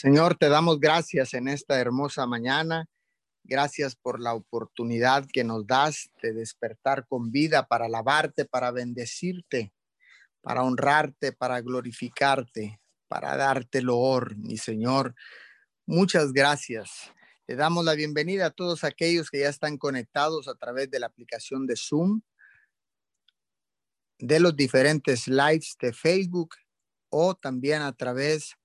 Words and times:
Señor, 0.00 0.34
te 0.38 0.48
damos 0.48 0.80
gracias 0.80 1.34
en 1.34 1.46
esta 1.46 1.78
hermosa 1.78 2.24
mañana. 2.24 2.88
Gracias 3.44 3.96
por 3.96 4.18
la 4.18 4.32
oportunidad 4.32 5.26
que 5.30 5.44
nos 5.44 5.66
das 5.66 6.08
de 6.22 6.32
despertar 6.32 7.06
con 7.06 7.30
vida 7.30 7.66
para 7.66 7.84
alabarte, 7.84 8.46
para 8.46 8.70
bendecirte, 8.70 9.74
para 10.40 10.62
honrarte, 10.62 11.32
para 11.34 11.60
glorificarte, 11.60 12.80
para 13.08 13.36
darte 13.36 13.82
loor, 13.82 14.38
mi 14.38 14.56
Señor. 14.56 15.14
Muchas 15.84 16.32
gracias. 16.32 17.12
Le 17.46 17.56
damos 17.56 17.84
la 17.84 17.92
bienvenida 17.92 18.46
a 18.46 18.50
todos 18.52 18.84
aquellos 18.84 19.28
que 19.28 19.40
ya 19.40 19.50
están 19.50 19.76
conectados 19.76 20.48
a 20.48 20.54
través 20.54 20.90
de 20.90 20.98
la 20.98 21.08
aplicación 21.08 21.66
de 21.66 21.76
Zoom, 21.76 22.22
de 24.18 24.40
los 24.40 24.56
diferentes 24.56 25.28
lives 25.28 25.76
de 25.78 25.92
Facebook 25.92 26.54
o 27.10 27.34
también 27.34 27.82
a 27.82 27.92
través 27.92 28.56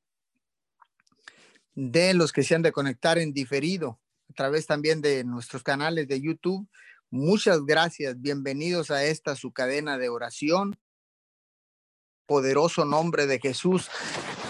de 1.75 2.13
los 2.13 2.31
que 2.31 2.43
se 2.43 2.55
han 2.55 2.61
de 2.61 2.71
conectar 2.71 3.17
en 3.17 3.33
diferido, 3.33 3.99
a 4.29 4.33
través 4.33 4.65
también 4.65 5.01
de 5.01 5.23
nuestros 5.25 5.61
canales 5.61 6.07
de 6.07 6.21
YouTube. 6.21 6.67
Muchas 7.11 7.65
gracias. 7.65 8.19
Bienvenidos 8.19 8.91
a 8.91 9.03
esta 9.03 9.35
su 9.35 9.51
cadena 9.51 9.97
de 9.97 10.09
oración. 10.09 10.75
Poderoso 12.25 12.85
nombre 12.85 13.27
de 13.27 13.39
Jesús. 13.39 13.89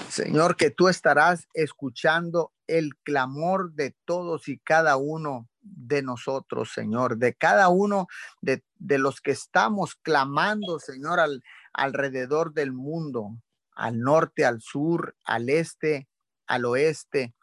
Señor, 0.10 0.56
que 0.56 0.70
tú 0.70 0.88
estarás 0.88 1.48
escuchando 1.54 2.54
el 2.68 2.96
clamor 3.04 3.74
de 3.74 3.96
todos 4.06 4.48
y 4.48 4.60
cada 4.60 4.96
uno 4.96 5.50
de 5.62 6.04
nosotros, 6.04 6.72
Señor, 6.74 7.18
de 7.18 7.34
cada 7.34 7.70
uno 7.70 8.08
de, 8.40 8.64
de 8.76 9.00
los 9.00 9.20
que 9.20 9.32
estamos 9.32 9.96
clamando, 9.96 10.80
Señor, 10.80 11.20
al, 11.20 11.44
alrededor 11.74 12.54
del 12.54 12.72
mundo, 12.72 13.36
al 13.76 14.00
norte, 14.00 14.46
al 14.46 14.62
sur, 14.62 15.16
al 15.26 15.50
este, 15.50 16.08
al 16.48 16.66
oeste. 16.66 17.34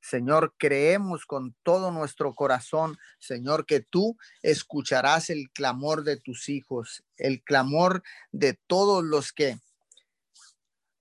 Señor, 0.00 0.54
creemos 0.56 1.26
con 1.26 1.54
todo 1.62 1.90
nuestro 1.90 2.34
corazón, 2.34 2.96
Señor, 3.18 3.66
que 3.66 3.80
tú 3.80 4.16
escucharás 4.42 5.28
el 5.28 5.50
clamor 5.50 6.04
de 6.04 6.16
tus 6.16 6.48
hijos, 6.48 7.04
el 7.16 7.42
clamor 7.42 8.02
de 8.32 8.58
todos 8.66 9.04
los 9.04 9.32
que 9.32 9.58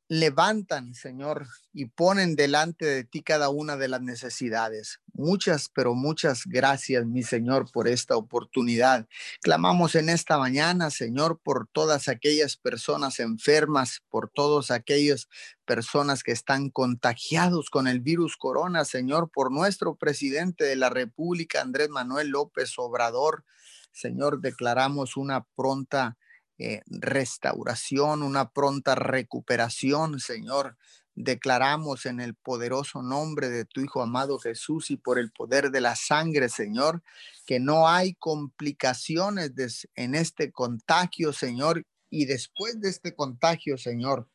levantan, 0.09 0.95
Señor, 0.95 1.45
y 1.71 1.85
ponen 1.85 2.35
delante 2.35 2.83
de 2.83 3.03
ti 3.03 3.21
cada 3.21 3.49
una 3.49 3.77
de 3.77 3.87
las 3.87 4.01
necesidades. 4.01 4.99
Muchas, 5.13 5.69
pero 5.69 5.93
muchas 5.93 6.45
gracias, 6.47 7.05
mi 7.05 7.21
Señor, 7.21 7.71
por 7.71 7.87
esta 7.87 8.17
oportunidad. 8.17 9.07
Clamamos 9.41 9.93
en 9.93 10.09
esta 10.09 10.39
mañana, 10.39 10.89
Señor, 10.89 11.39
por 11.43 11.67
todas 11.71 12.07
aquellas 12.07 12.57
personas 12.57 13.19
enfermas, 13.19 14.01
por 14.09 14.31
todas 14.31 14.71
aquellas 14.71 15.29
personas 15.63 16.23
que 16.23 16.31
están 16.31 16.71
contagiados 16.71 17.69
con 17.69 17.87
el 17.87 17.99
virus 17.99 18.35
corona, 18.35 18.85
Señor, 18.85 19.29
por 19.31 19.51
nuestro 19.51 19.95
presidente 19.95 20.63
de 20.63 20.75
la 20.75 20.89
República, 20.89 21.61
Andrés 21.61 21.89
Manuel 21.89 22.29
López 22.29 22.73
Obrador. 22.77 23.45
Señor, 23.91 24.41
declaramos 24.41 25.17
una 25.17 25.45
pronta 25.55 26.17
eh, 26.59 26.81
restauración, 26.87 28.21
una 28.21 28.51
pronta 28.51 28.93
recuperación, 28.93 30.19
Señor. 30.19 30.77
Declaramos 31.15 32.05
en 32.05 32.19
el 32.19 32.35
poderoso 32.35 33.01
nombre 33.01 33.49
de 33.49 33.63
tu 33.63 33.79
Hijo 33.79 34.01
amado 34.01 34.39
Jesús 34.39 34.91
y 34.91 34.97
por 34.97 35.19
el 35.19 35.31
poder 35.31 35.71
de 35.71 35.79
la 35.79 35.95
sangre, 35.95 36.49
Señor, 36.49 37.01
que 37.45 37.61
no 37.61 37.87
hay 37.87 38.13
complicaciones 38.15 39.53
en 39.95 40.15
este 40.15 40.51
contagio, 40.51 41.31
Señor. 41.31 41.85
Y 42.09 42.25
después 42.25 42.81
de 42.81 42.89
este 42.89 43.15
contagio, 43.15 43.77
Señor, 43.77 44.27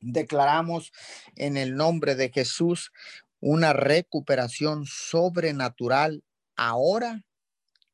declaramos 0.00 0.92
en 1.36 1.56
el 1.56 1.76
nombre 1.76 2.14
de 2.16 2.30
Jesús 2.30 2.92
una 3.40 3.72
recuperación 3.72 4.84
sobrenatural 4.86 6.24
ahora 6.56 7.25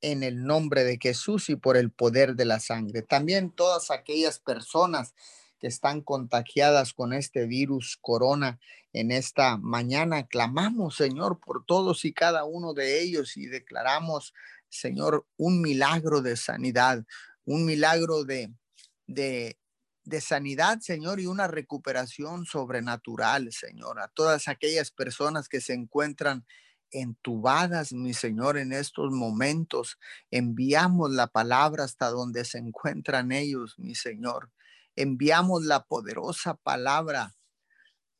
en 0.03 0.23
el 0.23 0.45
nombre 0.45 0.85
de 0.85 0.99
Jesús 1.01 1.49
y 1.49 1.57
por 1.57 1.77
el 1.77 1.91
poder 1.91 2.35
de 2.35 2.45
la 2.45 2.61
sangre. 2.61 3.03
También 3.03 3.51
todas 3.51 3.91
aquellas 3.91 4.39
personas 4.39 5.15
que 5.59 5.69
están 5.69 6.03
contagiadas 6.03 6.93
con 6.93 7.13
este 7.13 7.47
virus 7.47 7.97
corona 8.01 8.59
en 8.93 9.11
esta 9.11 9.57
mañana, 9.57 10.27
clamamos, 10.27 10.97
Señor, 10.97 11.41
por 11.41 11.65
todos 11.65 12.05
y 12.05 12.13
cada 12.13 12.45
uno 12.45 12.75
de 12.75 13.01
ellos 13.01 13.37
y 13.37 13.47
declaramos, 13.47 14.35
Señor, 14.69 15.25
un 15.37 15.63
milagro 15.63 16.21
de 16.21 16.37
sanidad, 16.37 17.05
un 17.45 17.65
milagro 17.65 18.25
de, 18.25 18.53
de, 19.07 19.57
de 20.05 20.21
sanidad, 20.21 20.81
Señor, 20.81 21.21
y 21.21 21.27
una 21.27 21.47
recuperación 21.47 22.45
sobrenatural, 22.45 23.53
Señor, 23.53 24.01
a 24.01 24.09
todas 24.09 24.49
aquellas 24.49 24.91
personas 24.91 25.49
que 25.49 25.61
se 25.61 25.75
encuentran 25.75 26.45
entubadas, 26.93 27.93
mi 27.93 28.15
Señor, 28.15 28.59
en 28.59 28.73
estos 28.73 29.13
momentos. 29.13 29.99
Enviamos 30.31 31.11
la 31.11 31.27
palabra 31.27 31.85
hasta 31.85 32.11
donde 32.11 32.45
se 32.45 32.59
encuentran 32.59 33.33
ellos, 33.33 33.79
mi 33.79 33.95
Señor. 33.95 34.51
Enviamos 34.97 35.65
la 35.65 35.85
poderosa 35.85 36.55
palabra 36.55 37.35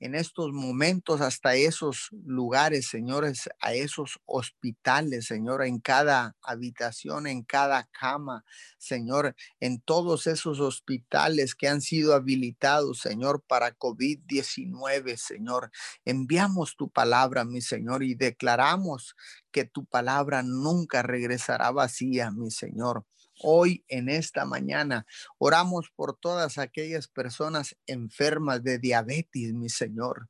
en 0.03 0.17
estos 0.17 0.53
momentos 0.53 1.21
hasta 1.21 1.55
esos 1.55 2.09
lugares, 2.25 2.89
señores, 2.89 3.49
a 3.61 3.73
esos 3.73 4.19
hospitales, 4.27 5.27
Señor, 5.27 5.63
en 5.63 5.79
cada 5.79 6.35
habitación, 6.43 7.29
en 7.29 7.45
cada 7.45 7.85
cama, 7.85 8.45
Señor, 8.79 9.37
en 9.61 9.81
todos 9.81 10.27
esos 10.27 10.59
hospitales 10.59 11.55
que 11.55 11.69
han 11.69 11.81
sido 11.81 12.15
habilitados, 12.15 12.99
Señor, 12.99 13.45
para 13.47 13.79
COVID-19, 13.79 15.17
Señor. 15.17 15.71
Enviamos 16.05 16.75
tu 16.75 16.91
palabra, 16.91 17.45
mi 17.45 17.61
Señor, 17.61 18.03
y 18.03 18.17
declaramos 18.17 19.15
que 19.53 19.67
tu 19.67 19.85
palabra 19.85 20.43
nunca 20.43 21.03
regresará 21.03 21.71
vacía, 21.71 22.33
mi 22.33 22.51
Señor 22.51 23.05
hoy 23.41 23.85
en 23.89 24.09
esta 24.09 24.45
mañana. 24.45 25.07
Oramos 25.39 25.91
por 25.95 26.17
todas 26.17 26.59
aquellas 26.59 27.09
personas 27.09 27.77
enfermas 27.87 28.63
de 28.63 28.79
diabetes, 28.79 29.53
mi 29.55 29.69
Señor, 29.69 30.29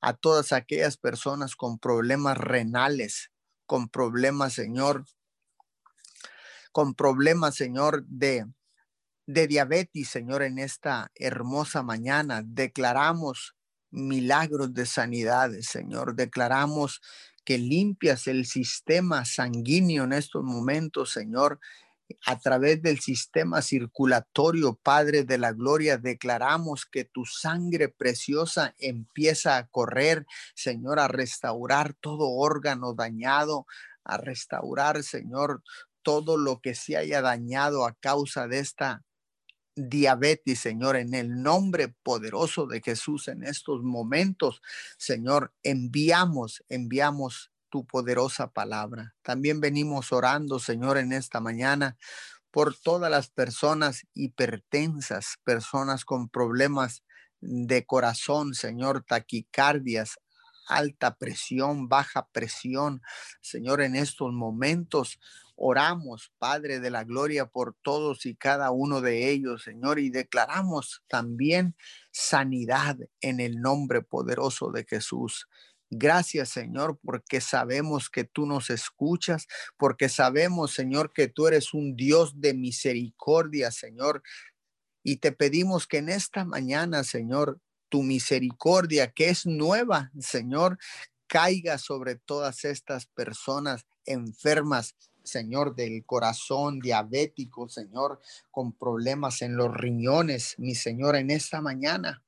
a 0.00 0.14
todas 0.14 0.52
aquellas 0.52 0.96
personas 0.96 1.56
con 1.56 1.78
problemas 1.78 2.38
renales, 2.38 3.30
con 3.66 3.88
problemas, 3.88 4.54
Señor, 4.54 5.04
con 6.72 6.94
problemas, 6.94 7.54
Señor, 7.54 8.04
de 8.06 8.46
de 9.28 9.46
diabetes, 9.46 10.08
Señor, 10.08 10.42
en 10.42 10.58
esta 10.58 11.12
hermosa 11.14 11.82
mañana. 11.82 12.42
Declaramos 12.42 13.54
milagros 13.90 14.72
de 14.72 14.86
sanidad, 14.86 15.50
Señor. 15.60 16.16
Declaramos 16.16 17.02
que 17.44 17.58
limpias 17.58 18.26
el 18.26 18.46
sistema 18.46 19.26
sanguíneo 19.26 20.04
en 20.04 20.14
estos 20.14 20.42
momentos, 20.42 21.12
Señor, 21.12 21.60
a 22.26 22.38
través 22.38 22.82
del 22.82 23.00
sistema 23.00 23.62
circulatorio, 23.62 24.78
Padre 24.82 25.24
de 25.24 25.38
la 25.38 25.52
Gloria, 25.52 25.98
declaramos 25.98 26.86
que 26.86 27.04
tu 27.04 27.24
sangre 27.24 27.88
preciosa 27.88 28.74
empieza 28.78 29.56
a 29.56 29.66
correr, 29.68 30.26
Señor, 30.54 30.98
a 30.98 31.08
restaurar 31.08 31.94
todo 31.94 32.30
órgano 32.30 32.94
dañado, 32.94 33.66
a 34.04 34.16
restaurar, 34.16 35.02
Señor, 35.02 35.62
todo 36.02 36.36
lo 36.38 36.60
que 36.60 36.74
se 36.74 36.96
haya 36.96 37.20
dañado 37.20 37.84
a 37.84 37.94
causa 37.94 38.48
de 38.48 38.60
esta 38.60 39.04
diabetes, 39.78 40.58
Señor, 40.58 40.96
en 40.96 41.14
el 41.14 41.42
nombre 41.42 41.94
poderoso 42.02 42.66
de 42.66 42.80
Jesús 42.80 43.28
en 43.28 43.44
estos 43.44 43.82
momentos, 43.82 44.60
Señor, 44.96 45.52
enviamos, 45.62 46.64
enviamos 46.68 47.52
tu 47.70 47.86
poderosa 47.86 48.50
palabra. 48.50 49.14
También 49.22 49.60
venimos 49.60 50.12
orando, 50.12 50.58
Señor, 50.58 50.98
en 50.98 51.12
esta 51.12 51.40
mañana 51.40 51.96
por 52.50 52.74
todas 52.74 53.10
las 53.10 53.30
personas 53.30 54.06
hipertensas, 54.14 55.36
personas 55.44 56.04
con 56.04 56.28
problemas 56.28 57.04
de 57.40 57.84
corazón, 57.86 58.54
Señor, 58.54 59.04
taquicardias, 59.04 60.18
alta 60.66 61.16
presión, 61.16 61.88
baja 61.88 62.28
presión. 62.32 63.02
Señor, 63.40 63.80
en 63.80 63.96
estos 63.96 64.32
momentos 64.32 65.18
oramos, 65.56 66.32
Padre 66.38 66.78
de 66.78 66.90
la 66.90 67.04
Gloria, 67.04 67.46
por 67.46 67.74
todos 67.82 68.26
y 68.26 68.36
cada 68.36 68.70
uno 68.70 69.00
de 69.00 69.30
ellos, 69.30 69.64
Señor, 69.64 69.98
y 69.98 70.10
declaramos 70.10 71.02
también 71.08 71.74
sanidad 72.12 72.96
en 73.20 73.40
el 73.40 73.60
nombre 73.60 74.02
poderoso 74.02 74.70
de 74.70 74.84
Jesús. 74.84 75.48
Gracias, 75.90 76.50
Señor, 76.50 76.98
porque 77.02 77.40
sabemos 77.40 78.10
que 78.10 78.24
tú 78.24 78.44
nos 78.44 78.68
escuchas, 78.68 79.46
porque 79.78 80.10
sabemos, 80.10 80.72
Señor, 80.72 81.12
que 81.14 81.28
tú 81.28 81.46
eres 81.46 81.72
un 81.72 81.96
Dios 81.96 82.40
de 82.40 82.52
misericordia, 82.52 83.70
Señor. 83.70 84.22
Y 85.02 85.16
te 85.16 85.32
pedimos 85.32 85.86
que 85.86 85.98
en 85.98 86.10
esta 86.10 86.44
mañana, 86.44 87.04
Señor, 87.04 87.60
tu 87.88 88.02
misericordia, 88.02 89.12
que 89.12 89.30
es 89.30 89.46
nueva, 89.46 90.10
Señor, 90.20 90.78
caiga 91.26 91.78
sobre 91.78 92.16
todas 92.16 92.64
estas 92.64 93.06
personas 93.06 93.86
enfermas, 94.04 94.94
Señor, 95.24 95.74
del 95.74 96.04
corazón 96.04 96.80
diabético, 96.80 97.68
Señor, 97.68 98.20
con 98.50 98.72
problemas 98.72 99.40
en 99.40 99.56
los 99.56 99.74
riñones, 99.74 100.54
mi 100.58 100.74
Señor, 100.74 101.16
en 101.16 101.30
esta 101.30 101.60
mañana. 101.62 102.22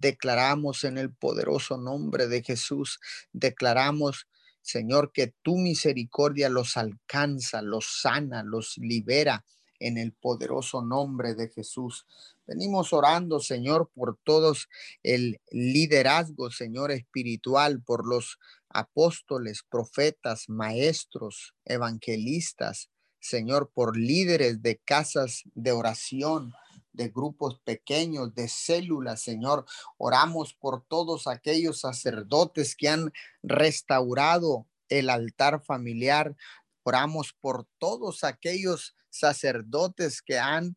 Declaramos 0.00 0.84
en 0.84 0.96
el 0.96 1.12
poderoso 1.12 1.76
nombre 1.76 2.26
de 2.26 2.42
Jesús, 2.42 2.98
declaramos, 3.32 4.26
Señor, 4.62 5.12
que 5.12 5.34
tu 5.42 5.58
misericordia 5.58 6.48
los 6.48 6.78
alcanza, 6.78 7.60
los 7.60 8.00
sana, 8.00 8.42
los 8.42 8.78
libera 8.78 9.44
en 9.80 9.98
el 9.98 10.12
poderoso 10.12 10.80
nombre 10.80 11.34
de 11.34 11.48
Jesús. 11.50 12.06
Venimos 12.46 12.92
orando, 12.92 13.38
Señor, 13.38 13.90
por 13.92 14.16
todos 14.24 14.68
el 15.02 15.40
liderazgo, 15.50 16.50
Señor, 16.50 16.90
espiritual, 16.90 17.82
por 17.82 18.06
los 18.08 18.38
apóstoles, 18.70 19.62
profetas, 19.68 20.48
maestros, 20.48 21.54
evangelistas, 21.66 22.88
Señor, 23.20 23.70
por 23.74 23.96
líderes 23.96 24.62
de 24.62 24.78
casas 24.78 25.42
de 25.54 25.72
oración, 25.72 26.54
de 26.92 27.08
grupos 27.08 27.60
pequeños, 27.64 28.34
de 28.34 28.48
células, 28.48 29.22
Señor. 29.22 29.64
Oramos 29.96 30.54
por 30.54 30.84
todos 30.84 31.26
aquellos 31.26 31.80
sacerdotes 31.80 32.76
que 32.76 32.88
han 32.88 33.12
restaurado 33.42 34.66
el 34.88 35.10
altar 35.10 35.62
familiar. 35.64 36.36
Oramos 36.82 37.32
por 37.32 37.66
todos 37.78 38.24
aquellos 38.24 38.94
sacerdotes 39.10 40.22
que 40.22 40.38
han 40.38 40.76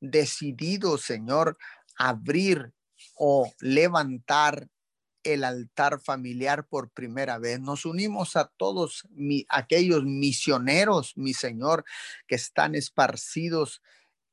decidido, 0.00 0.98
Señor, 0.98 1.58
abrir 1.96 2.72
o 3.16 3.50
levantar 3.60 4.68
el 5.24 5.44
altar 5.44 6.00
familiar 6.00 6.66
por 6.66 6.90
primera 6.90 7.38
vez. 7.38 7.60
Nos 7.60 7.84
unimos 7.84 8.36
a 8.36 8.46
todos 8.56 9.06
aquellos 9.48 10.04
misioneros, 10.04 11.16
mi 11.16 11.34
Señor, 11.34 11.84
que 12.26 12.36
están 12.36 12.74
esparcidos 12.74 13.82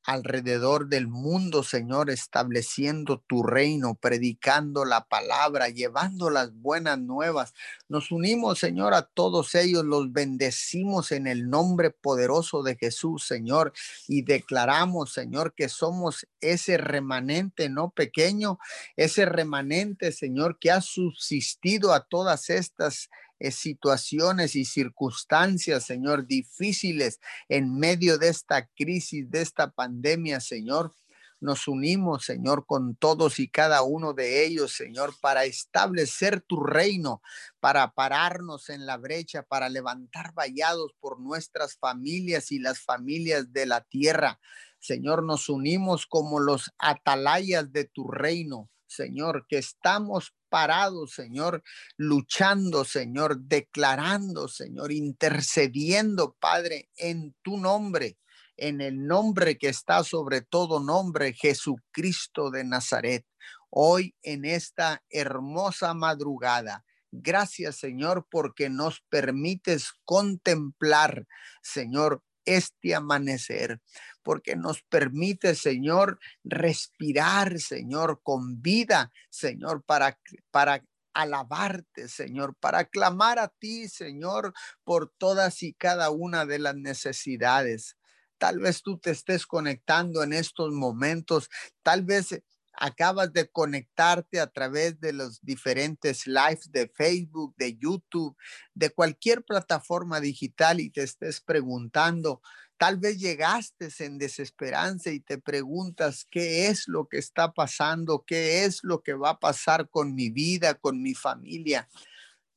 alrededor 0.06 0.88
del 0.88 1.07
mundo, 1.07 1.63
Señor, 1.63 2.12
estableciendo 2.12 3.24
tu 3.25 3.42
reino, 3.42 3.96
predicando 3.96 4.86
la 4.86 5.06
palabra, 5.06 5.69
llevando 5.69 6.30
las 6.30 6.54
buenas 6.54 7.00
nuevas. 7.00 7.54
Nos 7.90 8.12
unimos, 8.12 8.60
Señor, 8.60 8.94
a 8.94 9.02
todos 9.02 9.56
ellos, 9.56 9.84
los 9.84 10.12
bendecimos 10.12 11.12
en 11.12 11.25
el 11.25 11.50
nombre 11.50 11.90
poderoso 11.90 12.62
de 12.62 12.75
Jesús, 12.75 13.25
Señor, 13.25 13.74
y 14.07 14.22
declaramos, 14.22 15.12
Señor, 15.12 15.56
que 15.56 15.69
somos 15.69 16.28
ese 16.40 16.78
remanente 16.78 17.68
no 17.69 17.90
pequeño, 17.90 18.60
ese 18.96 19.25
remanente, 19.25 20.12
Señor, 20.12 20.60
que 20.60 20.69
ha 20.69 20.81
subsistido 20.81 21.94
a 21.94 22.06
todas 22.06 22.50
estas 22.52 23.10
situaciones 23.51 24.56
y 24.56 24.65
circunstancias, 24.65 25.86
Señor, 25.86 26.25
difíciles 26.25 27.19
en 27.50 27.77
medio 27.77 28.18
de 28.18 28.30
esta 28.30 28.68
crisis, 28.68 29.30
de 29.30 29.42
esta 29.42 29.71
pandemia, 29.71 30.39
Señor. 30.39 30.94
Nos 31.42 31.68
unimos, 31.68 32.25
Señor, 32.25 32.65
con 32.65 32.95
todos 32.95 33.39
y 33.39 33.50
cada 33.50 33.83
uno 33.83 34.13
de 34.13 34.45
ellos, 34.45 34.74
Señor, 34.74 35.13
para 35.21 35.44
establecer 35.44 36.42
tu 36.42 36.63
reino, 36.63 37.21
para 37.59 37.92
pararnos 37.92 38.69
en 38.69 38.86
la 38.86 38.97
brecha, 38.97 39.44
para 39.44 39.69
levantar 39.69 40.33
vallados 40.33 40.94
por 41.00 41.19
nuestras 41.19 41.77
familias 41.77 42.51
y 42.51 42.59
las 42.59 42.80
familias 42.80 43.51
de 43.51 43.65
la 43.65 43.81
tierra. 43.81 44.39
Señor, 44.80 45.24
nos 45.24 45.50
unimos 45.50 46.06
como 46.06 46.39
los 46.39 46.71
atalayas 46.77 47.71
de 47.71 47.86
tu 47.86 48.07
reino, 48.07 48.69
Señor, 48.88 49.45
que 49.50 49.57
estamos 49.57 50.33
parados, 50.56 51.12
Señor, 51.12 51.62
luchando, 51.98 52.86
Señor, 52.86 53.42
declarando, 53.42 54.48
Señor, 54.48 54.94
intercediendo, 54.94 56.38
Padre, 56.40 56.90
en 56.96 57.36
tu 57.42 57.57
nombre, 57.57 58.18
en 58.56 58.80
el 58.80 59.06
nombre 59.06 59.57
que 59.57 59.68
está 59.68 60.02
sobre 60.06 60.40
todo 60.44 60.80
nombre, 60.80 61.34
Jesucristo 61.34 62.52
de 62.52 62.63
Nazaret. 62.63 63.25
Hoy 63.69 64.16
en 64.24 64.46
esta 64.46 65.04
hermosa 65.10 65.94
madrugada, 65.94 66.86
Gracias, 67.18 67.78
Señor, 67.78 68.28
porque 68.30 68.69
nos 68.69 69.00
permites 69.07 69.94
contemplar, 70.04 71.25
Señor, 71.62 72.22
este 72.45 72.95
amanecer 72.95 73.81
porque 74.25 74.56
nos 74.56 74.81
permite, 74.81 75.53
Señor, 75.53 76.19
respirar, 76.44 77.59
Señor, 77.59 78.21
con 78.24 78.59
vida, 78.59 79.12
Señor, 79.30 79.83
para, 79.83 80.19
para 80.50 80.83
alabarte, 81.13 82.07
Señor, 82.09 82.56
para 82.59 82.86
clamar 82.86 83.38
a 83.38 83.50
ti, 83.50 83.88
Señor, 83.88 84.53
por 84.83 85.13
todas 85.18 85.62
y 85.62 85.74
cada 85.75 86.09
una 86.09 86.47
de 86.47 86.57
las 86.57 86.75
necesidades. 86.75 87.97
Tal 88.39 88.59
vez 88.59 88.81
tú 88.81 88.97
te 88.97 89.12
estés 89.12 89.45
conectando 89.45 90.24
en 90.24 90.33
estos 90.33 90.71
momentos, 90.71 91.50
tal 91.83 92.03
vez 92.03 92.44
acabas 92.77 93.33
de 93.33 93.50
conectarte 93.50 94.39
a 94.39 94.48
través 94.48 95.00
de 95.00 95.13
los 95.13 95.42
diferentes 95.42 96.27
lives 96.27 96.72
de 96.72 96.88
Facebook, 96.88 97.56
de 97.57 97.77
YouTube, 97.77 98.36
de 98.74 98.89
cualquier 98.89 99.44
plataforma 99.44 100.19
digital 100.19 100.80
y 100.80 100.89
te 100.89 101.04
estés 101.04 101.42
preguntando, 101.42 102.42
Tal 102.77 102.98
vez 102.98 103.19
llegaste 103.19 103.88
en 104.00 104.18
desesperanza 104.18 105.10
y 105.10 105.22
te 105.22 105.38
preguntas 105.38 106.27
qué 106.30 106.68
es 106.68 106.89
lo 106.89 107.07
que 107.07 107.18
está 107.18 107.54
pasando, 107.54 108.25
qué 108.27 108.66
es 108.66 108.83
lo 108.83 109.01
que 109.01 109.13
va 109.13 109.31
a 109.31 109.39
pasar 109.39 109.89
con 109.89 110.13
mi 110.13 110.30
vida, 110.30 110.74
con 110.74 111.01
mi 111.01 111.13
familia. 111.13 111.88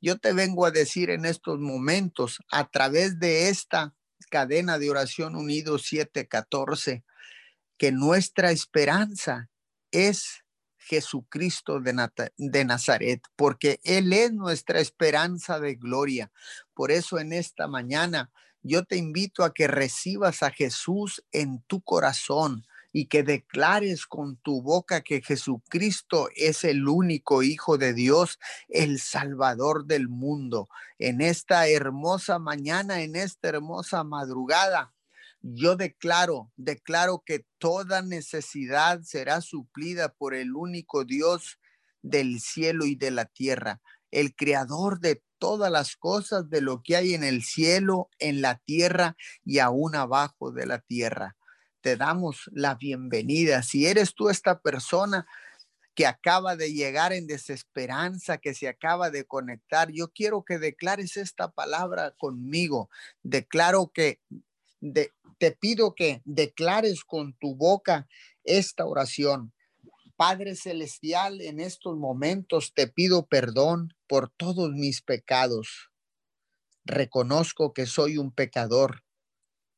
Yo 0.00 0.18
te 0.18 0.32
vengo 0.32 0.66
a 0.66 0.72
decir 0.72 1.10
en 1.10 1.24
estos 1.24 1.60
momentos, 1.60 2.40
a 2.50 2.68
través 2.68 3.20
de 3.20 3.48
esta 3.48 3.94
cadena 4.28 4.78
de 4.78 4.90
oración 4.90 5.36
unido 5.36 5.78
714, 5.78 7.04
que 7.76 7.92
nuestra 7.92 8.50
esperanza 8.50 9.48
es 9.90 10.44
Jesucristo 10.88 11.80
de, 11.80 12.64
Nazaret, 12.64 13.22
porque 13.36 13.78
Él 13.84 14.12
es 14.12 14.32
nuestra 14.32 14.80
esperanza 14.80 15.60
de 15.60 15.74
gloria. 15.74 16.32
Por 16.74 16.90
eso 16.90 17.18
en 17.18 17.32
esta 17.32 17.68
mañana 17.68 18.30
yo 18.62 18.84
te 18.84 18.96
invito 18.96 19.44
a 19.44 19.52
que 19.52 19.68
recibas 19.68 20.42
a 20.42 20.50
Jesús 20.50 21.22
en 21.30 21.62
tu 21.66 21.82
corazón 21.82 22.66
y 22.90 23.06
que 23.06 23.22
declares 23.22 24.06
con 24.06 24.38
tu 24.38 24.62
boca 24.62 25.02
que 25.02 25.20
Jesucristo 25.20 26.30
es 26.34 26.64
el 26.64 26.88
único 26.88 27.42
Hijo 27.42 27.76
de 27.76 27.92
Dios, 27.92 28.38
el 28.68 28.98
Salvador 28.98 29.84
del 29.84 30.08
mundo. 30.08 30.68
En 30.98 31.20
esta 31.20 31.68
hermosa 31.68 32.38
mañana, 32.38 33.02
en 33.02 33.14
esta 33.14 33.48
hermosa 33.48 34.04
madrugada, 34.04 34.94
yo 35.40 35.76
declaro, 35.76 36.52
declaro 36.56 37.22
que 37.24 37.44
toda 37.58 38.02
necesidad 38.02 39.02
será 39.02 39.40
suplida 39.40 40.12
por 40.12 40.34
el 40.34 40.54
único 40.54 41.04
Dios 41.04 41.58
del 42.02 42.40
cielo 42.40 42.86
y 42.86 42.94
de 42.94 43.10
la 43.10 43.26
tierra, 43.26 43.80
el 44.10 44.34
creador 44.34 45.00
de 45.00 45.22
todas 45.38 45.70
las 45.70 45.96
cosas 45.96 46.50
de 46.50 46.60
lo 46.60 46.82
que 46.82 46.96
hay 46.96 47.14
en 47.14 47.24
el 47.24 47.42
cielo, 47.42 48.10
en 48.18 48.40
la 48.42 48.58
tierra 48.58 49.16
y 49.44 49.60
aún 49.60 49.94
abajo 49.94 50.50
de 50.50 50.66
la 50.66 50.80
tierra. 50.80 51.36
Te 51.80 51.96
damos 51.96 52.50
la 52.52 52.74
bienvenida. 52.74 53.62
Si 53.62 53.86
eres 53.86 54.14
tú 54.14 54.30
esta 54.30 54.60
persona 54.60 55.26
que 55.94 56.06
acaba 56.06 56.56
de 56.56 56.72
llegar 56.72 57.12
en 57.12 57.26
desesperanza, 57.26 58.38
que 58.38 58.54
se 58.54 58.68
acaba 58.68 59.10
de 59.10 59.24
conectar, 59.24 59.90
yo 59.90 60.12
quiero 60.12 60.44
que 60.44 60.58
declares 60.58 61.16
esta 61.16 61.50
palabra 61.50 62.14
conmigo. 62.18 62.88
Declaro 63.22 63.90
que 63.92 64.20
te 65.38 65.52
pido 65.52 65.94
que 65.94 66.22
declares 66.24 67.04
con 67.04 67.34
tu 67.34 67.54
boca 67.54 68.08
esta 68.44 68.84
oración. 68.86 69.52
Padre 70.16 70.56
Celestial, 70.56 71.40
en 71.40 71.60
estos 71.60 71.96
momentos 71.96 72.72
te 72.74 72.88
pido 72.88 73.26
perdón 73.26 73.94
por 74.08 74.30
todos 74.30 74.72
mis 74.72 75.00
pecados. 75.00 75.90
Reconozco 76.84 77.72
que 77.72 77.86
soy 77.86 78.18
un 78.18 78.32
pecador 78.32 79.04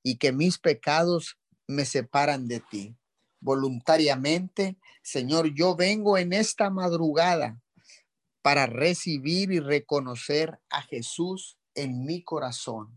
y 0.03 0.17
que 0.17 0.33
mis 0.33 0.59
pecados 0.59 1.37
me 1.67 1.85
separan 1.85 2.49
de 2.49 2.61
ti. 2.61 2.97
Voluntariamente, 3.41 4.79
Señor, 5.03 5.55
yo 5.55 5.77
vengo 5.77 6.17
en 6.17 6.33
esta 6.33 6.71
madrugada 6.71 7.61
para 8.43 8.67
recibir 8.67 9.53
y 9.53 9.61
reconocer 9.61 10.59
a 10.71 10.83
Jesús 10.83 11.59
en 11.75 12.05
mi 12.05 12.23
corazón. 12.23 12.97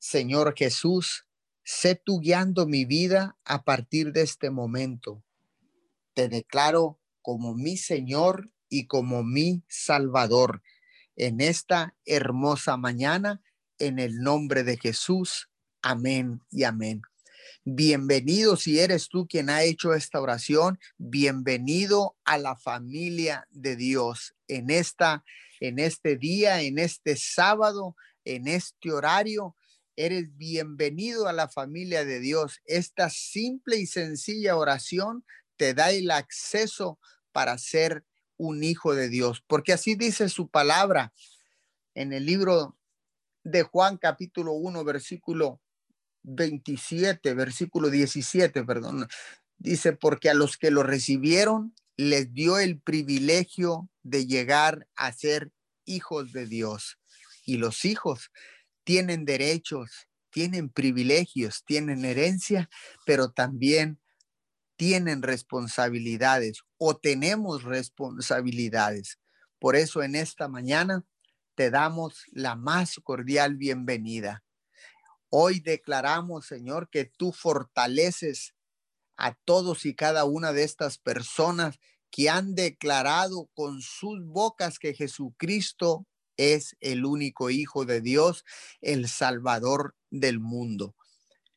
Señor 0.00 0.54
Jesús, 0.56 1.26
sé 1.62 1.94
tú 1.94 2.18
guiando 2.18 2.66
mi 2.66 2.84
vida 2.84 3.38
a 3.44 3.62
partir 3.62 4.12
de 4.12 4.22
este 4.22 4.50
momento 4.50 5.22
te 6.14 6.28
declaro 6.28 6.98
como 7.22 7.54
mi 7.54 7.76
Señor 7.76 8.50
y 8.68 8.86
como 8.86 9.22
mi 9.22 9.62
Salvador 9.68 10.62
en 11.16 11.40
esta 11.40 11.94
hermosa 12.04 12.76
mañana, 12.76 13.42
en 13.78 13.98
el 13.98 14.18
nombre 14.18 14.62
de 14.62 14.76
Jesús. 14.76 15.48
Amén 15.82 16.42
y 16.50 16.64
amén. 16.64 17.02
Bienvenido 17.64 18.56
si 18.56 18.78
eres 18.78 19.08
tú 19.08 19.26
quien 19.26 19.50
ha 19.50 19.62
hecho 19.62 19.94
esta 19.94 20.20
oración, 20.20 20.78
bienvenido 20.98 22.16
a 22.24 22.38
la 22.38 22.56
familia 22.56 23.46
de 23.50 23.76
Dios 23.76 24.34
en 24.48 24.70
esta 24.70 25.24
en 25.60 25.78
este 25.78 26.16
día, 26.16 26.62
en 26.62 26.78
este 26.78 27.16
sábado, 27.16 27.94
en 28.24 28.46
este 28.46 28.92
horario. 28.92 29.56
Eres 30.02 30.34
bienvenido 30.38 31.28
a 31.28 31.34
la 31.34 31.46
familia 31.46 32.06
de 32.06 32.20
Dios. 32.20 32.62
Esta 32.64 33.10
simple 33.10 33.76
y 33.76 33.84
sencilla 33.84 34.56
oración 34.56 35.26
te 35.58 35.74
da 35.74 35.90
el 35.90 36.10
acceso 36.10 36.98
para 37.32 37.58
ser 37.58 38.06
un 38.38 38.64
hijo 38.64 38.94
de 38.94 39.10
Dios, 39.10 39.44
porque 39.46 39.74
así 39.74 39.96
dice 39.96 40.30
su 40.30 40.48
palabra 40.48 41.12
en 41.92 42.14
el 42.14 42.24
libro 42.24 42.78
de 43.44 43.62
Juan 43.62 43.98
capítulo 43.98 44.52
1, 44.52 44.84
versículo 44.84 45.60
27, 46.22 47.34
versículo 47.34 47.90
17, 47.90 48.64
perdón. 48.64 49.06
Dice, 49.58 49.92
porque 49.92 50.30
a 50.30 50.34
los 50.34 50.56
que 50.56 50.70
lo 50.70 50.82
recibieron 50.82 51.74
les 51.98 52.32
dio 52.32 52.58
el 52.58 52.80
privilegio 52.80 53.90
de 54.02 54.26
llegar 54.26 54.88
a 54.96 55.12
ser 55.12 55.52
hijos 55.84 56.32
de 56.32 56.46
Dios. 56.46 56.96
Y 57.44 57.58
los 57.58 57.84
hijos 57.84 58.30
tienen 58.90 59.24
derechos, 59.24 60.08
tienen 60.30 60.68
privilegios, 60.68 61.62
tienen 61.64 62.04
herencia, 62.04 62.68
pero 63.06 63.30
también 63.30 64.00
tienen 64.74 65.22
responsabilidades 65.22 66.62
o 66.76 66.96
tenemos 66.96 67.62
responsabilidades. 67.62 69.20
Por 69.60 69.76
eso 69.76 70.02
en 70.02 70.16
esta 70.16 70.48
mañana 70.48 71.04
te 71.54 71.70
damos 71.70 72.24
la 72.32 72.56
más 72.56 72.96
cordial 73.04 73.54
bienvenida. 73.54 74.42
Hoy 75.28 75.60
declaramos, 75.60 76.46
Señor, 76.46 76.90
que 76.90 77.04
tú 77.04 77.30
fortaleces 77.30 78.56
a 79.16 79.34
todos 79.44 79.86
y 79.86 79.94
cada 79.94 80.24
una 80.24 80.52
de 80.52 80.64
estas 80.64 80.98
personas 80.98 81.78
que 82.10 82.28
han 82.28 82.56
declarado 82.56 83.48
con 83.54 83.82
sus 83.82 84.20
bocas 84.26 84.80
que 84.80 84.94
Jesucristo 84.94 86.08
es 86.40 86.76
el 86.80 87.04
único 87.04 87.50
Hijo 87.50 87.84
de 87.84 88.00
Dios, 88.00 88.44
el 88.80 89.08
Salvador 89.08 89.94
del 90.10 90.40
mundo. 90.40 90.94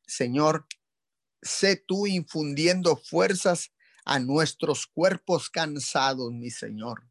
Señor, 0.05 0.67
sé 1.41 1.75
tú 1.75 2.07
infundiendo 2.07 2.97
fuerzas 2.97 3.71
a 4.05 4.19
nuestros 4.19 4.87
cuerpos 4.87 5.49
cansados, 5.49 6.31
mi 6.33 6.51
Señor. 6.51 7.03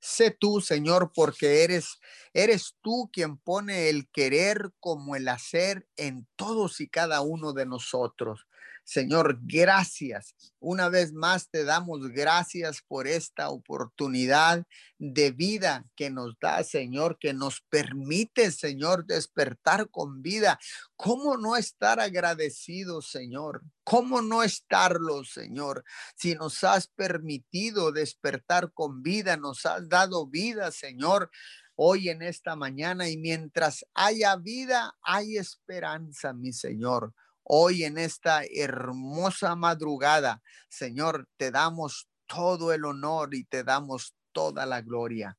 Sé 0.00 0.30
tú, 0.30 0.60
Señor, 0.60 1.12
porque 1.14 1.62
eres 1.62 2.00
eres 2.32 2.76
tú 2.80 3.10
quien 3.12 3.36
pone 3.36 3.88
el 3.88 4.08
querer 4.10 4.72
como 4.80 5.14
el 5.14 5.28
hacer 5.28 5.86
en 5.96 6.26
todos 6.34 6.80
y 6.80 6.88
cada 6.88 7.20
uno 7.20 7.52
de 7.52 7.66
nosotros. 7.66 8.46
Señor, 8.84 9.38
gracias. 9.42 10.34
Una 10.58 10.88
vez 10.88 11.12
más 11.12 11.48
te 11.48 11.64
damos 11.64 12.08
gracias 12.08 12.82
por 12.86 13.06
esta 13.06 13.48
oportunidad 13.48 14.64
de 14.98 15.30
vida 15.30 15.84
que 15.96 16.10
nos 16.10 16.36
da, 16.40 16.62
Señor, 16.64 17.18
que 17.18 17.32
nos 17.32 17.60
permite, 17.68 18.50
Señor, 18.50 19.06
despertar 19.06 19.88
con 19.90 20.22
vida. 20.22 20.58
¿Cómo 20.96 21.36
no 21.36 21.56
estar 21.56 22.00
agradecidos, 22.00 23.10
Señor? 23.10 23.62
¿Cómo 23.84 24.20
no 24.20 24.42
estarlo, 24.42 25.24
Señor? 25.24 25.84
Si 26.16 26.34
nos 26.34 26.62
has 26.64 26.88
permitido 26.88 27.92
despertar 27.92 28.72
con 28.72 29.02
vida, 29.02 29.36
nos 29.36 29.64
has 29.66 29.88
dado 29.88 30.26
vida, 30.26 30.70
Señor 30.70 31.30
hoy 31.74 32.10
en 32.10 32.22
esta 32.22 32.54
mañana 32.54 33.08
y 33.08 33.16
mientras 33.16 33.84
haya 33.94 34.36
vida, 34.36 34.94
hay 35.02 35.36
esperanza, 35.36 36.32
mi 36.32 36.52
Señor. 36.52 37.14
Hoy 37.44 37.84
en 37.84 37.98
esta 37.98 38.42
hermosa 38.44 39.56
madrugada, 39.56 40.42
Señor, 40.68 41.28
te 41.36 41.50
damos 41.50 42.08
todo 42.26 42.72
el 42.72 42.84
honor 42.84 43.34
y 43.34 43.44
te 43.44 43.64
damos 43.64 44.14
toda 44.32 44.64
la 44.66 44.80
gloria. 44.80 45.36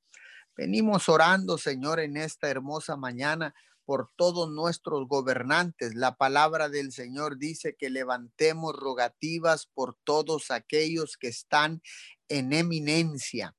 Venimos 0.55 1.09
orando, 1.09 1.57
Señor, 1.57 1.99
en 1.99 2.17
esta 2.17 2.49
hermosa 2.49 2.95
mañana 2.95 3.55
por 3.85 4.11
todos 4.15 4.51
nuestros 4.51 5.07
gobernantes. 5.07 5.95
La 5.95 6.15
palabra 6.15 6.69
del 6.69 6.91
Señor 6.91 7.37
dice 7.37 7.75
que 7.77 7.89
levantemos 7.89 8.75
rogativas 8.75 9.67
por 9.73 9.97
todos 10.03 10.51
aquellos 10.51 11.17
que 11.17 11.27
están 11.27 11.81
en 12.27 12.53
eminencia. 12.53 13.55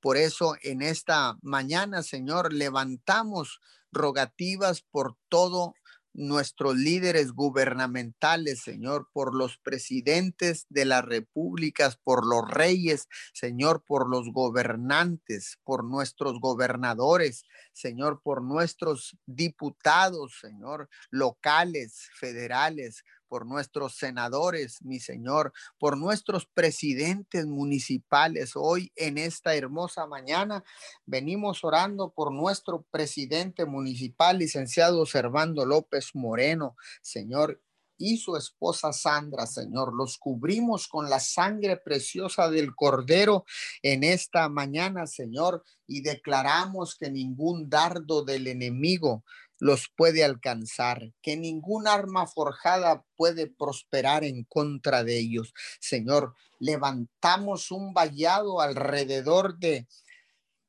Por 0.00 0.16
eso 0.16 0.56
en 0.62 0.82
esta 0.82 1.36
mañana, 1.42 2.02
Señor, 2.02 2.52
levantamos 2.52 3.60
rogativas 3.90 4.82
por 4.82 5.16
todo 5.28 5.74
nuestros 6.18 6.76
líderes 6.76 7.32
gubernamentales, 7.32 8.60
Señor, 8.62 9.08
por 9.12 9.34
los 9.34 9.56
presidentes 9.58 10.66
de 10.68 10.84
las 10.84 11.04
repúblicas, 11.04 11.96
por 12.02 12.26
los 12.26 12.50
reyes, 12.50 13.06
Señor, 13.32 13.84
por 13.86 14.10
los 14.10 14.32
gobernantes, 14.32 15.58
por 15.62 15.84
nuestros 15.84 16.40
gobernadores, 16.40 17.44
Señor, 17.72 18.20
por 18.22 18.42
nuestros 18.42 19.16
diputados, 19.26 20.38
Señor, 20.40 20.88
locales, 21.10 22.10
federales, 22.14 23.04
por 23.28 23.46
nuestros 23.46 23.96
senadores, 23.96 24.82
mi 24.82 25.00
Señor, 25.00 25.52
por 25.78 25.96
nuestros 25.96 26.46
presidentes 26.46 27.46
municipales. 27.46 28.52
Hoy 28.54 28.92
en 28.96 29.18
esta 29.18 29.54
hermosa 29.54 30.06
mañana 30.06 30.64
venimos 31.06 31.62
orando 31.64 32.10
por 32.10 32.32
nuestro 32.32 32.82
presidente 32.90 33.66
municipal, 33.66 34.38
licenciado 34.38 35.06
Servando 35.06 35.66
López 35.66 36.10
Moreno, 36.14 36.76
Señor, 37.02 37.60
y 37.98 38.16
su 38.18 38.36
esposa 38.36 38.92
Sandra, 38.92 39.46
Señor. 39.46 39.92
Los 39.94 40.16
cubrimos 40.18 40.86
con 40.88 41.10
la 41.10 41.20
sangre 41.20 41.76
preciosa 41.76 42.48
del 42.48 42.74
Cordero 42.74 43.44
en 43.82 44.04
esta 44.04 44.48
mañana, 44.48 45.06
Señor, 45.06 45.64
y 45.86 46.02
declaramos 46.02 46.96
que 46.96 47.10
ningún 47.10 47.68
dardo 47.68 48.24
del 48.24 48.46
enemigo 48.46 49.24
los 49.58 49.88
puede 49.96 50.24
alcanzar, 50.24 51.12
que 51.22 51.36
ningún 51.36 51.86
arma 51.88 52.26
forjada 52.26 53.04
puede 53.16 53.46
prosperar 53.46 54.24
en 54.24 54.44
contra 54.44 55.04
de 55.04 55.18
ellos. 55.18 55.52
Señor, 55.80 56.34
levantamos 56.58 57.70
un 57.70 57.92
vallado 57.92 58.60
alrededor 58.60 59.58
de, 59.58 59.86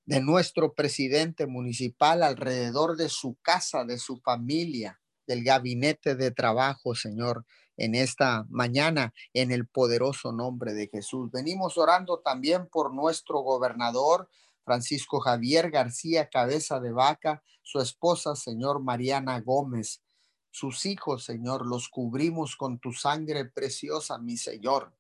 de 0.06 0.22
nuestro 0.22 0.74
presidente 0.74 1.46
municipal, 1.46 2.24
alrededor 2.24 2.98
de 2.98 3.10
su 3.10 3.38
casa, 3.42 3.86
de 3.86 4.00
su 4.00 4.18
familia, 4.18 5.00
del 5.28 5.44
gabinete 5.44 6.16
de 6.16 6.32
trabajo, 6.32 6.96
Señor, 6.96 7.46
en 7.78 7.96
esta 7.96 8.46
mañana, 8.50 9.14
en 9.34 9.52
el 9.52 9.68
poderoso 9.68 10.32
nombre 10.32 10.74
de 10.74 10.88
Jesús. 10.88 11.30
Venimos 11.32 11.78
orando 11.78 12.20
también 12.20 12.68
por 12.68 12.94
nuestro 12.94 13.40
gobernador, 13.42 14.30
Francisco 14.70 15.20
Javier 15.20 15.72
García 15.72 16.30
Cabeza 16.30 16.80
de 16.80 16.92
Vaca, 16.92 17.42
su 17.64 17.80
esposa, 17.80 18.36
Señor 18.36 18.84
Mariana 18.84 19.42
Gómez, 19.42 20.04
sus 20.52 20.86
hijos, 20.86 21.24
Señor, 21.24 21.66
los 21.66 21.90
cubrimos 21.90 22.56
con 22.56 22.78
tu 22.78 22.94
sangre 22.94 23.46
preciosa, 23.46 24.20
mi 24.20 24.38
Señor. 24.38 24.94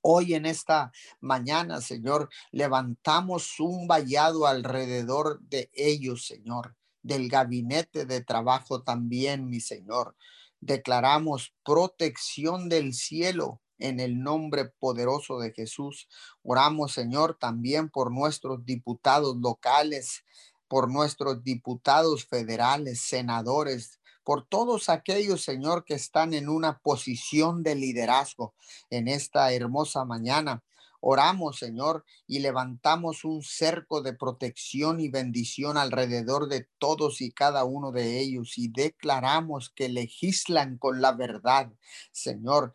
Hoy 0.00 0.34
en 0.34 0.44
esta 0.44 0.90
mañana, 1.20 1.80
Señor, 1.80 2.30
levantamos 2.50 3.60
un 3.60 3.86
vallado 3.86 4.48
alrededor 4.48 5.38
de 5.42 5.70
ellos, 5.72 6.26
Señor, 6.26 6.74
del 7.00 7.28
gabinete 7.28 8.06
de 8.06 8.24
trabajo 8.24 8.82
también, 8.82 9.48
mi 9.48 9.60
Señor. 9.60 10.16
Declaramos 10.58 11.54
protección 11.62 12.68
del 12.68 12.92
cielo 12.92 13.60
en 13.78 14.00
el 14.00 14.20
nombre 14.20 14.66
poderoso 14.66 15.38
de 15.38 15.52
Jesús. 15.52 16.08
Oramos, 16.42 16.92
Señor, 16.92 17.36
también 17.38 17.88
por 17.88 18.12
nuestros 18.12 18.64
diputados 18.64 19.36
locales, 19.36 20.24
por 20.68 20.90
nuestros 20.90 21.42
diputados 21.42 22.26
federales, 22.26 23.00
senadores, 23.00 23.98
por 24.22 24.46
todos 24.46 24.90
aquellos, 24.90 25.42
Señor, 25.42 25.84
que 25.84 25.94
están 25.94 26.34
en 26.34 26.48
una 26.50 26.78
posición 26.80 27.62
de 27.62 27.74
liderazgo 27.74 28.54
en 28.90 29.08
esta 29.08 29.52
hermosa 29.52 30.04
mañana. 30.04 30.62
Oramos, 31.00 31.58
Señor, 31.58 32.04
y 32.26 32.40
levantamos 32.40 33.24
un 33.24 33.42
cerco 33.42 34.02
de 34.02 34.14
protección 34.14 35.00
y 35.00 35.08
bendición 35.08 35.78
alrededor 35.78 36.48
de 36.48 36.68
todos 36.78 37.20
y 37.20 37.30
cada 37.30 37.64
uno 37.64 37.92
de 37.92 38.18
ellos 38.18 38.58
y 38.58 38.68
declaramos 38.68 39.70
que 39.70 39.88
legislan 39.88 40.76
con 40.76 41.00
la 41.00 41.12
verdad, 41.12 41.72
Señor 42.10 42.72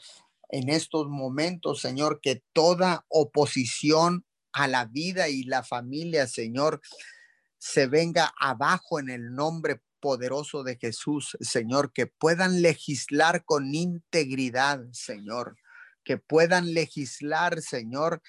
en 0.53 0.69
estos 0.69 1.07
momentos, 1.09 1.81
Señor, 1.81 2.19
que 2.21 2.43
toda 2.53 3.07
oposición 3.07 4.23
a 4.51 4.67
la 4.67 4.85
vida 4.85 5.27
y 5.27 5.41
la 5.41 5.63
familia, 5.63 6.27
Señor, 6.27 6.79
se 7.57 7.87
venga 7.87 8.31
abajo 8.39 8.99
en 8.99 9.09
el 9.09 9.33
nombre 9.33 9.81
poderoso 9.99 10.61
de 10.61 10.77
Jesús, 10.77 11.35
Señor, 11.41 11.91
que 11.91 12.05
puedan 12.05 12.61
legislar 12.61 13.43
con 13.45 13.73
integridad, 13.73 14.83
Señor, 14.91 15.55
que 16.03 16.19
puedan 16.19 16.75
legislar, 16.75 17.59
Señor, 17.59 18.21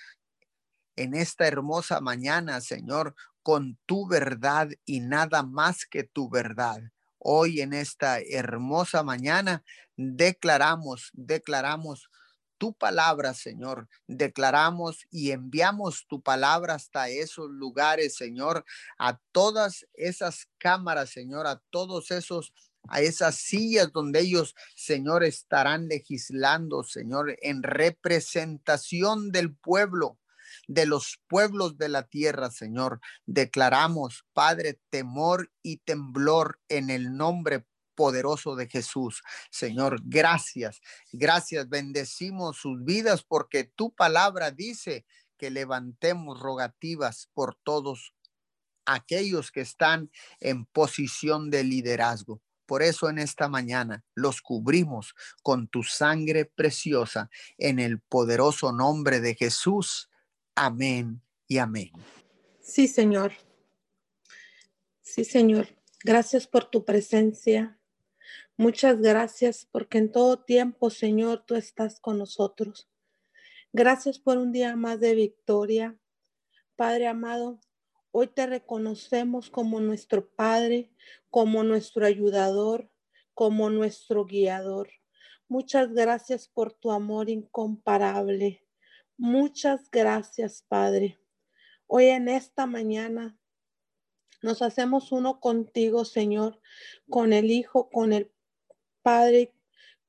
en 0.96 1.12
esta 1.12 1.46
hermosa 1.46 2.00
mañana, 2.00 2.62
Señor, 2.62 3.14
con 3.42 3.78
tu 3.84 4.08
verdad 4.08 4.70
y 4.86 5.00
nada 5.00 5.42
más 5.42 5.84
que 5.84 6.04
tu 6.04 6.30
verdad. 6.30 6.80
Hoy 7.26 7.62
en 7.62 7.72
esta 7.72 8.20
hermosa 8.20 9.02
mañana 9.02 9.64
declaramos, 9.96 11.10
declaramos 11.14 12.10
tu 12.58 12.74
palabra, 12.74 13.32
Señor. 13.32 13.88
Declaramos 14.06 15.06
y 15.10 15.30
enviamos 15.30 16.06
tu 16.06 16.20
palabra 16.20 16.74
hasta 16.74 17.08
esos 17.08 17.48
lugares, 17.48 18.14
Señor, 18.14 18.66
a 18.98 19.18
todas 19.32 19.86
esas 19.94 20.48
cámaras, 20.58 21.08
Señor, 21.08 21.46
a 21.46 21.62
todos 21.70 22.10
esos 22.10 22.52
a 22.88 23.00
esas 23.00 23.36
sillas 23.36 23.90
donde 23.90 24.20
ellos, 24.20 24.54
Señor, 24.76 25.24
estarán 25.24 25.88
legislando, 25.88 26.82
Señor, 26.82 27.38
en 27.40 27.62
representación 27.62 29.32
del 29.32 29.54
pueblo. 29.54 30.18
De 30.68 30.86
los 30.86 31.20
pueblos 31.28 31.76
de 31.78 31.88
la 31.88 32.04
tierra, 32.04 32.50
Señor. 32.50 33.00
Declaramos, 33.26 34.24
Padre, 34.32 34.80
temor 34.90 35.50
y 35.62 35.78
temblor 35.78 36.60
en 36.68 36.90
el 36.90 37.16
nombre 37.16 37.66
poderoso 37.94 38.56
de 38.56 38.68
Jesús. 38.68 39.22
Señor, 39.50 40.00
gracias, 40.04 40.80
gracias. 41.12 41.68
Bendecimos 41.68 42.58
sus 42.58 42.84
vidas 42.84 43.22
porque 43.22 43.64
tu 43.64 43.94
palabra 43.94 44.50
dice 44.50 45.06
que 45.38 45.50
levantemos 45.50 46.40
rogativas 46.40 47.28
por 47.34 47.56
todos 47.62 48.14
aquellos 48.86 49.50
que 49.50 49.60
están 49.60 50.10
en 50.40 50.66
posición 50.66 51.50
de 51.50 51.64
liderazgo. 51.64 52.42
Por 52.66 52.82
eso 52.82 53.08
en 53.10 53.18
esta 53.18 53.48
mañana 53.48 54.04
los 54.14 54.40
cubrimos 54.40 55.14
con 55.42 55.68
tu 55.68 55.82
sangre 55.82 56.46
preciosa 56.46 57.28
en 57.58 57.78
el 57.78 58.00
poderoso 58.00 58.72
nombre 58.72 59.20
de 59.20 59.34
Jesús. 59.34 60.08
Amén 60.56 61.20
y 61.48 61.58
amén. 61.58 61.90
Sí, 62.60 62.86
Señor. 62.86 63.32
Sí, 65.02 65.24
Señor. 65.24 65.68
Gracias 66.04 66.46
por 66.46 66.64
tu 66.70 66.84
presencia. 66.84 67.80
Muchas 68.56 69.00
gracias 69.00 69.66
porque 69.70 69.98
en 69.98 70.12
todo 70.12 70.44
tiempo, 70.44 70.90
Señor, 70.90 71.44
tú 71.44 71.56
estás 71.56 71.98
con 71.98 72.18
nosotros. 72.18 72.88
Gracias 73.72 74.20
por 74.20 74.38
un 74.38 74.52
día 74.52 74.76
más 74.76 75.00
de 75.00 75.14
victoria. 75.16 75.98
Padre 76.76 77.08
amado, 77.08 77.60
hoy 78.12 78.28
te 78.28 78.46
reconocemos 78.46 79.50
como 79.50 79.80
nuestro 79.80 80.28
Padre, 80.34 80.92
como 81.30 81.64
nuestro 81.64 82.06
ayudador, 82.06 82.88
como 83.34 83.70
nuestro 83.70 84.24
guiador. 84.24 84.88
Muchas 85.48 85.92
gracias 85.92 86.46
por 86.46 86.72
tu 86.72 86.92
amor 86.92 87.28
incomparable. 87.28 88.63
Muchas 89.16 89.92
gracias, 89.92 90.64
Padre. 90.66 91.20
Hoy 91.86 92.06
en 92.06 92.28
esta 92.28 92.66
mañana 92.66 93.38
nos 94.42 94.60
hacemos 94.60 95.12
uno 95.12 95.38
contigo, 95.38 96.04
Señor, 96.04 96.60
con 97.08 97.32
el 97.32 97.52
Hijo, 97.52 97.88
con 97.90 98.12
el 98.12 98.32
Padre, 99.02 99.54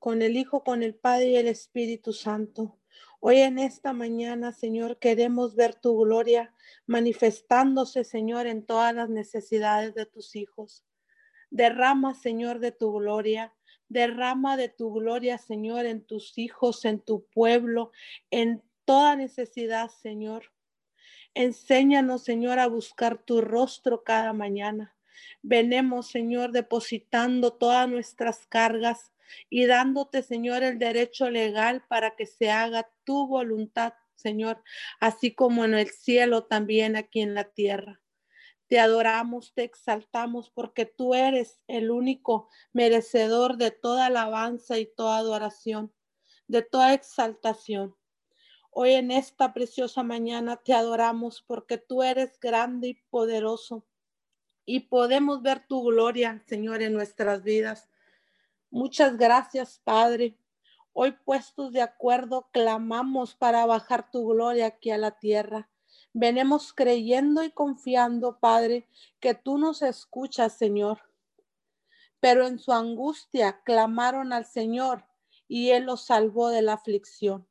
con 0.00 0.22
el 0.22 0.36
Hijo, 0.36 0.64
con 0.64 0.82
el 0.82 0.96
Padre 0.96 1.28
y 1.28 1.36
el 1.36 1.46
Espíritu 1.46 2.12
Santo. 2.12 2.80
Hoy 3.20 3.38
en 3.38 3.60
esta 3.60 3.92
mañana, 3.92 4.50
Señor, 4.50 4.98
queremos 4.98 5.54
ver 5.54 5.76
tu 5.76 5.96
gloria 6.00 6.52
manifestándose, 6.86 8.02
Señor, 8.02 8.48
en 8.48 8.66
todas 8.66 8.92
las 8.92 9.08
necesidades 9.08 9.94
de 9.94 10.06
tus 10.06 10.34
hijos. 10.34 10.84
Derrama, 11.50 12.14
Señor, 12.14 12.58
de 12.58 12.72
tu 12.72 12.92
gloria. 12.92 13.54
Derrama 13.88 14.56
de 14.56 14.68
tu 14.68 14.92
gloria, 14.92 15.38
Señor, 15.38 15.86
en 15.86 16.04
tus 16.04 16.36
hijos, 16.38 16.84
en 16.84 16.98
tu 16.98 17.24
pueblo, 17.26 17.92
en 18.32 18.65
toda 18.86 19.16
necesidad, 19.16 19.90
Señor. 19.90 20.52
Enséñanos, 21.34 22.24
Señor, 22.24 22.58
a 22.58 22.66
buscar 22.66 23.18
tu 23.18 23.42
rostro 23.42 24.04
cada 24.04 24.32
mañana. 24.32 24.96
Venemos, 25.42 26.06
Señor, 26.06 26.52
depositando 26.52 27.52
todas 27.52 27.86
nuestras 27.88 28.46
cargas 28.46 29.12
y 29.50 29.66
dándote, 29.66 30.22
Señor, 30.22 30.62
el 30.62 30.78
derecho 30.78 31.28
legal 31.28 31.84
para 31.88 32.16
que 32.16 32.24
se 32.24 32.50
haga 32.50 32.90
tu 33.04 33.26
voluntad, 33.26 33.92
Señor, 34.14 34.62
así 34.98 35.34
como 35.34 35.64
en 35.64 35.74
el 35.74 35.90
cielo, 35.90 36.44
también 36.44 36.96
aquí 36.96 37.20
en 37.20 37.34
la 37.34 37.44
tierra. 37.44 38.00
Te 38.68 38.80
adoramos, 38.80 39.52
te 39.52 39.62
exaltamos 39.62 40.50
porque 40.50 40.86
tú 40.86 41.14
eres 41.14 41.60
el 41.68 41.90
único 41.90 42.48
merecedor 42.72 43.58
de 43.58 43.70
toda 43.70 44.06
alabanza 44.06 44.78
y 44.78 44.86
toda 44.86 45.18
adoración, 45.18 45.92
de 46.48 46.62
toda 46.62 46.94
exaltación. 46.94 47.94
Hoy 48.78 48.92
en 48.92 49.10
esta 49.10 49.54
preciosa 49.54 50.02
mañana 50.02 50.58
te 50.58 50.74
adoramos 50.74 51.40
porque 51.40 51.78
tú 51.78 52.02
eres 52.02 52.38
grande 52.38 52.88
y 52.88 52.94
poderoso 53.08 53.86
y 54.66 54.80
podemos 54.80 55.40
ver 55.40 55.66
tu 55.66 55.82
gloria, 55.82 56.44
Señor, 56.46 56.82
en 56.82 56.92
nuestras 56.92 57.42
vidas. 57.42 57.88
Muchas 58.70 59.16
gracias, 59.16 59.80
Padre. 59.82 60.36
Hoy 60.92 61.12
puestos 61.12 61.72
de 61.72 61.80
acuerdo, 61.80 62.50
clamamos 62.52 63.34
para 63.34 63.64
bajar 63.64 64.10
tu 64.10 64.26
gloria 64.26 64.66
aquí 64.66 64.90
a 64.90 64.98
la 64.98 65.12
tierra. 65.12 65.70
Venemos 66.12 66.74
creyendo 66.74 67.42
y 67.44 67.50
confiando, 67.50 68.38
Padre, 68.40 68.86
que 69.20 69.32
tú 69.32 69.56
nos 69.56 69.80
escuchas, 69.80 70.58
Señor. 70.58 71.00
Pero 72.20 72.46
en 72.46 72.58
su 72.58 72.74
angustia 72.74 73.62
clamaron 73.64 74.34
al 74.34 74.44
Señor 74.44 75.06
y 75.48 75.70
Él 75.70 75.84
los 75.84 76.04
salvó 76.04 76.50
de 76.50 76.60
la 76.60 76.74
aflicción. 76.74 77.48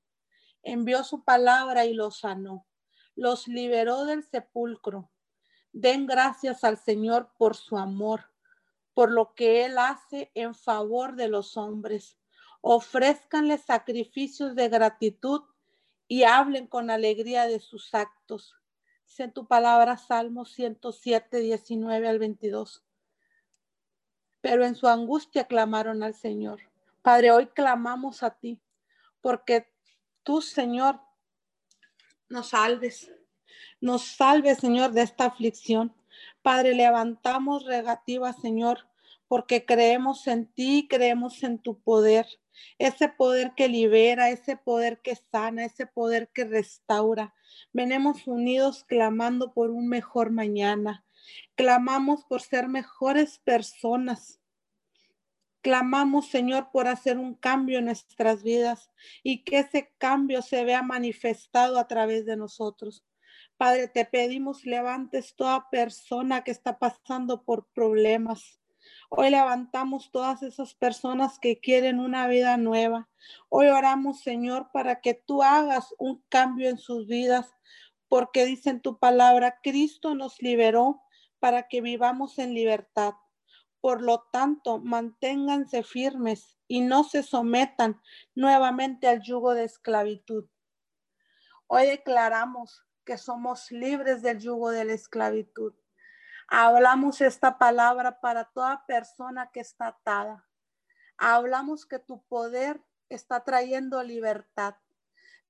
Envió 0.67 1.04
su 1.04 1.23
palabra 1.23 1.86
y 1.86 1.93
los 1.93 2.19
sanó. 2.19 2.65
Los 3.15 3.47
liberó 3.47 4.04
del 4.06 4.23
sepulcro 4.23 5.12
Den 5.71 6.08
gracias 6.08 6.63
al 6.63 6.78
Señor 6.78 7.34
por 7.38 7.56
su 7.56 7.78
amor, 7.78 8.32
por 8.93 9.12
lo 9.12 9.36
que 9.36 9.65
Él 9.65 9.78
hace 9.78 10.32
en 10.34 10.56
favor 10.56 11.15
de 11.15 11.28
los 11.28 11.56
hombres. 11.56 12.17
Ofrézcanle 12.62 13.60
sacrificios 13.60 14.56
de 14.56 14.69
gratitud 14.69 15.43
y 16.08 16.23
hablen 16.23 16.65
con 16.65 16.89
alegría 16.89 17.45
de 17.45 17.60
sus 17.60 17.93
actos. 17.93 18.56
Dice 19.06 19.23
en 19.23 19.34
tu 19.34 19.47
palabra 19.47 19.97
Salmo 19.97 20.45
107, 20.45 21.41
19 21.41 22.08
al 22.08 22.17
22. 22.17 22.84
Pero 24.41 24.65
en 24.65 24.75
su 24.75 24.88
angustia 24.88 25.43
clamaron 25.43 26.01
al 26.01 26.15
Señor. 26.15 26.62
Padre, 27.04 27.32
hoy 27.32 27.47
clamamos 27.47 28.23
a 28.23 28.32
ti, 28.32 28.60
porque 29.21 29.74
tú, 30.25 30.41
Señor, 30.41 30.99
nos 32.27 32.49
salves 32.49 33.09
nos 33.85 34.03
salve, 34.03 34.55
Señor, 34.55 34.91
de 34.93 35.03
esta 35.03 35.25
aflicción. 35.25 35.93
Padre, 36.41 36.73
levantamos 36.73 37.65
regativa, 37.65 38.33
Señor, 38.33 38.88
porque 39.27 39.65
creemos 39.65 40.27
en 40.27 40.47
ti, 40.47 40.88
creemos 40.89 41.43
en 41.43 41.59
tu 41.59 41.79
poder, 41.79 42.25
ese 42.79 43.09
poder 43.09 43.53
que 43.55 43.67
libera, 43.67 44.29
ese 44.29 44.55
poder 44.55 45.01
que 45.01 45.15
sana, 45.15 45.65
ese 45.65 45.85
poder 45.85 46.29
que 46.29 46.45
restaura. 46.45 47.33
Venemos 47.73 48.27
unidos 48.27 48.83
clamando 48.85 49.53
por 49.53 49.71
un 49.71 49.88
mejor 49.88 50.31
mañana. 50.31 51.05
Clamamos 51.55 52.23
por 52.23 52.41
ser 52.41 52.67
mejores 52.67 53.39
personas. 53.39 54.39
Clamamos, 55.65 56.28
Señor, 56.28 56.69
por 56.71 56.88
hacer 56.88 57.17
un 57.17 57.34
cambio 57.34 57.80
en 57.80 57.86
nuestras 57.86 58.43
vidas 58.43 58.91
y 59.23 59.43
que 59.43 59.58
ese 59.58 59.91
cambio 59.97 60.43
se 60.43 60.63
vea 60.63 60.84
manifestado 60.84 61.80
a 61.80 61.88
través 61.88 62.23
de 62.28 62.38
nosotros. 62.38 63.04
Padre, 63.58 63.88
te 63.88 64.06
pedimos 64.06 64.63
levantes 64.67 65.36
toda 65.36 65.67
persona 65.71 66.43
que 66.43 66.51
está 66.51 66.78
pasando 66.78 67.45
por 67.45 67.65
problemas. 67.73 68.62
Hoy 69.10 69.32
levantamos 69.32 70.12
todas 70.12 70.43
esas 70.43 70.75
personas 70.75 71.39
que 71.39 71.60
quieren 71.60 71.99
una 71.99 72.28
vida 72.28 72.58
nueva. 72.58 73.10
Hoy 73.49 73.69
oramos, 73.69 74.19
Señor, 74.19 74.69
para 74.71 75.01
que 75.01 75.15
tú 75.15 75.41
hagas 75.41 75.95
un 75.97 76.23
cambio 76.30 76.69
en 76.69 76.78
sus 76.78 77.08
vidas, 77.08 77.56
porque 78.08 78.45
dice 78.45 78.69
en 78.69 78.82
tu 78.82 78.99
palabra, 78.99 79.58
Cristo 79.63 80.13
nos 80.13 80.39
liberó 80.43 81.01
para 81.39 81.67
que 81.67 81.82
vivamos 81.82 82.38
en 82.38 82.54
libertad. 82.54 83.15
Por 83.85 84.01
lo 84.01 84.27
tanto, 84.31 84.79
manténganse 84.79 85.83
firmes 85.83 86.57
y 86.67 86.81
no 86.81 87.03
se 87.03 87.21
sometan 87.21 88.01
nuevamente 88.33 89.07
al 89.07 89.21
yugo 89.21 89.53
de 89.53 89.65
esclavitud. 89.65 90.49
Hoy 91.67 91.85
declaramos 91.85 92.83
que 93.05 93.19
somos 93.19 93.69
libres 93.69 94.23
del 94.23 94.39
yugo 94.39 94.71
de 94.71 94.85
la 94.85 94.93
esclavitud. 94.93 95.75
Hablamos 96.47 97.21
esta 97.21 97.59
palabra 97.59 98.21
para 98.21 98.45
toda 98.45 98.83
persona 98.87 99.51
que 99.53 99.59
está 99.59 99.89
atada. 99.89 100.49
Hablamos 101.17 101.85
que 101.85 101.99
tu 101.99 102.25
poder 102.25 102.83
está 103.07 103.43
trayendo 103.43 104.01
libertad. 104.01 104.77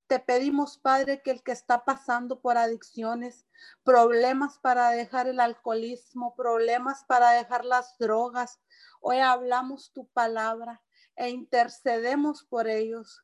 Te 0.07 0.19
pedimos, 0.19 0.77
Padre, 0.77 1.21
que 1.23 1.31
el 1.31 1.41
que 1.41 1.51
está 1.51 1.83
pasando 1.83 2.39
por 2.39 2.57
adicciones, 2.57 3.47
problemas 3.83 4.59
para 4.59 4.91
dejar 4.91 5.27
el 5.27 5.39
alcoholismo, 5.39 6.35
problemas 6.35 7.03
para 7.05 7.31
dejar 7.31 7.65
las 7.65 7.97
drogas, 7.97 8.59
hoy 9.01 9.17
hablamos 9.17 9.91
tu 9.93 10.07
palabra 10.07 10.83
e 11.15 11.29
intercedemos 11.29 12.43
por 12.43 12.67
ellos, 12.67 13.23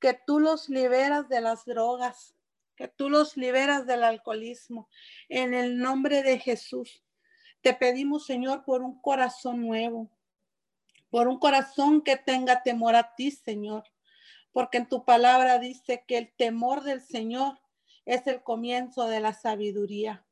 que 0.00 0.12
tú 0.26 0.38
los 0.38 0.68
liberas 0.68 1.30
de 1.30 1.40
las 1.40 1.64
drogas, 1.64 2.34
que 2.76 2.88
tú 2.88 3.08
los 3.08 3.38
liberas 3.38 3.86
del 3.86 4.04
alcoholismo. 4.04 4.90
En 5.30 5.54
el 5.54 5.78
nombre 5.78 6.22
de 6.22 6.38
Jesús, 6.38 7.02
te 7.62 7.72
pedimos, 7.72 8.26
Señor, 8.26 8.64
por 8.66 8.82
un 8.82 9.00
corazón 9.00 9.62
nuevo, 9.62 10.10
por 11.08 11.26
un 11.26 11.38
corazón 11.38 12.02
que 12.02 12.16
tenga 12.16 12.62
temor 12.62 12.96
a 12.96 13.14
ti, 13.14 13.30
Señor, 13.30 13.84
porque 14.58 14.78
en 14.78 14.88
tu 14.88 15.04
palabra 15.04 15.60
dice 15.60 16.02
que 16.08 16.18
el 16.18 16.32
temor 16.34 16.82
del 16.82 17.00
Señor 17.00 17.60
es 18.04 18.26
el 18.26 18.42
comienzo 18.42 19.06
de 19.06 19.20
la 19.20 19.32
sabiduría. 19.32 20.26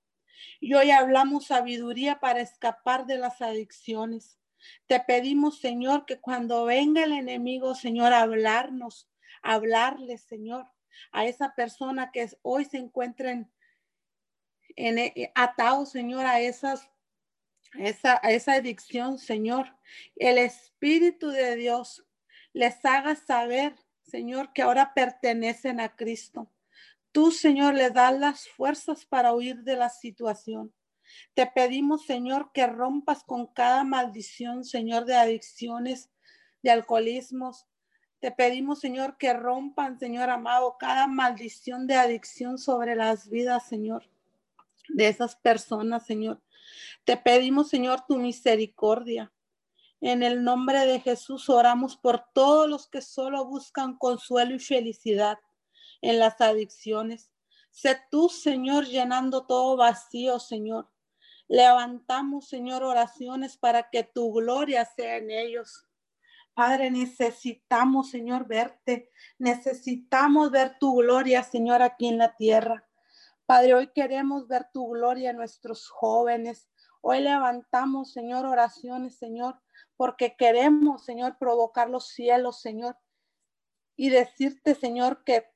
Y 0.58 0.74
hoy 0.74 0.90
hablamos 0.90 1.46
sabiduría 1.46 2.18
para 2.18 2.40
escapar 2.40 3.06
de 3.06 3.18
las 3.18 3.40
adicciones. 3.40 4.40
Te 4.88 4.98
pedimos, 4.98 5.60
Señor, 5.60 6.06
que 6.06 6.18
cuando 6.18 6.64
venga 6.64 7.04
el 7.04 7.12
enemigo, 7.12 7.76
Señor, 7.76 8.12
a 8.12 8.22
hablarnos, 8.22 9.08
hablarle, 9.42 10.18
Señor, 10.18 10.66
a 11.12 11.24
esa 11.24 11.54
persona 11.54 12.10
que 12.10 12.28
hoy 12.42 12.64
se 12.64 12.78
encuentren 12.78 13.48
en, 14.74 14.98
eh, 14.98 15.30
atados, 15.36 15.90
Señor, 15.90 16.26
a 16.26 16.40
esa 16.40 16.74
adicción, 18.52 19.18
Señor. 19.18 19.76
El 20.16 20.38
Espíritu 20.38 21.28
de 21.28 21.54
Dios 21.54 22.04
les 22.52 22.84
haga 22.84 23.14
saber, 23.14 23.76
Señor, 24.06 24.52
que 24.52 24.62
ahora 24.62 24.94
pertenecen 24.94 25.80
a 25.80 25.96
Cristo. 25.96 26.50
Tú, 27.12 27.30
Señor, 27.32 27.74
le 27.74 27.90
das 27.90 28.18
las 28.18 28.48
fuerzas 28.48 29.04
para 29.04 29.34
huir 29.34 29.62
de 29.62 29.76
la 29.76 29.88
situación. 29.88 30.72
Te 31.34 31.46
pedimos, 31.46 32.04
Señor, 32.04 32.50
que 32.52 32.66
rompas 32.66 33.24
con 33.24 33.46
cada 33.46 33.84
maldición, 33.84 34.64
Señor, 34.64 35.04
de 35.06 35.16
adicciones, 35.16 36.10
de 36.62 36.70
alcoholismos. 36.70 37.66
Te 38.20 38.30
pedimos, 38.30 38.80
Señor, 38.80 39.16
que 39.18 39.32
rompan, 39.32 39.98
Señor 39.98 40.30
amado, 40.30 40.76
cada 40.78 41.06
maldición 41.06 41.86
de 41.86 41.94
adicción 41.94 42.58
sobre 42.58 42.96
las 42.96 43.28
vidas, 43.28 43.66
Señor, 43.66 44.08
de 44.88 45.08
esas 45.08 45.36
personas, 45.36 46.06
Señor. 46.06 46.40
Te 47.04 47.16
pedimos, 47.16 47.68
Señor, 47.68 48.04
tu 48.06 48.18
misericordia. 48.18 49.32
En 50.00 50.22
el 50.22 50.44
nombre 50.44 50.86
de 50.86 51.00
Jesús 51.00 51.48
oramos 51.48 51.96
por 51.96 52.24
todos 52.34 52.68
los 52.68 52.88
que 52.88 53.00
solo 53.00 53.44
buscan 53.46 53.96
consuelo 53.96 54.54
y 54.54 54.58
felicidad 54.58 55.38
en 56.02 56.18
las 56.18 56.40
adicciones. 56.40 57.30
Sé 57.70 58.00
tú, 58.10 58.28
Señor, 58.28 58.86
llenando 58.86 59.46
todo 59.46 59.76
vacío, 59.76 60.38
Señor. 60.38 60.88
Levantamos, 61.48 62.48
Señor, 62.48 62.82
oraciones 62.82 63.56
para 63.56 63.88
que 63.90 64.02
tu 64.02 64.32
gloria 64.32 64.84
sea 64.84 65.16
en 65.16 65.30
ellos. 65.30 65.86
Padre, 66.54 66.90
necesitamos, 66.90 68.10
Señor, 68.10 68.46
verte. 68.46 69.10
Necesitamos 69.38 70.50
ver 70.50 70.78
tu 70.78 70.96
gloria, 70.96 71.42
Señor, 71.42 71.82
aquí 71.82 72.08
en 72.08 72.18
la 72.18 72.34
tierra. 72.34 72.88
Padre, 73.44 73.74
hoy 73.74 73.92
queremos 73.94 74.48
ver 74.48 74.66
tu 74.72 74.88
gloria 74.88 75.30
en 75.30 75.36
nuestros 75.36 75.88
jóvenes. 75.88 76.68
Hoy 77.00 77.20
levantamos, 77.20 78.12
Señor, 78.12 78.46
oraciones, 78.46 79.16
Señor, 79.16 79.60
porque 79.96 80.36
queremos, 80.36 81.04
Señor, 81.04 81.38
provocar 81.38 81.88
los 81.88 82.08
cielos, 82.08 82.60
Señor, 82.60 82.96
y 83.96 84.10
decirte, 84.10 84.74
Señor, 84.74 85.24
que, 85.24 85.46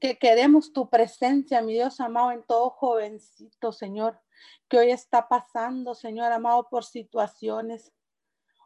que 0.00 0.18
queremos 0.18 0.72
tu 0.72 0.90
presencia, 0.90 1.62
mi 1.62 1.74
Dios 1.74 2.00
amado, 2.00 2.32
en 2.32 2.42
todo 2.42 2.70
jovencito, 2.70 3.72
Señor, 3.72 4.20
que 4.68 4.78
hoy 4.78 4.90
está 4.90 5.28
pasando, 5.28 5.94
Señor 5.94 6.32
amado, 6.32 6.68
por 6.68 6.84
situaciones. 6.84 7.92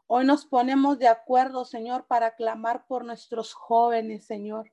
Hoy 0.07 0.25
nos 0.25 0.47
ponemos 0.47 0.99
de 0.99 1.09
acuerdo, 1.09 1.65
Señor, 1.65 2.07
para 2.07 2.35
clamar 2.35 2.87
por 2.87 3.05
nuestros 3.05 3.55
jóvenes, 3.55 4.27
Señor. 4.27 4.73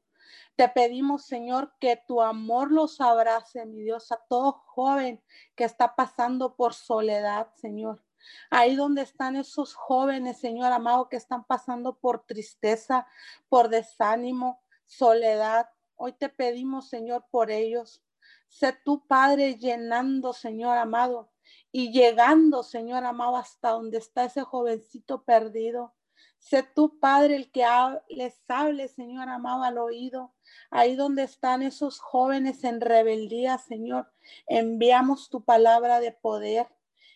Te 0.55 0.67
pedimos, 0.69 1.25
Señor, 1.25 1.73
que 1.79 2.01
tu 2.07 2.21
amor 2.21 2.71
los 2.71 2.99
abrace, 3.01 3.65
mi 3.65 3.81
Dios, 3.81 4.11
a 4.11 4.17
todo 4.29 4.51
joven 4.51 5.23
que 5.55 5.63
está 5.63 5.95
pasando 5.95 6.55
por 6.55 6.73
soledad, 6.73 7.49
Señor. 7.55 8.03
Ahí 8.49 8.75
donde 8.75 9.01
están 9.01 9.35
esos 9.35 9.73
jóvenes, 9.73 10.39
Señor 10.39 10.71
amado, 10.71 11.09
que 11.09 11.17
están 11.17 11.43
pasando 11.45 11.97
por 11.97 12.25
tristeza, 12.25 13.07
por 13.47 13.69
desánimo, 13.69 14.61
soledad. 14.85 15.69
Hoy 15.95 16.13
te 16.13 16.29
pedimos, 16.29 16.89
Señor, 16.89 17.25
por 17.31 17.51
ellos. 17.51 18.03
Sé 18.47 18.73
tu 18.83 19.05
Padre 19.05 19.55
llenando, 19.57 20.33
Señor 20.33 20.77
amado, 20.77 21.31
y 21.71 21.91
llegando, 21.91 22.63
Señor 22.63 23.03
amado, 23.05 23.37
hasta 23.37 23.69
donde 23.71 23.99
está 23.99 24.25
ese 24.25 24.41
jovencito 24.41 25.23
perdido. 25.23 25.93
Sé 26.39 26.63
tu 26.63 26.99
Padre 26.99 27.35
el 27.35 27.51
que 27.51 27.65
les 28.09 28.39
hable, 28.47 28.87
Señor 28.87 29.29
amado, 29.29 29.63
al 29.63 29.77
oído. 29.77 30.33
Ahí 30.71 30.95
donde 30.95 31.23
están 31.23 31.61
esos 31.61 31.99
jóvenes 31.99 32.63
en 32.63 32.81
rebeldía, 32.81 33.57
Señor, 33.57 34.11
enviamos 34.47 35.29
tu 35.29 35.43
palabra 35.43 35.99
de 35.99 36.11
poder. 36.11 36.67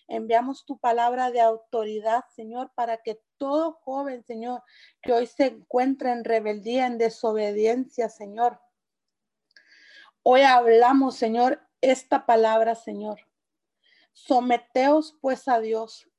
Enviamos 0.08 0.66
tu 0.66 0.78
palabra 0.78 1.32
de 1.32 1.42
autoridad, 1.42 2.26
Señor, 2.36 2.72
para 2.76 2.98
que 2.98 3.22
todo 3.38 3.74
joven, 3.74 4.24
Señor, 4.24 4.62
que 5.02 5.13
hoy 5.13 5.28
se 5.28 5.46
encuentra 5.48 6.12
en 6.12 6.24
rebeldía, 6.24 6.88
en 6.88 6.98
desobediencia, 6.98 8.10
Señor. 8.10 8.60
Hoy 10.22 10.42
hablamos, 10.42 11.16
Señor, 11.16 11.62
esta 11.82 12.26
palabra, 12.26 12.76
Señor. 12.76 13.20
Someteos 14.13 15.18
pues 15.22 15.48
a 15.48 15.60
Dios 15.60 16.10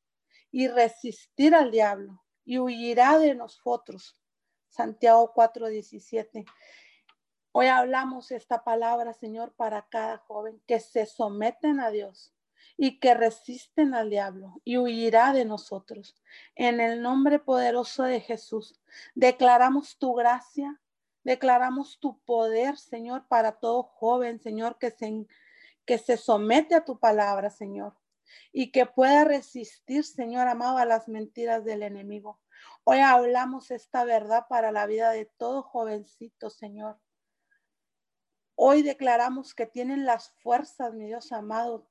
y 0.50 0.68
resistir 0.68 1.54
al 1.54 1.70
diablo 1.70 2.22
y 2.44 2.58
huirá 2.58 3.18
de 3.18 3.34
nosotros. 3.34 4.20
Santiago 4.68 5.32
4:17. 5.34 6.44
Hoy 7.52 7.66
hablamos 7.68 8.32
esta 8.32 8.64
palabra, 8.64 9.12
Señor, 9.12 9.54
para 9.54 9.86
cada 9.88 10.18
joven 10.18 10.60
que 10.66 10.80
se 10.80 11.06
someten 11.06 11.78
a 11.78 11.90
Dios 11.90 12.33
y 12.76 12.98
que 12.98 13.14
resisten 13.14 13.94
al 13.94 14.10
diablo 14.10 14.60
y 14.64 14.78
huirá 14.78 15.32
de 15.32 15.44
nosotros. 15.44 16.22
En 16.54 16.80
el 16.80 17.02
nombre 17.02 17.38
poderoso 17.38 18.02
de 18.02 18.20
Jesús, 18.20 18.80
declaramos 19.14 19.98
tu 19.98 20.14
gracia, 20.14 20.80
declaramos 21.22 21.98
tu 22.00 22.18
poder, 22.20 22.76
Señor, 22.76 23.26
para 23.28 23.52
todo 23.52 23.82
joven, 23.82 24.40
Señor, 24.40 24.78
que 24.78 24.90
se, 24.90 25.26
que 25.84 25.98
se 25.98 26.16
somete 26.16 26.74
a 26.74 26.84
tu 26.84 26.98
palabra, 26.98 27.50
Señor 27.50 27.94
y 28.52 28.70
que 28.70 28.86
pueda 28.86 29.24
resistir, 29.24 30.04
Señor 30.04 30.48
amado, 30.48 30.78
a 30.78 30.84
las 30.84 31.08
mentiras 31.08 31.64
del 31.64 31.82
enemigo. 31.82 32.40
Hoy 32.84 32.98
hablamos 32.98 33.70
esta 33.70 34.04
verdad 34.04 34.46
para 34.48 34.72
la 34.72 34.86
vida 34.86 35.10
de 35.10 35.26
todo 35.26 35.62
jovencito, 35.62 36.50
Señor. 36.50 36.98
Hoy 38.54 38.82
declaramos 38.82 39.54
que 39.54 39.66
tienen 39.66 40.04
las 40.04 40.30
fuerzas, 40.42 40.94
mi 40.94 41.06
Dios 41.06 41.32
amado, 41.32 41.88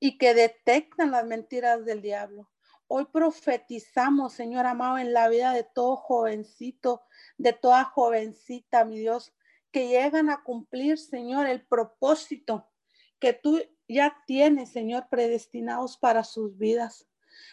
y 0.00 0.18
que 0.18 0.34
detectan 0.34 1.10
las 1.10 1.24
mentiras 1.24 1.84
del 1.84 2.02
diablo. 2.02 2.48
Hoy 2.86 3.06
profetizamos, 3.12 4.32
Señor 4.32 4.66
amado, 4.66 4.98
en 4.98 5.12
la 5.12 5.28
vida 5.28 5.52
de 5.52 5.64
todo 5.64 5.96
jovencito, 5.96 7.02
de 7.36 7.52
toda 7.52 7.84
jovencita, 7.84 8.84
mi 8.84 8.98
Dios, 8.98 9.34
que 9.70 9.88
llegan 9.88 10.30
a 10.30 10.42
cumplir, 10.42 10.98
Señor, 10.98 11.46
el 11.46 11.66
propósito 11.66 12.70
que 13.18 13.32
tú 13.34 13.60
ya 13.88 14.16
tiene, 14.26 14.66
Señor, 14.66 15.08
predestinados 15.10 15.98
para 15.98 16.24
sus 16.24 16.56
vidas. 16.56 17.06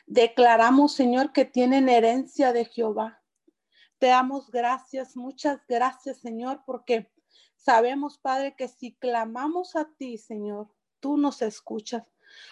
Declaramos, 0.05 0.93
Señor, 0.93 1.33
que 1.33 1.45
tienen 1.45 1.89
herencia 1.89 2.53
de 2.53 2.65
Jehová. 2.65 3.21
Te 3.97 4.07
damos 4.07 4.49
gracias, 4.51 5.17
muchas 5.17 5.59
gracias, 5.67 6.19
Señor, 6.19 6.63
porque 6.65 7.11
sabemos, 7.55 8.17
Padre, 8.17 8.55
que 8.55 8.67
si 8.67 8.95
clamamos 8.95 9.75
a 9.75 9.89
ti, 9.97 10.17
Señor, 10.17 10.69
tú 10.99 11.17
nos 11.17 11.41
escuchas. 11.41 12.03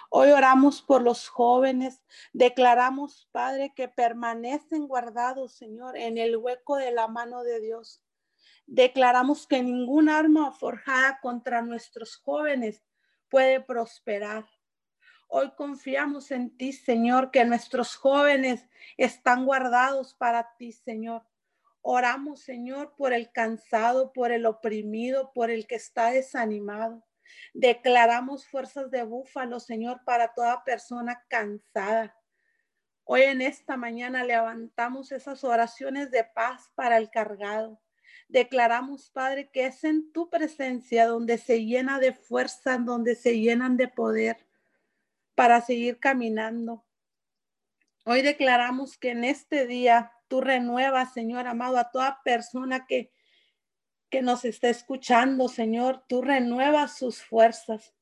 Hoy 0.10 0.32
oramos 0.32 0.82
por 0.82 1.02
los 1.02 1.28
jóvenes. 1.28 2.02
Declaramos, 2.34 3.28
Padre, 3.32 3.74
que 3.76 3.88
permanecen 3.88 4.88
guardados, 4.88 5.54
Señor, 5.54 5.98
en 5.98 6.18
el 6.18 6.38
hueco 6.38 6.78
de 6.78 6.92
la 6.92 7.08
mano 7.08 7.44
de 7.44 7.60
Dios. 7.60 8.02
Declaramos 8.66 9.48
que 9.48 9.62
ningún 9.62 10.10
arma 10.10 10.52
forjada 10.52 11.20
contra 11.22 11.62
nuestros 11.62 12.18
jóvenes 12.18 12.84
puede 13.30 13.60
prosperar. 13.60 14.46
Hoy 15.28 15.52
confiamos 15.56 16.30
en 16.32 16.56
ti, 16.56 16.74
Señor, 16.74 17.32
que 17.32 17.44
nuestros 17.44 17.96
jóvenes 17.96 18.70
están 18.98 19.46
guardados 19.46 20.14
para 20.14 20.56
ti, 20.58 20.72
Señor. 20.72 21.24
Oramos, 21.82 22.42
Señor, 22.42 22.94
por 22.96 23.12
el 23.12 23.32
cansado, 23.32 24.14
por 24.14 24.32
el 24.32 24.46
oprimido, 24.46 25.34
por 25.34 25.50
el 25.50 25.68
que 25.68 25.76
está 25.76 26.12
desanimado. 26.12 27.04
Declaramos 27.54 28.48
fuerzas 28.48 28.92
de 28.92 29.04
búfalo, 29.04 29.60
Señor, 29.60 30.02
para 30.06 30.34
toda 30.34 30.64
persona 30.64 31.24
cansada. 31.28 32.16
Hoy 33.06 33.24
en 33.24 33.42
esta 33.42 33.76
mañana 33.76 34.24
levantamos 34.24 35.12
esas 35.12 35.44
oraciones 35.44 36.10
de 36.12 36.24
paz 36.24 36.72
para 36.76 36.98
el 36.98 37.10
cargado. 37.10 37.82
Declaramos, 38.30 39.10
Padre, 39.10 39.50
que 39.52 39.66
es 39.66 39.84
en 39.84 40.12
tu 40.12 40.30
presencia 40.30 41.06
donde 41.06 41.38
se 41.38 41.66
llena 41.66 42.00
de 42.00 42.14
fuerza, 42.14 42.78
donde 42.78 43.16
se 43.16 43.40
llenan 43.40 43.78
de 43.78 43.88
poder 43.90 44.48
para 45.36 45.62
seguir 45.62 46.00
caminando. 46.00 46.86
Hoy 48.06 48.22
declaramos 48.22 48.98
que 48.98 49.12
en 49.12 49.24
este 49.24 49.68
día 49.68 50.12
tú 50.28 50.42
renuevas, 50.42 51.14
Señor 51.14 51.48
amado, 51.48 51.78
a 51.78 51.92
toda 51.92 52.22
persona 52.24 52.86
que, 52.86 53.12
que 54.14 54.22
nos 54.22 54.46
está 54.46 54.70
escuchando, 54.70 55.48
Señor. 55.48 56.04
Tú 56.08 56.22
renuevas 56.22 57.00
sus 57.00 57.24
fuerzas, 57.24 57.96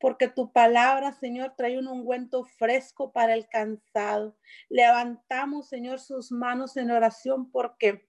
porque 0.00 0.26
tu 0.26 0.50
palabra, 0.50 1.12
Señor, 1.12 1.52
trae 1.58 1.78
un 1.78 1.88
ungüento 1.88 2.44
fresco 2.44 3.12
para 3.12 3.34
el 3.34 3.50
cansado. 3.50 4.34
Levantamos, 4.70 5.68
Señor, 5.68 6.00
sus 6.00 6.32
manos 6.32 6.78
en 6.78 6.90
oración 6.90 7.50
porque 7.50 8.08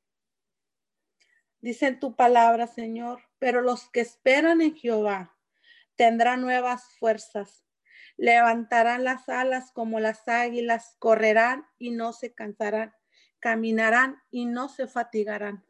Dice 1.60 1.92
tu 1.92 2.16
palabra, 2.16 2.68
Señor, 2.68 3.24
pero 3.38 3.62
los 3.62 3.90
que 3.90 4.00
esperan 4.00 4.62
en 4.62 4.78
Jehová 4.78 5.36
tendrán 5.98 6.40
nuevas 6.40 6.86
fuerzas. 6.98 7.66
Levantarán 8.16 9.04
las 9.04 9.28
alas 9.28 9.74
como 9.74 10.00
las 10.00 10.26
águilas, 10.30 10.96
correrán 11.00 11.68
y 11.78 11.92
no 11.92 12.14
se 12.14 12.34
cansarán, 12.34 12.96
caminarán 13.40 14.24
y 14.32 14.46
no 14.46 14.70
se 14.70 14.88
fatigarán. 14.88 15.69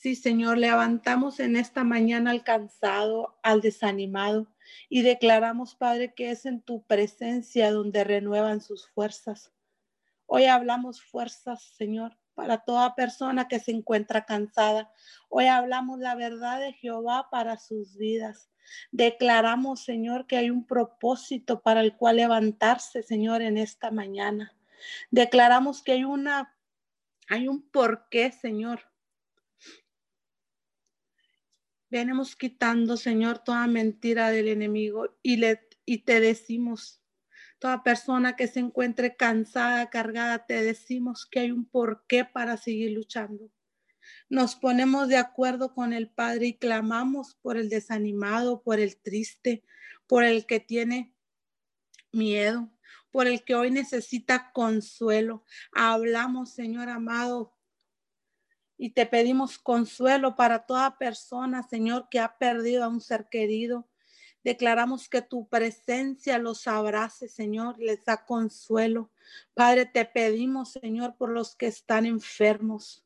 Sí, 0.00 0.16
Señor, 0.16 0.56
levantamos 0.56 1.40
en 1.40 1.56
esta 1.56 1.84
mañana 1.84 2.30
al 2.30 2.42
cansado, 2.42 3.38
al 3.42 3.60
desanimado 3.60 4.46
y 4.88 5.02
declaramos, 5.02 5.74
Padre, 5.74 6.14
que 6.14 6.30
es 6.30 6.46
en 6.46 6.62
tu 6.62 6.82
presencia 6.86 7.70
donde 7.70 8.02
renuevan 8.02 8.62
sus 8.62 8.88
fuerzas. 8.88 9.52
Hoy 10.24 10.46
hablamos 10.46 11.02
fuerzas, 11.02 11.74
Señor, 11.76 12.16
para 12.34 12.64
toda 12.64 12.94
persona 12.94 13.46
que 13.46 13.60
se 13.60 13.72
encuentra 13.72 14.24
cansada. 14.24 14.90
Hoy 15.28 15.48
hablamos 15.48 15.98
la 15.98 16.14
verdad 16.14 16.60
de 16.60 16.72
Jehová 16.72 17.28
para 17.30 17.58
sus 17.58 17.98
vidas. 17.98 18.50
Declaramos, 18.92 19.84
Señor, 19.84 20.26
que 20.26 20.38
hay 20.38 20.48
un 20.48 20.66
propósito 20.66 21.60
para 21.60 21.82
el 21.82 21.94
cual 21.94 22.16
levantarse, 22.16 23.02
Señor, 23.02 23.42
en 23.42 23.58
esta 23.58 23.90
mañana. 23.90 24.54
Declaramos 25.10 25.82
que 25.82 25.92
hay 25.92 26.04
una 26.04 26.56
hay 27.28 27.46
un 27.48 27.62
porqué, 27.62 28.32
Señor. 28.32 28.89
Venimos 31.90 32.36
quitando, 32.36 32.96
Señor, 32.96 33.40
toda 33.40 33.66
mentira 33.66 34.30
del 34.30 34.46
enemigo 34.46 35.18
y, 35.22 35.38
le, 35.38 35.68
y 35.84 35.98
te 35.98 36.20
decimos, 36.20 37.02
toda 37.58 37.82
persona 37.82 38.36
que 38.36 38.46
se 38.46 38.60
encuentre 38.60 39.16
cansada, 39.16 39.90
cargada, 39.90 40.46
te 40.46 40.62
decimos 40.62 41.26
que 41.26 41.40
hay 41.40 41.50
un 41.50 41.68
porqué 41.68 42.24
para 42.24 42.56
seguir 42.56 42.92
luchando. 42.92 43.50
Nos 44.28 44.54
ponemos 44.54 45.08
de 45.08 45.16
acuerdo 45.16 45.74
con 45.74 45.92
el 45.92 46.08
Padre 46.08 46.46
y 46.46 46.58
clamamos 46.58 47.36
por 47.42 47.56
el 47.56 47.68
desanimado, 47.68 48.62
por 48.62 48.78
el 48.78 48.96
triste, 49.00 49.64
por 50.06 50.22
el 50.22 50.46
que 50.46 50.60
tiene 50.60 51.12
miedo, 52.12 52.70
por 53.10 53.26
el 53.26 53.44
que 53.44 53.56
hoy 53.56 53.72
necesita 53.72 54.52
consuelo. 54.52 55.44
Hablamos, 55.72 56.54
Señor 56.54 56.88
amado, 56.88 57.56
y 58.82 58.92
te 58.92 59.04
pedimos 59.04 59.58
consuelo 59.58 60.36
para 60.36 60.64
toda 60.64 60.96
persona, 60.96 61.62
Señor, 61.62 62.08
que 62.08 62.18
ha 62.18 62.38
perdido 62.38 62.82
a 62.82 62.88
un 62.88 63.02
ser 63.02 63.28
querido. 63.28 63.86
Declaramos 64.42 65.10
que 65.10 65.20
tu 65.20 65.46
presencia 65.50 66.38
los 66.38 66.66
abrace, 66.66 67.28
Señor, 67.28 67.78
les 67.78 68.02
da 68.06 68.24
consuelo. 68.24 69.10
Padre, 69.52 69.84
te 69.84 70.06
pedimos, 70.06 70.72
Señor, 70.72 71.14
por 71.18 71.28
los 71.28 71.54
que 71.56 71.66
están 71.66 72.06
enfermos. 72.06 73.04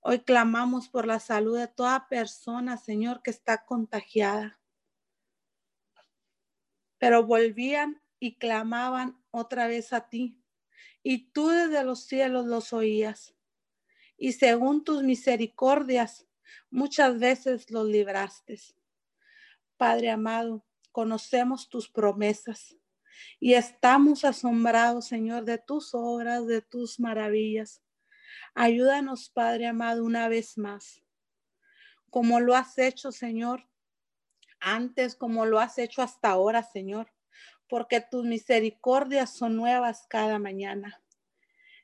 Hoy 0.00 0.18
clamamos 0.18 0.90
por 0.90 1.06
la 1.06 1.20
salud 1.20 1.56
de 1.56 1.68
toda 1.68 2.06
persona, 2.10 2.76
Señor, 2.76 3.22
que 3.22 3.30
está 3.30 3.64
contagiada. 3.64 4.60
Pero 6.98 7.24
volvían 7.24 8.02
y 8.20 8.36
clamaban 8.36 9.18
otra 9.30 9.68
vez 9.68 9.94
a 9.94 10.10
ti, 10.10 10.38
y 11.02 11.30
tú 11.30 11.48
desde 11.48 11.82
los 11.82 12.00
cielos 12.04 12.44
los 12.44 12.74
oías, 12.74 13.37
y 14.18 14.32
según 14.32 14.84
tus 14.84 15.02
misericordias 15.02 16.26
muchas 16.70 17.18
veces 17.18 17.70
los 17.70 17.86
libraste. 17.86 18.60
Padre 19.78 20.10
amado, 20.10 20.64
conocemos 20.92 21.68
tus 21.70 21.88
promesas 21.88 22.76
y 23.40 23.54
estamos 23.54 24.24
asombrados, 24.24 25.06
Señor, 25.06 25.44
de 25.44 25.56
tus 25.56 25.94
obras, 25.94 26.46
de 26.46 26.60
tus 26.60 27.00
maravillas. 27.00 27.80
Ayúdanos, 28.54 29.30
Padre 29.30 29.66
amado, 29.66 30.04
una 30.04 30.28
vez 30.28 30.58
más, 30.58 31.02
como 32.10 32.40
lo 32.40 32.54
has 32.54 32.76
hecho, 32.76 33.12
Señor, 33.12 33.68
antes, 34.60 35.14
como 35.14 35.46
lo 35.46 35.60
has 35.60 35.78
hecho 35.78 36.02
hasta 36.02 36.30
ahora, 36.30 36.62
Señor 36.62 37.10
porque 37.68 38.00
tus 38.00 38.24
misericordias 38.24 39.34
son 39.34 39.56
nuevas 39.56 40.06
cada 40.08 40.38
mañana. 40.38 41.00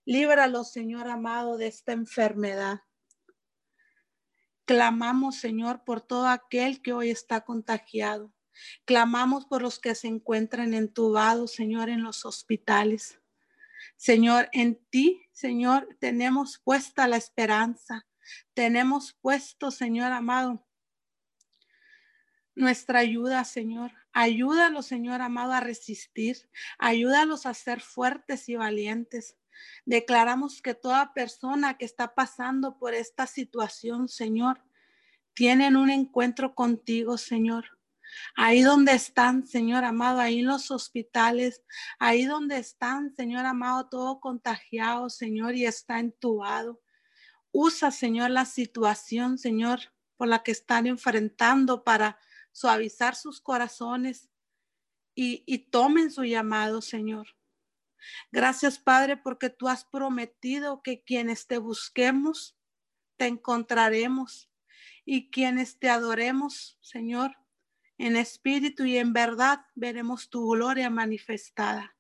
Líbralo, 0.05 0.65
Señor 0.65 1.09
amado, 1.09 1.57
de 1.57 1.67
esta 1.67 1.93
enfermedad. 1.93 2.81
Clamamos, 4.65 5.37
Señor, 5.37 5.85
por 5.85 6.01
todo 6.01 6.29
aquel 6.29 6.83
que 6.83 6.93
hoy 6.93 7.11
está 7.11 7.43
contagiado. 7.43 8.33
Clamamos 8.85 9.47
por 9.47 9.63
los 9.63 9.79
que 9.79 9.95
se 9.95 10.09
encuentran 10.09 10.75
entubados, 10.75 11.53
Señor, 11.53 11.89
en 11.89 12.03
los 12.03 12.25
hospitales. 12.25 13.19
Señor, 13.97 14.49
en 14.53 14.77
ti, 14.91 15.23
Señor, 15.33 15.89
tenemos 16.01 16.59
puesta 16.59 17.09
la 17.09 17.17
esperanza. 17.17 18.07
Tenemos 18.55 19.13
puesto, 19.21 19.71
Señor 19.71 20.13
amado, 20.13 20.67
nuestra 22.55 23.01
ayuda, 23.01 23.45
Señor. 23.45 23.93
Ayúdalos, 24.13 24.87
Señor 24.87 25.21
amado, 25.21 25.53
a 25.53 25.61
resistir. 25.61 26.49
Ayúdalos 26.79 27.47
a 27.47 27.55
ser 27.55 27.81
fuertes 27.81 28.49
y 28.49 28.57
valientes. 28.57 29.37
Declaramos 29.85 30.63
que 30.63 30.75
toda 30.75 31.13
persona 31.15 31.77
que 31.77 31.85
está 31.85 32.15
pasando 32.15 32.79
por 32.79 32.95
esta 32.95 33.27
situación, 33.27 34.09
Señor, 34.09 34.63
tienen 35.35 35.77
un 35.77 35.91
encuentro 35.91 36.55
contigo, 36.55 37.19
Señor. 37.19 37.67
Ahí 38.37 38.63
donde 38.63 38.93
están, 38.93 39.47
Señor 39.47 39.85
amado, 39.85 40.21
ahí 40.21 40.41
en 40.41 40.47
los 40.47 40.71
hospitales, 40.71 41.63
ahí 41.99 42.25
donde 42.25 42.59
están, 42.59 43.15
Señor 43.15 43.45
amado, 43.47 43.89
todo 43.89 44.21
contagiado, 44.21 45.11
Señor, 45.11 45.55
y 45.55 45.67
está 45.67 45.99
entubado. 45.99 46.81
Usa, 47.51 47.91
Señor, 47.91 48.31
la 48.31 48.45
situación, 48.45 49.39
Señor, 49.39 49.81
por 50.17 50.29
la 50.29 50.43
que 50.43 50.53
están 50.53 50.87
enfrentando 50.87 51.85
para 51.85 52.19
suavizar 52.53 53.17
sus 53.17 53.41
corazones 53.41 54.31
y, 55.15 55.59
tomen 55.71 56.11
su 56.11 56.25
llamado, 56.25 56.83
Señor. 56.83 57.29
Gracias, 58.33 58.79
Padre, 58.79 59.17
porque 59.17 59.51
tú 59.51 59.69
has 59.69 59.85
prometido 59.85 60.83
que 60.83 61.03
quienes 61.03 61.47
te 61.47 61.59
busquemos, 61.59 62.57
te 63.17 63.27
encontraremos 63.27 64.51
y 65.05 65.31
quienes 65.31 65.79
te 65.79 65.89
adoremos, 65.89 66.79
Señor, 66.81 67.37
en 67.99 68.17
espíritu 68.17 68.85
y 68.85 68.99
en 68.99 69.13
verdad, 69.13 69.61
veremos 69.75 70.29
tu 70.31 70.51
gloria 70.51 70.91
manifestada. 70.91 71.97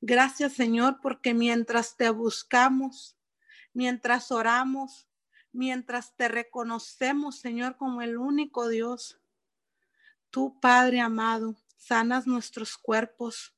Gracias, 0.00 0.54
Señor, 0.54 1.00
porque 1.02 1.34
mientras 1.34 1.96
te 1.96 2.10
buscamos, 2.10 3.18
mientras 3.72 4.30
oramos, 4.32 5.08
mientras 5.52 6.16
te 6.16 6.28
reconocemos, 6.28 7.38
Señor, 7.38 7.76
como 7.76 8.02
el 8.02 8.16
único 8.16 8.68
Dios, 8.68 9.20
Tú, 10.30 10.60
Padre 10.60 11.00
amado, 11.00 11.56
sanas 11.78 12.26
nuestros 12.26 12.76
cuerpos. 12.76 13.54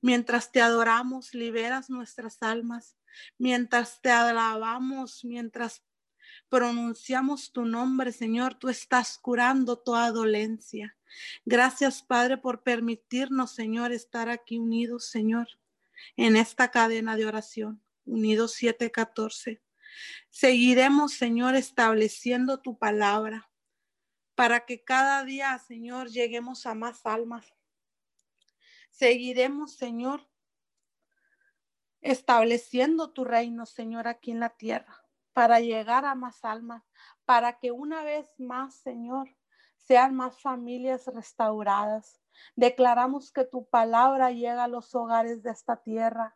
Mientras 0.00 0.52
te 0.52 0.60
adoramos, 0.60 1.34
liberas 1.34 1.90
nuestras 1.90 2.42
almas. 2.42 2.96
Mientras 3.38 4.00
te 4.00 4.10
alabamos, 4.10 5.24
mientras 5.24 5.82
pronunciamos 6.48 7.52
tu 7.52 7.64
nombre, 7.64 8.12
Señor, 8.12 8.54
tú 8.54 8.68
estás 8.68 9.18
curando 9.18 9.78
toda 9.78 10.12
dolencia. 10.12 10.96
Gracias, 11.44 12.02
Padre, 12.02 12.36
por 12.36 12.62
permitirnos, 12.62 13.52
Señor, 13.52 13.92
estar 13.92 14.28
aquí 14.28 14.58
unidos, 14.58 15.06
Señor, 15.06 15.48
en 16.16 16.36
esta 16.36 16.70
cadena 16.70 17.16
de 17.16 17.26
oración, 17.26 17.82
unidos 18.04 18.52
714. 18.52 19.62
Seguiremos, 20.30 21.14
Señor, 21.14 21.54
estableciendo 21.54 22.60
tu 22.60 22.78
palabra 22.78 23.50
para 24.34 24.66
que 24.66 24.84
cada 24.84 25.24
día, 25.24 25.58
Señor, 25.58 26.10
lleguemos 26.10 26.66
a 26.66 26.74
más 26.74 27.06
almas. 27.06 27.55
Seguiremos, 28.98 29.74
Señor, 29.74 30.26
estableciendo 32.00 33.10
tu 33.10 33.24
reino, 33.24 33.66
Señor, 33.66 34.08
aquí 34.08 34.30
en 34.30 34.40
la 34.40 34.48
tierra, 34.48 35.04
para 35.34 35.60
llegar 35.60 36.06
a 36.06 36.14
más 36.14 36.46
almas, 36.46 36.82
para 37.26 37.58
que 37.58 37.72
una 37.72 38.02
vez 38.04 38.26
más, 38.38 38.76
Señor, 38.76 39.28
sean 39.76 40.14
más 40.14 40.40
familias 40.40 41.06
restauradas. 41.08 42.22
Declaramos 42.54 43.32
que 43.32 43.44
tu 43.44 43.66
palabra 43.68 44.30
llega 44.30 44.64
a 44.64 44.68
los 44.68 44.94
hogares 44.94 45.42
de 45.42 45.50
esta 45.50 45.76
tierra. 45.76 46.34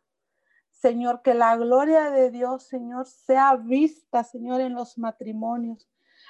Señor, 0.71 1.23
que 1.23 1.33
la 1.33 1.57
gloria 1.57 2.11
de 2.11 2.31
Dios, 2.31 2.65
Señor, 2.65 3.07
sea 3.07 3.57
vista, 3.57 4.23
Señor, 4.23 4.61
en 4.61 4.75
los 4.75 4.99
matrimonios, 4.99 5.89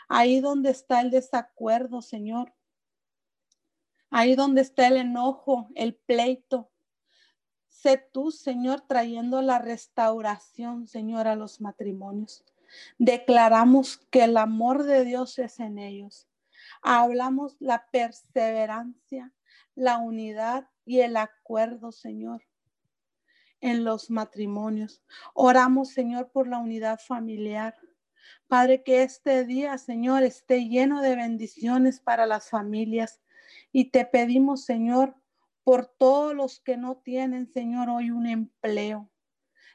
Ahí 0.09 0.41
donde 0.41 0.71
está 0.71 1.01
el 1.01 1.11
desacuerdo, 1.11 2.03
Señor. 2.03 2.53
Ahí 4.11 4.35
donde 4.35 4.61
está 4.61 4.89
el 4.89 4.97
enojo, 4.97 5.69
el 5.75 5.95
pleito. 5.95 6.71
Sé 7.69 7.97
tú, 8.13 8.31
Señor, 8.31 8.83
trayendo 8.83 9.41
la 9.41 9.59
restauración, 9.59 10.87
Señor, 10.87 11.29
a 11.29 11.37
los 11.37 11.61
matrimonios. 11.61 12.45
Declaramos 12.99 13.99
que 14.11 14.25
el 14.25 14.37
amor 14.37 14.83
de 14.83 15.05
Dios 15.05 15.39
es 15.39 15.61
en 15.61 15.79
ellos. 15.79 16.29
Hablamos 16.83 17.57
la 17.61 17.87
perseverancia, 17.91 19.33
la 19.75 19.99
unidad 19.99 20.69
y 20.85 21.01
el 21.01 21.17
acuerdo, 21.17 21.93
Señor, 21.93 22.43
en 23.61 23.85
los 23.85 24.11
matrimonios. 24.11 25.03
Oramos, 25.35 25.91
Señor, 25.91 26.31
por 26.31 26.49
la 26.49 26.59
unidad 26.59 26.99
familiar. 26.99 27.77
Padre, 28.47 28.83
que 28.83 29.03
este 29.03 29.45
día, 29.45 29.79
Señor, 29.79 30.23
esté 30.23 30.69
lleno 30.69 31.01
de 31.01 31.17
bendiciones 31.17 32.01
para 32.01 32.27
las 32.27 32.51
familias. 32.51 33.21
Y 33.73 33.91
te 33.91 34.05
pedimos, 34.05 34.65
Señor, 34.65 35.15
por 35.65 35.87
todos 35.87 36.35
los 36.35 36.61
que 36.61 36.77
no 36.77 36.97
tienen, 36.97 37.47
Señor, 37.47 37.89
hoy 37.91 38.11
un 38.11 38.27
empleo. 38.27 39.11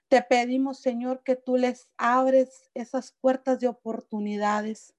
Te 0.07 0.21
pedimos, 0.21 0.79
Señor, 0.79 1.23
que 1.23 1.35
tú 1.35 1.57
les 1.57 1.89
abres 1.97 2.69
esas 2.73 3.11
puertas 3.11 3.59
de 3.59 3.67
oportunidades. 3.67 4.93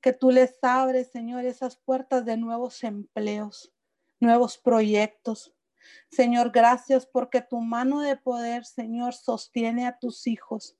que 0.00 0.12
tú 0.12 0.30
les 0.30 0.56
abres, 0.62 1.10
Señor, 1.10 1.44
esas 1.44 1.76
puertas 1.76 2.24
de 2.24 2.36
nuevos 2.36 2.84
empleos, 2.84 3.72
nuevos 4.20 4.56
proyectos. 4.56 5.52
Señor, 6.10 6.52
gracias 6.52 7.06
porque 7.06 7.40
tu 7.40 7.60
mano 7.60 8.00
de 8.00 8.16
poder, 8.16 8.64
Señor, 8.64 9.14
sostiene 9.14 9.84
a 9.84 9.98
tus 9.98 10.28
hijos. 10.28 10.76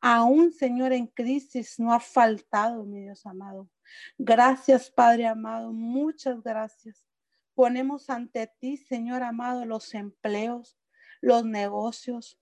Aún, 0.00 0.52
Señor, 0.52 0.92
en 0.92 1.08
crisis 1.08 1.80
no 1.80 1.92
ha 1.92 1.98
faltado, 1.98 2.84
mi 2.84 3.00
Dios 3.00 3.26
amado. 3.26 3.68
Gracias, 4.18 4.90
Padre 4.90 5.26
amado, 5.26 5.72
muchas 5.72 6.42
gracias. 6.42 7.06
Ponemos 7.54 8.10
ante 8.10 8.46
ti, 8.58 8.76
Señor 8.76 9.22
amado, 9.22 9.64
los 9.64 9.94
empleos, 9.94 10.76
los 11.20 11.44
negocios. 11.44 12.38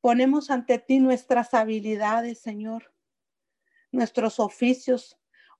Ponemos 0.00 0.50
ante 0.50 0.78
ti 0.78 1.00
nuestras 1.00 1.54
habilidades, 1.54 2.40
Señor, 2.40 2.94
nuestros 3.92 4.40
oficios 4.40 5.18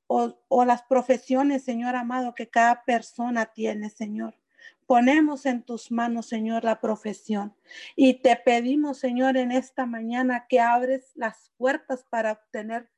o, 0.09 0.65
las 0.65 0.83
profesiones, 0.85 1.65
Señor 1.65 1.95
amado, 1.95 2.35
que 2.35 2.49
cada 2.49 2.85
persona 2.85 3.47
tiene, 3.47 3.91
Señor. 3.91 4.35
Ponemos 4.87 5.45
en 5.45 5.63
tus 5.63 5.91
manos, 5.91 6.27
Señor, 6.27 6.65
la 6.65 6.81
profesión 6.81 7.55
y 7.95 8.23
te 8.23 8.35
pedimos, 8.37 8.99
Señor, 8.99 9.37
en 9.37 9.53
esta 9.53 9.85
mañana 9.85 10.47
que 10.49 10.61
abres 10.61 11.13
las 11.15 11.53
puertas 11.59 12.07
para 12.09 12.33
obtener 12.33 12.91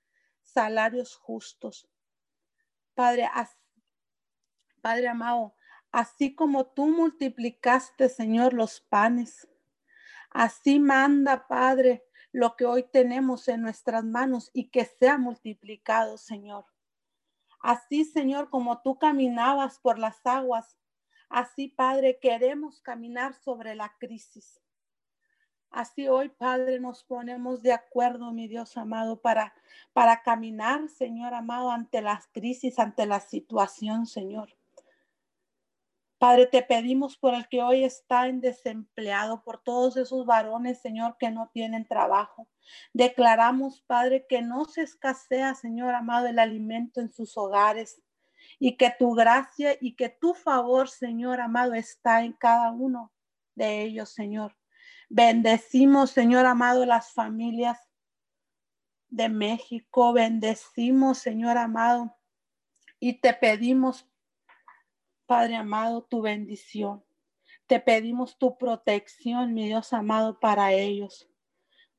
salarios 0.42 1.16
justos. 1.16 1.89
Padre, 3.00 3.30
Padre 4.82 5.08
amado, 5.08 5.54
así 5.90 6.34
como 6.34 6.66
tú 6.66 6.86
multiplicaste, 6.88 8.10
Señor, 8.10 8.52
los 8.52 8.82
panes, 8.82 9.48
así 10.28 10.78
manda, 10.78 11.48
Padre, 11.48 12.04
lo 12.30 12.56
que 12.56 12.66
hoy 12.66 12.82
tenemos 12.82 13.48
en 13.48 13.62
nuestras 13.62 14.04
manos 14.04 14.50
y 14.52 14.68
que 14.68 14.84
sea 14.84 15.16
multiplicado, 15.16 16.18
Señor. 16.18 16.66
Así, 17.62 18.04
Señor, 18.04 18.50
como 18.50 18.82
tú 18.82 18.98
caminabas 18.98 19.78
por 19.78 19.98
las 19.98 20.20
aguas 20.26 20.76
Así, 21.30 21.68
Padre, 21.68 22.18
queremos 22.20 22.80
caminar 22.80 23.34
sobre 23.34 23.76
la 23.76 23.96
crisis. 23.98 24.60
Así 25.70 26.08
hoy, 26.08 26.28
Padre, 26.30 26.80
nos 26.80 27.04
ponemos 27.04 27.62
de 27.62 27.72
acuerdo, 27.72 28.32
mi 28.32 28.48
Dios 28.48 28.76
amado, 28.76 29.20
para, 29.20 29.54
para 29.92 30.22
caminar, 30.22 30.88
Señor 30.88 31.32
amado, 31.32 31.70
ante 31.70 32.02
las 32.02 32.26
crisis, 32.28 32.78
ante 32.80 33.06
la 33.06 33.20
situación, 33.20 34.06
Señor. 34.06 34.56
Padre, 36.18 36.46
te 36.46 36.62
pedimos 36.62 37.16
por 37.16 37.34
el 37.34 37.48
que 37.48 37.62
hoy 37.62 37.84
está 37.84 38.26
en 38.26 38.40
desempleado, 38.40 39.42
por 39.42 39.62
todos 39.62 39.96
esos 39.96 40.26
varones, 40.26 40.80
Señor, 40.80 41.16
que 41.18 41.30
no 41.30 41.50
tienen 41.54 41.86
trabajo. 41.86 42.46
Declaramos, 42.92 43.80
Padre, 43.86 44.26
que 44.28 44.42
no 44.42 44.66
se 44.66 44.82
escasea, 44.82 45.54
Señor 45.54 45.94
amado, 45.94 46.26
el 46.26 46.38
alimento 46.38 47.00
en 47.00 47.10
sus 47.10 47.38
hogares 47.38 48.02
y 48.58 48.76
que 48.76 48.92
tu 48.98 49.14
gracia 49.14 49.78
y 49.80 49.94
que 49.94 50.10
tu 50.10 50.34
favor, 50.34 50.90
Señor 50.90 51.40
amado, 51.40 51.74
está 51.74 52.22
en 52.22 52.34
cada 52.34 52.70
uno 52.72 53.12
de 53.54 53.82
ellos, 53.82 54.10
Señor. 54.10 54.59
Bendecimos, 55.12 56.12
Señor 56.12 56.46
amado, 56.46 56.86
las 56.86 57.10
familias 57.10 57.90
de 59.08 59.28
México. 59.28 60.12
Bendecimos, 60.12 61.18
Señor 61.18 61.58
amado, 61.58 62.16
y 63.00 63.14
te 63.14 63.34
pedimos, 63.34 64.08
Padre 65.26 65.56
amado, 65.56 66.04
tu 66.04 66.22
bendición. 66.22 67.04
Te 67.66 67.80
pedimos 67.80 68.38
tu 68.38 68.56
protección, 68.56 69.52
mi 69.52 69.66
Dios 69.66 69.92
amado, 69.92 70.38
para 70.38 70.72
ellos. 70.74 71.28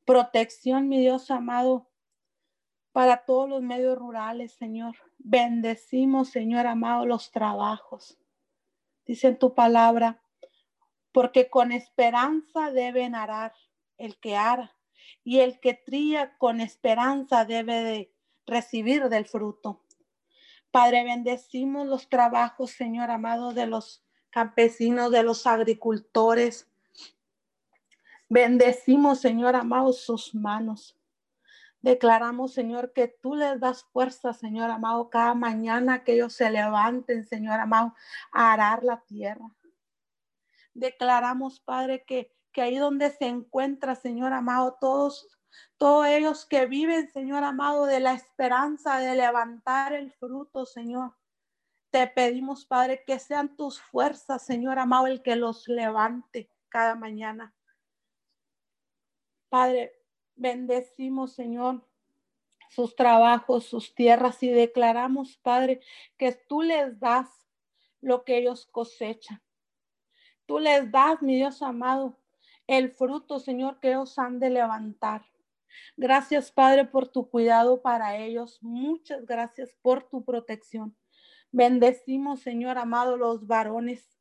Protección, 0.05 0.87
mi 0.87 1.01
Dios 1.01 1.31
amado, 1.31 1.91
para 2.93 3.25
todos 3.25 3.49
los 3.49 3.61
medios 3.61 3.97
rurales, 3.97 4.53
Señor. 4.53 4.95
Bendecimos, 5.17 6.29
Señor 6.29 6.65
amado, 6.65 7.05
los 7.05 7.29
trabajos. 7.29 8.17
Dice 9.05 9.27
en 9.27 9.37
tu 9.37 9.53
palabra, 9.53 10.21
porque 11.11 11.49
con 11.49 11.71
esperanza 11.71 12.71
deben 12.71 13.15
arar 13.15 13.53
el 13.97 14.17
que 14.19 14.35
ara, 14.35 14.75
y 15.23 15.39
el 15.39 15.59
que 15.59 15.73
tría 15.73 16.37
con 16.37 16.61
esperanza 16.61 17.45
debe 17.45 17.83
de 17.83 18.13
recibir 18.45 19.09
del 19.09 19.25
fruto. 19.25 19.83
Padre, 20.71 21.03
bendecimos 21.03 21.85
los 21.85 22.09
trabajos, 22.09 22.71
Señor 22.71 23.11
amado, 23.11 23.53
de 23.53 23.67
los 23.67 24.03
campesinos, 24.29 25.11
de 25.11 25.23
los 25.23 25.45
agricultores. 25.45 26.67
Bendecimos, 28.29 29.19
Señor 29.19 29.55
amado, 29.55 29.91
sus 29.91 30.33
manos. 30.33 30.97
Declaramos, 31.81 32.53
Señor, 32.53 32.93
que 32.93 33.07
tú 33.07 33.35
les 33.35 33.59
das 33.59 33.83
fuerza, 33.83 34.33
Señor 34.33 34.69
amado, 34.69 35.09
cada 35.09 35.33
mañana 35.33 36.03
que 36.03 36.13
ellos 36.13 36.33
se 36.33 36.49
levanten, 36.49 37.25
Señor 37.25 37.59
amado, 37.59 37.93
a 38.31 38.53
arar 38.53 38.83
la 38.83 39.01
tierra. 39.01 39.51
Declaramos, 40.73 41.59
Padre, 41.59 42.03
que, 42.05 42.33
que 42.51 42.61
ahí 42.61 42.77
donde 42.77 43.09
se 43.11 43.25
encuentra, 43.25 43.95
Señor 43.95 44.33
amado, 44.33 44.77
todos, 44.79 45.27
todos 45.77 46.07
ellos 46.07 46.45
que 46.45 46.65
viven, 46.65 47.09
Señor 47.11 47.43
amado, 47.43 47.85
de 47.85 47.99
la 47.99 48.13
esperanza 48.13 48.99
de 48.99 49.15
levantar 49.15 49.93
el 49.93 50.11
fruto, 50.13 50.65
Señor. 50.65 51.15
Te 51.89 52.07
pedimos, 52.07 52.65
Padre, 52.65 53.03
que 53.05 53.19
sean 53.19 53.55
tus 53.55 53.81
fuerzas, 53.81 54.45
Señor 54.45 54.79
amado, 54.79 55.07
el 55.07 55.21
que 55.21 55.35
los 55.35 55.67
levante 55.67 56.49
cada 56.69 56.95
mañana. 56.95 57.53
Padre, 59.49 60.01
Bendecimos, 60.41 61.33
Señor, 61.33 61.87
sus 62.71 62.95
trabajos, 62.95 63.65
sus 63.65 63.93
tierras 63.93 64.41
y 64.41 64.49
declaramos, 64.49 65.37
Padre, 65.37 65.81
que 66.17 66.31
tú 66.31 66.63
les 66.63 66.99
das 66.99 67.29
lo 67.99 68.23
que 68.23 68.37
ellos 68.37 68.65
cosechan. 68.65 69.39
Tú 70.51 70.59
les 70.59 70.91
das, 70.91 71.21
mi 71.21 71.37
Dios 71.37 71.61
amado, 71.61 72.19
el 72.67 72.91
fruto, 72.91 73.39
Señor, 73.39 73.79
que 73.79 73.91
ellos 73.91 74.19
han 74.19 74.37
de 74.37 74.49
levantar. 74.49 75.21
Gracias, 75.95 76.51
Padre, 76.51 76.83
por 76.83 77.07
tu 77.07 77.29
cuidado 77.29 77.81
para 77.81 78.17
ellos. 78.17 78.61
Muchas 78.61 79.25
gracias 79.25 79.73
por 79.81 80.09
tu 80.09 80.25
protección. 80.25 80.93
Bendecimos, 81.53 82.41
Señor 82.41 82.77
amado, 82.77 83.15
los 83.15 83.47
varones 83.47 84.19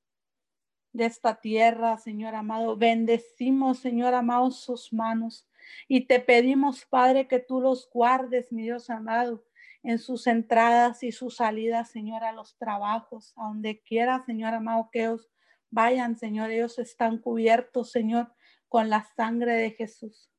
de 0.93 1.07
esta 1.07 1.41
tierra, 1.41 1.99
Señor 1.99 2.37
amado. 2.37 2.77
Bendecimos, 2.77 3.81
Señor 3.81 4.15
amado, 4.15 4.53
sus 4.53 4.93
manos. 4.93 5.49
Y 5.89 6.07
te 6.07 6.21
pedimos, 6.21 6.87
Padre, 6.87 7.27
que 7.27 7.41
tú 7.41 7.61
los 7.61 7.91
guardes, 7.91 8.53
mi 8.53 8.63
Dios 8.63 8.89
amado, 8.89 9.43
en 9.83 9.99
sus 9.99 10.29
entradas 10.29 11.03
y 11.03 11.11
sus 11.11 11.35
salidas, 11.35 11.91
Señor, 11.91 12.23
a 12.23 12.31
los 12.31 12.57
trabajos, 12.57 13.33
a 13.37 13.49
donde 13.49 13.83
quiera, 13.83 14.23
Señor 14.25 14.55
amado, 14.55 14.91
que 14.93 15.01
ellos 15.01 15.29
vayan, 15.71 16.17
Señor, 16.17 16.51
ellos 16.51 16.79
están 16.79 17.19
cubiertos, 17.19 17.91
Señor, 17.91 18.33
con 18.69 18.91
la 18.91 19.05
sangre 19.17 19.55
de 19.55 19.71
Jesús. 19.71 20.31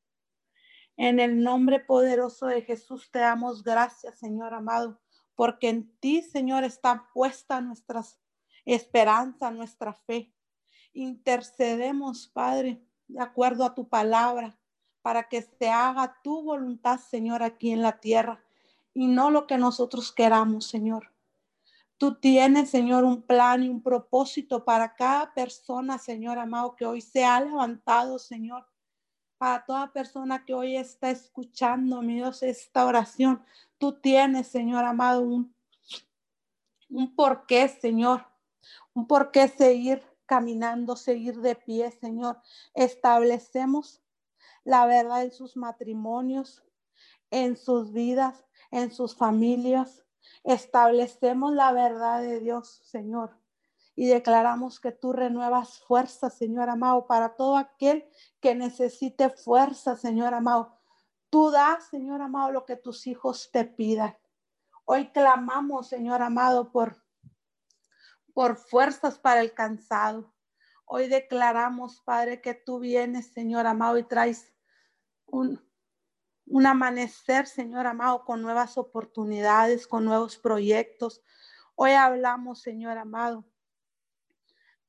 En 0.96 1.20
el 1.20 1.42
nombre 1.42 1.80
poderoso 1.80 2.46
de 2.46 2.62
Jesús 2.62 3.10
te 3.10 3.18
damos 3.18 3.62
gracias, 3.62 4.18
Señor 4.18 4.54
amado, 4.54 5.00
porque 5.34 5.68
en 5.68 5.96
ti, 5.98 6.22
Señor, 6.22 6.64
está 6.64 7.08
puesta 7.14 7.60
nuestra 7.60 8.02
esperanza, 8.64 9.50
nuestra 9.50 9.94
fe. 10.06 10.32
Intercedemos, 10.92 12.28
Padre, 12.28 12.82
de 13.08 13.22
acuerdo 13.22 13.64
a 13.64 13.74
tu 13.74 13.88
palabra, 13.88 14.58
para 15.00 15.28
que 15.28 15.42
se 15.42 15.68
haga 15.68 16.20
tu 16.22 16.42
voluntad, 16.42 16.98
Señor, 16.98 17.42
aquí 17.42 17.72
en 17.72 17.82
la 17.82 17.98
tierra 17.98 18.42
y 18.94 19.06
no 19.08 19.30
lo 19.30 19.46
que 19.46 19.58
nosotros 19.58 20.12
queramos, 20.12 20.66
Señor. 20.66 21.11
Tú 22.02 22.16
tienes, 22.16 22.68
Señor, 22.68 23.04
un 23.04 23.22
plan 23.22 23.62
y 23.62 23.68
un 23.68 23.80
propósito 23.80 24.64
para 24.64 24.92
cada 24.96 25.32
persona, 25.32 25.98
Señor 25.98 26.36
amado, 26.36 26.74
que 26.74 26.84
hoy 26.84 27.00
se 27.00 27.24
ha 27.24 27.40
levantado, 27.40 28.18
Señor. 28.18 28.66
Para 29.38 29.64
toda 29.64 29.92
persona 29.92 30.44
que 30.44 30.52
hoy 30.52 30.74
está 30.74 31.12
escuchando, 31.12 32.02
mi 32.02 32.14
Dios, 32.14 32.42
esta 32.42 32.86
oración. 32.86 33.40
Tú 33.78 34.00
tienes, 34.00 34.48
Señor 34.48 34.84
amado, 34.84 35.20
un, 35.22 35.54
un 36.90 37.14
porqué, 37.14 37.68
Señor. 37.68 38.26
Un 38.94 39.06
porqué 39.06 39.46
seguir 39.46 40.02
caminando, 40.26 40.96
seguir 40.96 41.40
de 41.40 41.54
pie, 41.54 41.92
Señor. 41.92 42.42
Establecemos 42.74 44.02
la 44.64 44.86
verdad 44.86 45.22
en 45.22 45.30
sus 45.30 45.56
matrimonios, 45.56 46.64
en 47.30 47.56
sus 47.56 47.92
vidas, 47.92 48.44
en 48.72 48.90
sus 48.90 49.14
familias. 49.14 50.01
Establecemos 50.44 51.52
la 51.52 51.72
verdad 51.72 52.20
de 52.20 52.40
Dios, 52.40 52.80
Señor. 52.84 53.38
Y 53.94 54.06
declaramos 54.06 54.80
que 54.80 54.92
tú 54.92 55.12
renuevas 55.12 55.80
fuerza, 55.80 56.30
Señor 56.30 56.70
amado, 56.70 57.06
para 57.06 57.36
todo 57.36 57.56
aquel 57.56 58.08
que 58.40 58.54
necesite 58.54 59.30
fuerza, 59.30 59.96
Señor 59.96 60.34
amado. 60.34 60.78
Tú 61.30 61.50
das, 61.50 61.88
Señor 61.88 62.22
amado, 62.22 62.52
lo 62.52 62.64
que 62.64 62.76
tus 62.76 63.06
hijos 63.06 63.50
te 63.52 63.64
pidan. 63.64 64.16
Hoy 64.84 65.10
clamamos, 65.10 65.88
Señor 65.88 66.22
amado, 66.22 66.72
por, 66.72 66.96
por 68.34 68.56
fuerzas 68.56 69.18
para 69.18 69.40
el 69.40 69.54
cansado. 69.54 70.32
Hoy 70.84 71.08
declaramos, 71.08 72.00
Padre, 72.00 72.40
que 72.40 72.54
tú 72.54 72.80
vienes, 72.80 73.32
Señor 73.32 73.66
amado, 73.66 73.98
y 73.98 74.04
traes 74.04 74.52
un, 75.26 75.62
un 76.46 76.66
amanecer, 76.66 77.46
Señor 77.46 77.86
amado, 77.86 78.24
con 78.24 78.42
nuevas 78.42 78.78
oportunidades, 78.78 79.86
con 79.86 80.04
nuevos 80.04 80.38
proyectos. 80.38 81.22
Hoy 81.74 81.92
hablamos, 81.92 82.60
Señor 82.60 82.98
amado, 82.98 83.44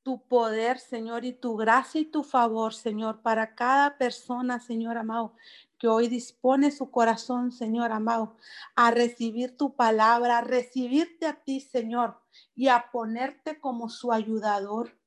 tu 0.03 0.21
poder, 0.27 0.79
Señor, 0.79 1.23
y 1.23 1.33
tu 1.33 1.55
gracia 1.55 2.01
y 2.01 2.05
tu 2.05 2.23
favor, 2.23 2.73
Señor, 2.73 3.21
para 3.21 3.55
cada 3.55 3.97
persona, 3.97 4.59
Señor 4.59 4.97
amado, 4.97 5.33
que 5.79 5.87
hoy 5.87 6.07
dispone 6.07 6.71
su 6.71 6.91
corazón, 6.91 7.51
Señor 7.51 7.91
amado, 7.91 8.35
a 8.75 8.91
recibir 8.91 9.57
tu 9.57 9.75
palabra, 9.75 10.39
a 10.39 10.41
recibirte 10.41 11.25
a 11.25 11.41
ti, 11.41 11.61
Señor, 11.61 12.19
y 12.55 12.67
a 12.67 12.89
ponerte 12.91 13.59
como 13.59 13.89
su 13.89 14.11
ayudador, 14.11 14.97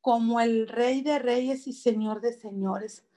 como 0.00 0.40
el 0.40 0.68
Rey 0.68 1.02
de 1.02 1.18
Reyes 1.18 1.66
y 1.66 1.74
Señor 1.74 2.20
de 2.20 2.32
Señores. 2.32 3.07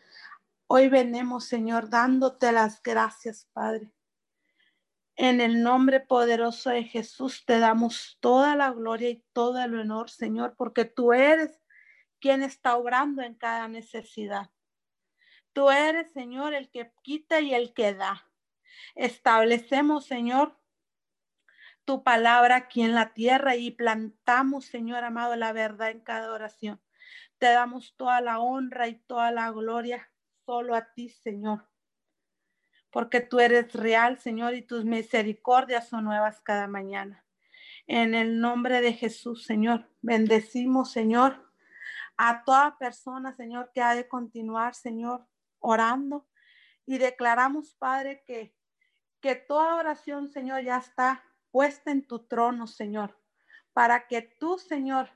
Hoy 0.73 0.87
venimos, 0.87 1.47
Señor, 1.47 1.89
dándote 1.89 2.53
las 2.53 2.81
gracias, 2.81 3.45
Padre. 3.51 3.91
En 5.17 5.41
el 5.41 5.63
nombre 5.63 5.99
poderoso 5.99 6.69
de 6.69 6.85
Jesús 6.85 7.43
te 7.45 7.59
damos 7.59 8.17
toda 8.21 8.55
la 8.55 8.71
gloria 8.71 9.09
y 9.09 9.21
todo 9.33 9.61
el 9.61 9.77
honor, 9.77 10.09
Señor, 10.09 10.55
porque 10.55 10.85
tú 10.85 11.11
eres 11.11 11.61
quien 12.21 12.41
está 12.41 12.77
obrando 12.77 13.21
en 13.21 13.35
cada 13.35 13.67
necesidad. 13.67 14.49
Tú 15.51 15.69
eres, 15.69 16.13
Señor, 16.13 16.53
el 16.53 16.71
que 16.71 16.93
quita 17.03 17.41
y 17.41 17.53
el 17.53 17.73
que 17.73 17.93
da. 17.93 18.31
Establecemos, 18.95 20.05
Señor, 20.05 20.57
tu 21.83 22.01
palabra 22.01 22.55
aquí 22.55 22.81
en 22.81 22.95
la 22.95 23.11
tierra 23.13 23.57
y 23.57 23.71
plantamos, 23.71 24.67
Señor 24.67 25.03
amado, 25.03 25.35
la 25.35 25.51
verdad 25.51 25.89
en 25.89 25.99
cada 25.99 26.31
oración. 26.31 26.81
Te 27.39 27.47
damos 27.47 27.93
toda 27.97 28.21
la 28.21 28.39
honra 28.39 28.87
y 28.87 28.95
toda 28.99 29.31
la 29.31 29.51
gloria 29.51 30.10
solo 30.45 30.75
a 30.75 30.93
ti, 30.93 31.09
Señor. 31.09 31.67
Porque 32.89 33.21
tú 33.21 33.39
eres 33.39 33.73
real, 33.73 34.19
Señor, 34.19 34.53
y 34.53 34.61
tus 34.61 34.85
misericordias 34.85 35.87
son 35.87 36.05
nuevas 36.05 36.41
cada 36.41 36.67
mañana. 36.67 37.25
En 37.87 38.13
el 38.13 38.39
nombre 38.39 38.81
de 38.81 38.93
Jesús, 38.93 39.45
Señor, 39.45 39.89
bendecimos, 40.01 40.91
Señor, 40.91 41.51
a 42.17 42.43
toda 42.43 42.77
persona, 42.77 43.33
Señor, 43.33 43.71
que 43.73 43.81
ha 43.81 43.95
de 43.95 44.07
continuar, 44.07 44.75
Señor, 44.75 45.25
orando. 45.59 46.27
Y 46.85 46.97
declaramos, 46.97 47.75
Padre, 47.75 48.23
que, 48.25 48.55
que 49.21 49.35
toda 49.35 49.75
oración, 49.75 50.29
Señor, 50.29 50.63
ya 50.63 50.77
está 50.77 51.23
puesta 51.51 51.91
en 51.91 52.05
tu 52.05 52.19
trono, 52.27 52.67
Señor, 52.67 53.17
para 53.73 54.07
que 54.07 54.21
tú, 54.21 54.57
Señor, 54.57 55.09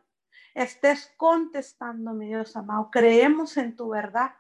estés 0.54 1.14
contestando, 1.18 2.14
mi 2.14 2.28
Dios 2.28 2.56
amado. 2.56 2.90
Creemos 2.92 3.58
en 3.58 3.76
tu 3.76 3.90
verdad 3.90 4.36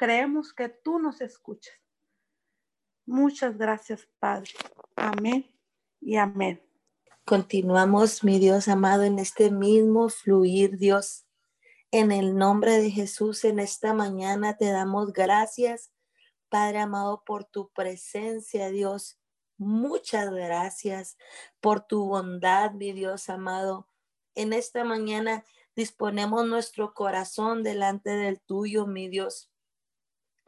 Creemos 0.00 0.54
que 0.54 0.70
tú 0.70 0.98
nos 0.98 1.20
escuchas. 1.20 1.74
Muchas 3.04 3.58
gracias, 3.58 4.08
Padre. 4.18 4.50
Amén 4.96 5.54
y 6.00 6.16
amén. 6.16 6.66
Continuamos, 7.26 8.24
mi 8.24 8.38
Dios 8.38 8.68
amado, 8.68 9.02
en 9.02 9.18
este 9.18 9.50
mismo 9.50 10.08
fluir, 10.08 10.78
Dios. 10.78 11.26
En 11.90 12.12
el 12.12 12.34
nombre 12.34 12.78
de 12.78 12.90
Jesús, 12.90 13.44
en 13.44 13.58
esta 13.58 13.92
mañana 13.92 14.56
te 14.56 14.70
damos 14.70 15.12
gracias, 15.12 15.92
Padre 16.48 16.78
amado, 16.78 17.22
por 17.26 17.44
tu 17.44 17.70
presencia, 17.70 18.70
Dios. 18.70 19.20
Muchas 19.58 20.30
gracias 20.30 21.18
por 21.60 21.82
tu 21.82 22.06
bondad, 22.06 22.70
mi 22.70 22.92
Dios 22.92 23.28
amado. 23.28 23.86
En 24.34 24.54
esta 24.54 24.82
mañana 24.82 25.44
disponemos 25.76 26.46
nuestro 26.46 26.94
corazón 26.94 27.62
delante 27.62 28.08
del 28.08 28.40
tuyo, 28.40 28.86
mi 28.86 29.06
Dios. 29.06 29.49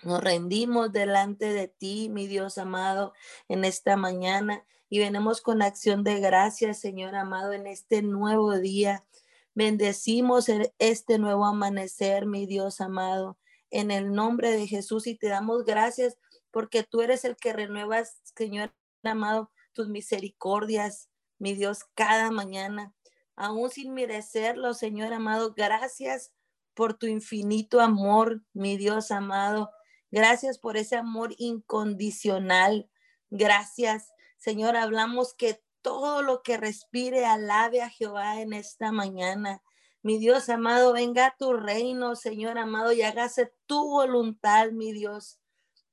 Nos 0.03 0.23
rendimos 0.23 0.93
delante 0.93 1.53
de 1.53 1.69
ti, 1.69 2.09
mi 2.11 2.27
Dios 2.27 2.59
amado, 2.59 3.13
en 3.49 3.65
esta 3.65 3.97
mañana 3.97 4.65
y 4.93 4.99
venimos 4.99 5.41
con 5.41 5.63
acción 5.63 6.05
de 6.05 6.21
gracias, 6.21 6.79
Señor 6.79 7.15
amado, 7.15 7.55
en 7.55 7.67
este 7.67 8.03
nuevo 8.03 8.59
día. 8.59 9.07
Bendecimos 9.55 10.51
este 10.79 11.19
nuevo 11.19 11.47
amanecer, 11.47 12.27
mi 12.27 12.45
Dios 12.45 12.83
amado, 12.83 13.39
en 13.71 13.91
el 13.91 14.13
nombre 14.13 14.51
de 14.51 14.67
Jesús 14.67 15.07
y 15.07 15.15
te 15.15 15.29
damos 15.29 15.65
gracias 15.65 16.19
porque 16.51 16.83
tú 16.83 17.01
eres 17.01 17.25
el 17.25 17.37
que 17.37 17.55
renuevas, 17.55 18.21
Señor 18.37 18.75
amado, 19.03 19.51
tus 19.73 19.89
misericordias, 19.89 21.09
mi 21.39 21.55
Dios, 21.55 21.85
cada 21.95 22.31
mañana. 22.31 22.93
Aún 23.35 23.71
sin 23.71 23.95
merecerlo, 23.95 24.75
Señor 24.75 25.15
amado, 25.15 25.55
gracias 25.55 26.33
por 26.75 26.93
tu 26.93 27.07
infinito 27.07 27.81
amor, 27.81 28.43
mi 28.53 28.77
Dios 28.77 29.11
amado. 29.11 29.71
Gracias 30.13 30.59
por 30.59 30.77
ese 30.77 30.97
amor 30.97 31.35
incondicional. 31.39 32.91
Gracias, 33.31 34.13
Señor. 34.37 34.77
Hablamos 34.77 35.33
que 35.33 35.65
todo 35.81 36.21
lo 36.21 36.43
que 36.43 36.59
respire 36.59 37.25
alabe 37.25 37.81
a 37.81 37.89
Jehová 37.89 38.43
en 38.43 38.53
esta 38.53 38.93
mañana. 38.93 39.63
Mi 40.03 40.19
Dios 40.19 40.51
amado, 40.51 40.93
venga 40.93 41.27
a 41.27 41.37
tu 41.39 41.55
reino, 41.55 42.15
Señor 42.15 42.59
amado, 42.59 42.93
y 42.93 43.01
hágase 43.01 43.55
tu 43.65 43.89
voluntad, 43.89 44.71
mi 44.73 44.93
Dios, 44.93 45.41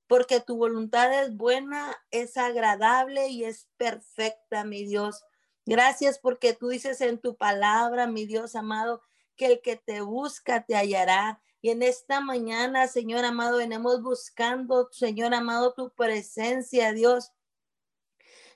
porque 0.05 0.41
tu 0.41 0.57
voluntad 0.57 1.23
es 1.23 1.37
buena, 1.37 1.95
es 2.11 2.35
agradable 2.35 3.29
y 3.29 3.45
es 3.45 3.69
perfecta, 3.77 4.65
mi 4.65 4.83
Dios. 4.83 5.23
Gracias 5.65 6.19
porque 6.19 6.53
tú 6.53 6.67
dices 6.67 6.99
en 6.99 7.19
tu 7.19 7.37
palabra, 7.37 8.05
mi 8.05 8.25
Dios 8.25 8.55
amado, 8.55 9.01
que 9.37 9.45
el 9.45 9.61
que 9.61 9.77
te 9.77 10.01
busca 10.01 10.65
te 10.65 10.75
hallará 10.75 11.41
y 11.61 11.71
en 11.71 11.83
esta 11.83 12.21
mañana, 12.21 12.87
Señor 12.87 13.25
amado, 13.25 13.57
venimos 13.57 14.01
buscando, 14.01 14.89
Señor 14.91 15.33
amado, 15.33 15.73
tu 15.73 15.91
presencia, 15.91 16.93
Dios. 16.93 17.31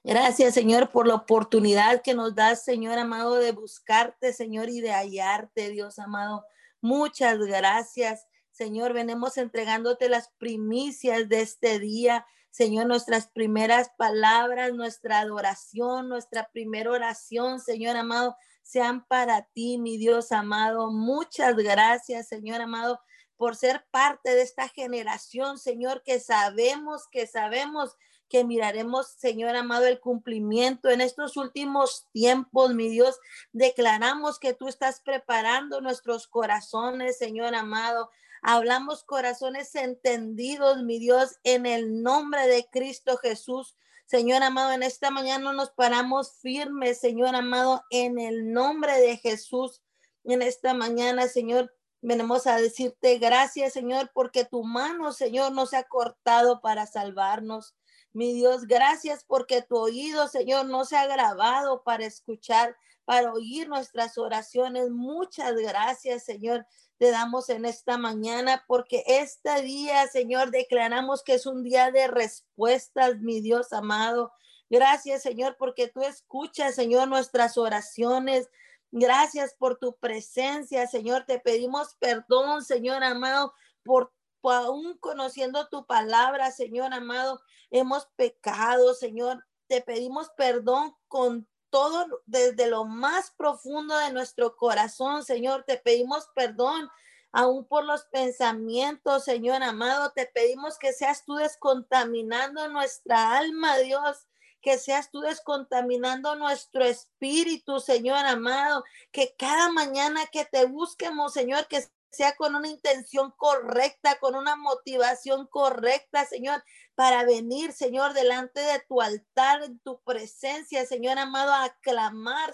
Gracias, 0.05 0.53
Señor, 0.53 0.91
por 0.91 1.07
la 1.07 1.15
oportunidad 1.15 2.01
que 2.01 2.13
nos 2.13 2.35
das, 2.35 2.63
Señor 2.63 2.97
amado, 2.97 3.35
de 3.35 3.51
buscarte, 3.51 4.33
Señor, 4.33 4.69
y 4.69 4.81
de 4.81 4.91
hallarte, 4.91 5.69
Dios 5.69 5.99
amado. 5.99 6.45
Muchas 6.81 7.39
gracias, 7.39 8.25
Señor. 8.51 8.93
Venimos 8.93 9.37
entregándote 9.37 10.09
las 10.09 10.29
primicias 10.37 11.27
de 11.29 11.41
este 11.41 11.79
día. 11.79 12.25
Señor, 12.51 12.85
nuestras 12.87 13.27
primeras 13.27 13.91
palabras, 13.97 14.73
nuestra 14.73 15.19
adoración, 15.19 16.07
nuestra 16.07 16.49
primera 16.51 16.91
oración, 16.91 17.59
Señor 17.59 17.95
amado, 17.95 18.35
sean 18.63 19.05
para 19.05 19.43
ti, 19.53 19.77
mi 19.77 19.97
Dios 19.97 20.31
amado. 20.31 20.91
Muchas 20.91 21.55
gracias, 21.55 22.27
Señor 22.27 22.61
amado, 22.61 22.99
por 23.37 23.55
ser 23.55 23.85
parte 23.91 24.33
de 24.33 24.41
esta 24.41 24.69
generación, 24.69 25.59
Señor, 25.59 26.01
que 26.03 26.19
sabemos, 26.19 27.07
que 27.11 27.27
sabemos 27.27 27.95
que 28.33 28.43
miraremos, 28.43 29.09
Señor 29.17 29.55
amado, 29.55 29.85
el 29.85 29.99
cumplimiento 29.99 30.89
en 30.89 31.01
estos 31.01 31.37
últimos 31.37 32.07
tiempos, 32.13 32.73
mi 32.73 32.89
Dios. 32.89 33.19
Declaramos 33.51 34.39
que 34.39 34.55
tú 34.55 34.67
estás 34.67 35.01
preparando 35.01 35.81
nuestros 35.81 36.27
corazones, 36.27 37.19
Señor 37.19 37.53
amado. 37.53 38.09
Hablamos 38.41 39.03
corazones 39.03 39.75
entendidos, 39.75 40.81
mi 40.81 40.97
Dios, 40.97 41.37
en 41.43 41.67
el 41.67 42.01
nombre 42.01 42.47
de 42.47 42.67
Cristo 42.71 43.17
Jesús. 43.17 43.77
Señor 44.05 44.43
amado, 44.43 44.71
en 44.71 44.83
esta 44.83 45.09
mañana 45.11 45.53
nos 45.53 45.71
paramos 45.71 46.33
firmes, 46.41 46.99
Señor 46.99 47.35
amado, 47.35 47.83
en 47.89 48.19
el 48.19 48.51
nombre 48.51 48.99
de 48.99 49.17
Jesús. 49.17 49.81
En 50.23 50.41
esta 50.41 50.73
mañana, 50.73 51.27
Señor, 51.27 51.73
venimos 52.01 52.45
a 52.45 52.57
decirte 52.57 53.17
gracias, 53.17 53.73
Señor, 53.73 54.11
porque 54.13 54.45
tu 54.45 54.63
mano, 54.63 55.13
Señor, 55.13 55.51
nos 55.51 55.73
ha 55.73 55.83
cortado 55.83 56.61
para 56.61 56.85
salvarnos. 56.85 57.75
Mi 58.11 58.33
Dios, 58.33 58.67
gracias 58.67 59.23
porque 59.23 59.61
tu 59.63 59.77
oído, 59.77 60.27
Señor, 60.27 60.67
no 60.67 60.85
se 60.85 60.97
ha 60.97 61.07
grabado 61.07 61.83
para 61.83 62.05
escuchar, 62.05 62.75
para 63.05 63.31
oír 63.33 63.67
nuestras 63.67 64.17
oraciones. 64.17 64.91
Muchas 64.91 65.55
gracias, 65.55 66.23
Señor 66.23 66.67
te 67.03 67.11
damos 67.11 67.49
en 67.49 67.65
esta 67.65 67.97
mañana, 67.97 68.63
porque 68.65 69.03
este 69.05 69.61
día, 69.61 70.07
Señor, 70.07 70.51
declaramos 70.51 71.21
que 71.21 71.33
es 71.33 71.45
un 71.45 71.61
día 71.61 71.91
de 71.91 72.07
respuestas, 72.07 73.19
mi 73.19 73.41
Dios 73.41 73.73
amado. 73.73 74.31
Gracias, 74.69 75.21
Señor, 75.21 75.57
porque 75.59 75.89
tú 75.89 76.01
escuchas, 76.03 76.75
Señor, 76.75 77.09
nuestras 77.09 77.57
oraciones. 77.57 78.49
Gracias 78.89 79.53
por 79.53 79.79
tu 79.79 79.97
presencia, 79.97 80.87
Señor. 80.87 81.25
Te 81.25 81.39
pedimos 81.39 81.93
perdón, 81.99 82.63
Señor 82.63 83.03
amado, 83.03 83.53
por, 83.83 84.13
aún 84.41 84.97
conociendo 84.99 85.67
tu 85.67 85.85
palabra, 85.85 86.51
Señor 86.51 86.93
amado. 86.93 87.41
Hemos 87.69 88.05
pecado, 88.15 88.93
Señor. 88.93 89.45
Te 89.67 89.81
pedimos 89.81 90.29
perdón 90.37 90.95
con 91.09 91.49
todo 91.73 92.21
desde 92.27 92.67
lo 92.67 92.85
más 92.85 93.31
profundo 93.31 93.97
de 93.97 94.13
nuestro 94.13 94.55
corazón, 94.55 95.25
Señor. 95.25 95.63
Te 95.63 95.75
pedimos 95.75 96.29
perdón 96.35 96.87
aún 97.31 97.65
por 97.65 97.83
los 97.83 98.05
pensamientos, 98.05 99.23
Señor 99.23 99.63
amado. 99.63 100.11
Te 100.11 100.27
pedimos 100.27 100.77
que 100.77 100.93
seas 100.93 101.25
tú 101.25 101.33
descontaminando 101.33 102.67
nuestra 102.67 103.39
alma, 103.39 103.75
Dios. 103.77 104.27
Que 104.61 104.77
seas 104.77 105.09
tú 105.09 105.21
descontaminando 105.21 106.35
nuestro 106.35 106.85
espíritu, 106.85 107.79
Señor 107.79 108.23
amado. 108.23 108.83
Que 109.11 109.33
cada 109.35 109.71
mañana 109.71 110.27
que 110.31 110.45
te 110.45 110.65
busquemos, 110.65 111.33
Señor, 111.33 111.67
que 111.67 111.83
sea 112.13 112.35
con 112.35 112.55
una 112.55 112.67
intención 112.67 113.33
correcta, 113.37 114.19
con 114.19 114.35
una 114.35 114.55
motivación 114.55 115.47
correcta, 115.47 116.25
Señor, 116.25 116.63
para 116.95 117.25
venir, 117.25 117.73
Señor, 117.73 118.13
delante 118.13 118.59
de 118.59 118.79
tu 118.87 119.01
altar, 119.01 119.63
en 119.63 119.79
tu 119.79 119.99
presencia, 120.03 120.85
Señor 120.85 121.17
amado, 121.17 121.51
a 121.51 121.75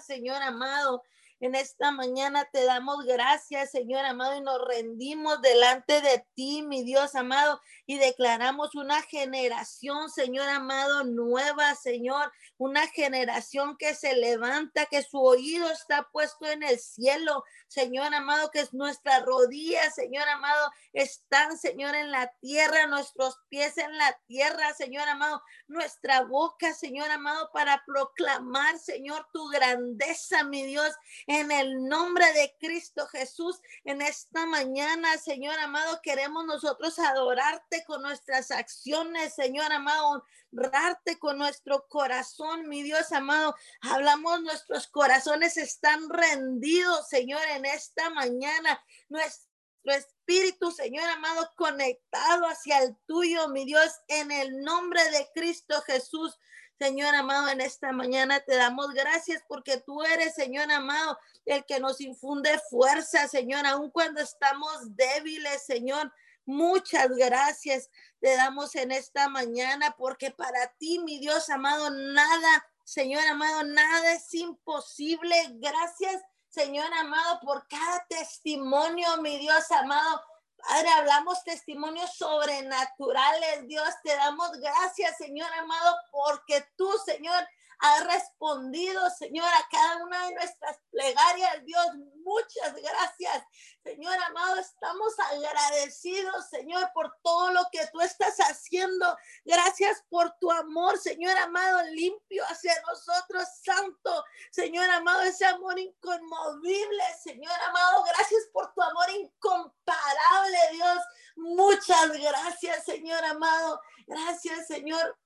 Señor 0.00 0.42
amado, 0.42 1.02
en 1.40 1.54
esta 1.54 1.90
mañana 1.90 2.48
te 2.52 2.64
damos 2.64 3.04
gracias, 3.06 3.70
Señor 3.70 4.04
amado, 4.04 4.36
y 4.36 4.42
nos 4.42 4.60
rendimos 4.66 5.40
delante 5.40 6.02
de 6.02 6.24
ti, 6.34 6.62
mi 6.62 6.84
Dios 6.84 7.14
amado, 7.14 7.60
y 7.86 7.96
declaramos 7.98 8.74
una 8.74 9.00
generación, 9.02 10.10
Señor 10.10 10.48
amado, 10.50 11.04
nueva, 11.04 11.74
Señor, 11.74 12.30
una 12.58 12.86
generación 12.88 13.76
que 13.78 13.94
se 13.94 14.14
levanta, 14.16 14.84
que 14.84 15.02
su 15.02 15.18
oído 15.18 15.70
está 15.70 16.08
puesto 16.12 16.46
en 16.46 16.62
el 16.62 16.78
cielo, 16.78 17.42
Señor 17.68 18.12
amado, 18.14 18.50
que 18.50 18.60
es 18.60 18.74
nuestra 18.74 19.20
rodilla, 19.20 19.90
Señor 19.90 20.28
amado, 20.28 20.70
están, 20.92 21.56
Señor, 21.56 21.94
en 21.94 22.10
la 22.10 22.30
tierra, 22.40 22.86
nuestros 22.86 23.38
pies 23.48 23.78
en 23.78 23.96
la 23.96 24.18
tierra, 24.26 24.74
Señor 24.74 25.08
amado, 25.08 25.42
nuestra 25.68 26.22
boca, 26.22 26.74
Señor 26.74 27.10
amado, 27.10 27.50
para 27.54 27.82
proclamar, 27.86 28.78
Señor, 28.78 29.26
tu 29.32 29.48
grandeza, 29.48 30.44
mi 30.44 30.64
Dios, 30.64 30.94
en 31.30 31.52
el 31.52 31.86
nombre 31.86 32.24
de 32.32 32.56
Cristo 32.58 33.06
Jesús. 33.06 33.60
En 33.84 34.02
esta 34.02 34.46
mañana, 34.46 35.16
Señor 35.16 35.56
amado, 35.60 36.00
queremos 36.02 36.44
nosotros 36.44 36.98
adorarte 36.98 37.84
con 37.86 38.02
nuestras 38.02 38.50
acciones, 38.50 39.36
Señor 39.36 39.70
amado, 39.70 40.24
honrarte 40.50 41.20
con 41.20 41.38
nuestro 41.38 41.86
corazón, 41.86 42.68
mi 42.68 42.82
Dios 42.82 43.12
amado. 43.12 43.54
Hablamos, 43.80 44.42
nuestros 44.42 44.88
corazones 44.88 45.56
están 45.56 46.08
rendidos, 46.08 47.08
Señor, 47.08 47.42
en 47.54 47.64
esta 47.64 48.10
mañana. 48.10 48.84
Nuestro 49.08 49.46
espíritu, 49.84 50.72
Señor 50.72 51.08
amado, 51.10 51.48
conectado 51.54 52.48
hacia 52.48 52.82
el 52.82 52.96
tuyo, 53.06 53.48
mi 53.50 53.64
Dios, 53.64 53.92
en 54.08 54.32
el 54.32 54.62
nombre 54.62 55.00
de 55.12 55.30
Cristo 55.32 55.80
Jesús. 55.82 56.36
Señor 56.80 57.14
amado, 57.14 57.50
en 57.50 57.60
esta 57.60 57.92
mañana 57.92 58.40
te 58.40 58.56
damos 58.56 58.94
gracias 58.94 59.44
porque 59.46 59.76
tú 59.76 60.02
eres, 60.02 60.34
Señor 60.34 60.72
amado, 60.72 61.18
el 61.44 61.66
que 61.66 61.78
nos 61.78 62.00
infunde 62.00 62.58
fuerza, 62.70 63.28
Señor, 63.28 63.66
aun 63.66 63.90
cuando 63.90 64.22
estamos 64.22 64.96
débiles, 64.96 65.62
Señor. 65.66 66.10
Muchas 66.46 67.10
gracias 67.10 67.90
te 68.18 68.34
damos 68.34 68.74
en 68.76 68.92
esta 68.92 69.28
mañana 69.28 69.94
porque 69.98 70.30
para 70.30 70.68
ti, 70.78 71.00
mi 71.00 71.18
Dios 71.18 71.50
amado, 71.50 71.90
nada, 71.90 72.66
Señor 72.82 73.26
amado, 73.28 73.62
nada 73.62 74.14
es 74.14 74.32
imposible. 74.32 75.36
Gracias, 75.56 76.22
Señor 76.48 76.90
amado, 76.94 77.40
por 77.40 77.68
cada 77.68 78.06
testimonio, 78.08 79.20
mi 79.20 79.36
Dios 79.36 79.70
amado, 79.70 80.22
Padre, 80.68 80.88
hablamos 80.90 81.42
testimonios 81.44 82.14
sobrenaturales. 82.14 83.66
Dios, 83.66 83.88
te 84.02 84.14
damos 84.16 84.50
gracias, 84.52 85.16
Señor 85.16 85.52
amado, 85.54 85.96
porque 86.10 86.64
tú, 86.76 86.90
Señor, 87.04 87.46
has 87.80 88.06
respondido, 88.06 89.08
Señor, 89.10 89.48
a 89.48 89.68
cada 89.70 90.04
una 90.04 90.26
de 90.26 90.34
nuestras 90.34 90.78
plegarias. 90.90 91.64
Dios, 91.64 91.86
muchas 92.22 92.74
gracias. 92.74 93.44
Señor 93.82 94.16
amado, 94.24 94.56
estamos 94.56 95.14
agradecidos, 95.18 96.48
Señor, 96.50 96.90
por 96.92 97.10
todo 97.22 97.52
lo 97.52 97.62
que 97.72 97.86
tú 97.90 98.02
estás 98.02 98.36
haciendo. 98.38 99.16
Gracias 99.44 100.04
por 100.10 100.30
tu 100.38 100.50
amor, 100.50 100.98
Señor 100.98 101.36
amado, 101.38 101.82
limpio 101.92 102.44
hacia 102.48 102.74
nosotros, 102.86 103.48
santo. 103.64 104.24
Señor 104.50 104.88
amado, 104.90 105.22
ese 105.22 105.46
amor 105.46 105.78
inconmovible, 105.78 107.04
Señor 107.22 107.58
amado. 107.66 108.04
Gracias 108.04 108.42
por 108.52 108.74
tu 108.74 108.82
amor 108.82 109.08
incomparable, 109.10 110.58
Dios. 110.72 110.98
Muchas 111.36 112.12
gracias, 112.12 112.84
Señor 112.84 113.24
amado. 113.24 113.80
Gracias, 114.06 114.66
Señor, 114.66 115.16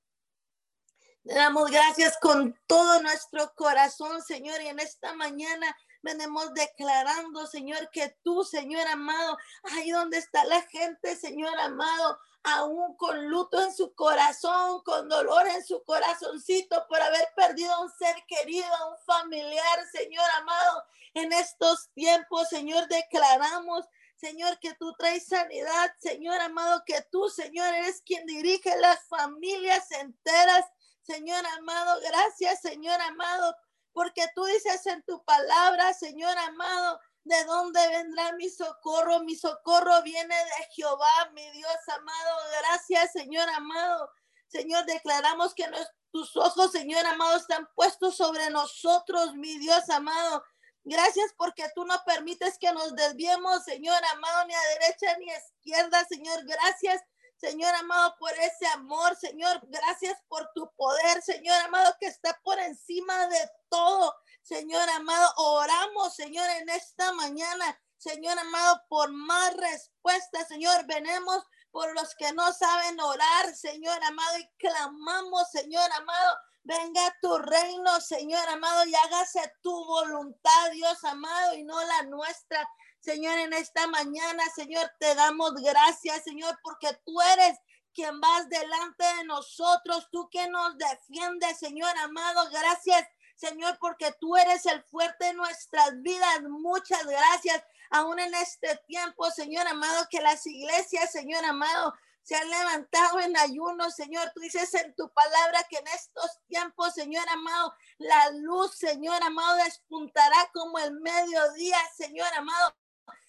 damos 1.25 1.71
gracias 1.71 2.19
con 2.21 2.59
todo 2.67 3.01
nuestro 3.03 3.53
corazón, 3.55 4.23
Señor, 4.23 4.61
y 4.61 4.69
en 4.69 4.79
esta 4.79 5.15
mañana 5.15 5.75
venimos 6.03 6.53
declarando, 6.53 7.47
Señor, 7.47 7.89
que 7.91 8.15
tú, 8.23 8.45
Señor 8.45 8.87
amado, 8.89 9.39
ahí 9.73 9.91
donde 9.91 10.19
está 10.19 10.45
la 10.45 10.61
gente, 10.63 11.17
Señor 11.17 11.59
amado, 11.61 12.19
aún 12.43 12.95
con 12.97 13.31
luto 13.31 13.63
en 13.63 13.75
su 13.75 13.95
corazón, 13.95 14.83
con 14.85 15.09
dolor 15.09 15.47
en 15.49 15.65
su 15.65 15.83
corazoncito 15.85 16.87
por 16.89 17.01
haber 17.01 17.27
perdido 17.35 17.73
a 17.73 17.81
un 17.81 17.91
ser 17.91 18.15
querido, 18.29 18.67
a 18.67 18.91
un 18.91 18.99
familiar, 19.07 19.87
Señor 19.91 20.27
amado, 20.37 20.85
en 21.15 21.33
estos 21.33 21.89
tiempos, 21.95 22.49
Señor, 22.49 22.87
declaramos. 22.89 23.87
Señor, 24.17 24.59
que 24.61 24.73
tú 24.75 24.95
traes 24.97 25.27
sanidad, 25.27 25.93
Señor 25.99 26.41
amado, 26.41 26.83
que 26.87 27.03
tú, 27.11 27.29
Señor, 27.29 27.75
eres 27.75 28.01
quien 28.07 28.25
dirige 28.27 28.75
las 28.77 29.07
familias 29.09 29.91
enteras 29.91 30.65
Señor 31.05 31.45
amado, 31.59 32.01
gracias, 32.01 32.63
Señor 32.63 32.99
amado, 33.03 33.55
porque 33.93 34.27
tú 34.35 34.45
dices 34.47 34.87
en 34.87 35.03
tu 35.03 35.23
palabra, 35.25 35.93
Señor 35.93 36.37
amado, 36.39 36.99
¿de 37.25 37.45
dónde 37.45 37.87
vendrá 37.89 38.33
mi 38.33 38.49
socorro? 38.49 39.21
Mi 39.21 39.37
socorro 39.37 40.03
viene 40.03 40.35
de 40.35 40.69
Jehová, 40.75 41.31
mi 41.35 41.49
Dios 41.51 41.77
amado. 41.89 42.37
Gracias, 42.61 43.13
Señor 43.13 43.49
amado. 43.51 44.11
Señor, 44.49 44.87
declaramos 44.87 45.55
que 45.55 45.71
tus 46.11 46.35
ojos, 46.37 46.73
Señor 46.73 47.05
amado, 47.05 47.37
están 47.37 47.69
puestos 47.75 48.17
sobre 48.17 48.49
nosotros, 48.49 49.35
mi 49.35 49.59
Dios 49.59 49.91
amado. 49.91 50.43
Gracias 50.85 51.35
porque 51.37 51.65
tú 51.75 51.85
no 51.85 52.03
permites 52.07 52.57
que 52.59 52.73
nos 52.73 52.95
desviemos, 52.95 53.65
Señor 53.65 54.03
amado, 54.13 54.47
ni 54.47 54.55
a 54.55 54.61
derecha 54.79 55.19
ni 55.19 55.31
a 55.31 55.39
izquierda, 55.39 56.05
Señor. 56.07 56.45
Gracias 56.47 57.03
Señor 57.45 57.75
amado, 57.75 58.17
por 58.19 58.33
ese 58.39 58.67
amor, 58.69 59.15
Señor. 59.17 59.61
Gracias 59.65 60.19
por 60.29 60.51
tu 60.55 60.73
poder, 60.77 61.21
Señor 61.21 61.61
amado, 61.61 61.95
que 62.01 62.07
está 62.07 62.41
por 62.43 62.59
encima 62.59 63.27
de 63.27 63.51
todo. 63.69 64.17
Señor 64.41 64.89
amado, 64.89 65.31
oramos, 65.37 66.15
Señor, 66.15 66.49
en 66.49 66.71
esta 66.71 67.13
mañana. 67.13 67.79
Señor 67.99 68.39
amado, 68.39 68.83
por 68.89 69.13
más 69.13 69.55
respuestas, 69.59 70.49
Señor, 70.49 70.87
venemos 70.87 71.45
por 71.71 71.93
los 71.95 72.15
que 72.15 72.33
no 72.33 72.51
saben 72.55 72.99
orar, 72.99 73.55
Señor 73.55 74.03
amado, 74.03 74.39
y 74.39 74.49
clamamos, 74.57 75.51
Señor 75.51 75.93
amado, 75.93 76.39
venga 76.63 77.15
tu 77.21 77.37
reino, 77.37 78.01
Señor 78.01 78.49
amado, 78.49 78.87
y 78.87 78.95
hágase 78.95 79.53
tu 79.61 79.85
voluntad, 79.85 80.71
Dios 80.73 81.05
amado, 81.05 81.55
y 81.57 81.65
no 81.65 81.79
la 81.79 82.05
nuestra. 82.05 82.67
Señor, 83.05 83.37
en 83.37 83.53
esta 83.53 83.87
mañana, 83.87 84.43
Señor, 84.55 84.91
te 84.99 85.15
damos 85.15 85.53
gracias, 85.57 86.25
Señor, 86.25 86.59
porque 86.63 86.89
tú 87.05 87.21
eres 87.21 87.59
quien 87.93 88.19
vas 88.19 88.49
delante 88.49 89.05
de 89.19 89.25
nosotros, 89.25 90.09
tú 90.11 90.31
que 90.31 90.49
nos 90.49 90.79
defiendes, 90.79 91.59
Señor 91.59 91.95
amado. 91.99 92.49
Gracias, 92.51 93.07
Señor, 93.37 93.77
porque 93.79 94.11
tú 94.19 94.35
eres 94.39 94.65
el 94.65 94.83
fuerte 94.85 95.27
de 95.27 95.35
nuestras 95.35 96.01
vidas. 96.01 96.45
Muchas 96.49 97.05
gracias. 97.05 97.63
Aún 97.91 98.19
en 98.21 98.35
este 98.37 98.75
tiempo, 98.87 99.31
Señor 99.31 99.67
amado, 99.67 100.07
que 100.09 100.23
las 100.23 100.47
iglesias, 100.47 101.13
Señor 101.13 101.45
amado, 101.45 101.93
se 102.23 102.37
han 102.37 102.49
levantado 102.49 103.21
en 103.21 103.37
ayuno, 103.37 103.91
Señor. 103.91 104.33
Tú 104.35 104.41
dices 104.41 104.73
en 104.73 104.95
tu 104.95 105.13
palabra 105.13 105.63
que 105.69 105.77
en 105.77 105.89
estos 105.89 106.41
tiempos, 106.49 106.95
Señor 106.95 107.29
amado, 107.29 107.75
la 107.99 108.31
luz, 108.31 108.75
Señor 108.77 109.23
amado, 109.23 109.57
despuntará 109.63 110.51
como 110.55 110.79
el 110.79 110.93
mediodía, 110.93 111.79
Señor 111.99 112.33
amado 112.33 112.75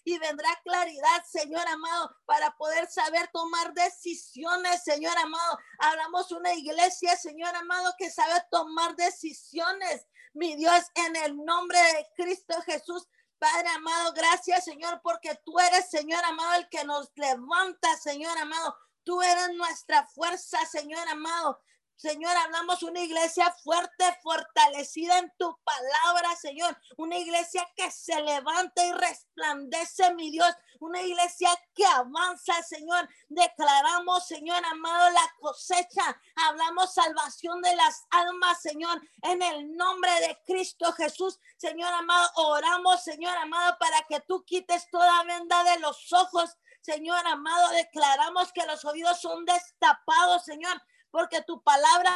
y 0.06 0.20
vendrá 0.20 0.50
claridad, 0.64 1.26
Señor 1.26 1.68
amado, 1.68 2.16
para 2.26 2.56
poder 2.56 2.88
saber 2.90 3.28
tomar 3.34 3.74
decisiones, 3.74 4.84
Señor 4.84 5.18
amado. 5.18 5.58
Hablamos 5.80 6.32
una 6.32 6.54
iglesia, 6.54 7.18
Señor 7.18 7.54
amado, 7.56 7.94
que 7.98 8.12
sabe 8.12 8.42
tomar 8.52 8.96
decisiones. 8.96 10.08
Mi 10.34 10.56
Dios, 10.56 10.84
en 10.94 11.16
el 11.16 11.44
nombre 11.44 11.80
de 11.80 12.08
Cristo 12.16 12.62
Jesús, 12.62 13.08
Padre 13.40 13.68
amado, 13.70 14.14
gracias, 14.14 14.64
Señor, 14.64 15.02
porque 15.04 15.36
tú 15.44 15.60
eres, 15.60 15.90
Señor 15.90 16.24
amado, 16.24 16.54
el 16.54 16.70
que 16.70 16.84
nos 16.86 17.12
levanta, 17.16 17.98
Señor 17.98 18.38
amado. 18.38 18.78
Tú 19.04 19.22
eres 19.24 19.56
nuestra 19.56 20.06
fuerza, 20.06 20.64
Señor 20.68 21.08
amado. 21.10 21.60
Señor, 21.98 22.36
hablamos 22.36 22.84
una 22.84 23.00
iglesia 23.00 23.50
fuerte, 23.64 24.04
fortalecida 24.22 25.18
en 25.18 25.32
tu 25.38 25.58
palabra, 25.64 26.36
Señor. 26.36 26.78
Una 26.98 27.18
iglesia 27.18 27.66
que 27.76 27.90
se 27.90 28.22
levanta 28.22 28.86
y 28.86 28.92
resplandece, 28.92 30.14
mi 30.14 30.30
Dios. 30.30 30.54
Una 30.82 31.02
iglesia 31.02 31.50
que 31.74 31.86
avanza, 31.86 32.62
Señor. 32.64 33.08
Declaramos, 33.30 34.28
Señor 34.28 34.64
amado, 34.66 35.10
la 35.12 35.36
cosecha. 35.40 36.22
Hablamos 36.36 36.94
salvación 36.94 37.62
de 37.62 37.74
las 37.78 38.06
almas, 38.10 38.62
Señor. 38.62 39.02
En 39.22 39.42
el 39.42 39.76
nombre 39.78 40.12
de 40.20 40.38
Cristo 40.46 40.92
Jesús, 40.92 41.40
Señor 41.56 41.94
amado, 41.94 42.30
oramos, 42.36 43.04
Señor 43.04 43.38
amado, 43.38 43.78
para 43.80 44.02
que 44.10 44.20
tú 44.20 44.44
quites 44.44 44.90
toda 44.90 45.24
venda 45.24 45.64
de 45.64 45.80
los 45.80 46.12
ojos. 46.12 46.58
Señor 46.82 47.26
amado, 47.26 47.70
declaramos 47.70 48.52
que 48.52 48.66
los 48.66 48.84
oídos 48.84 49.22
son 49.22 49.46
destapados, 49.46 50.44
Señor 50.44 50.80
porque 51.16 51.42
tu 51.44 51.62
palabra 51.62 52.12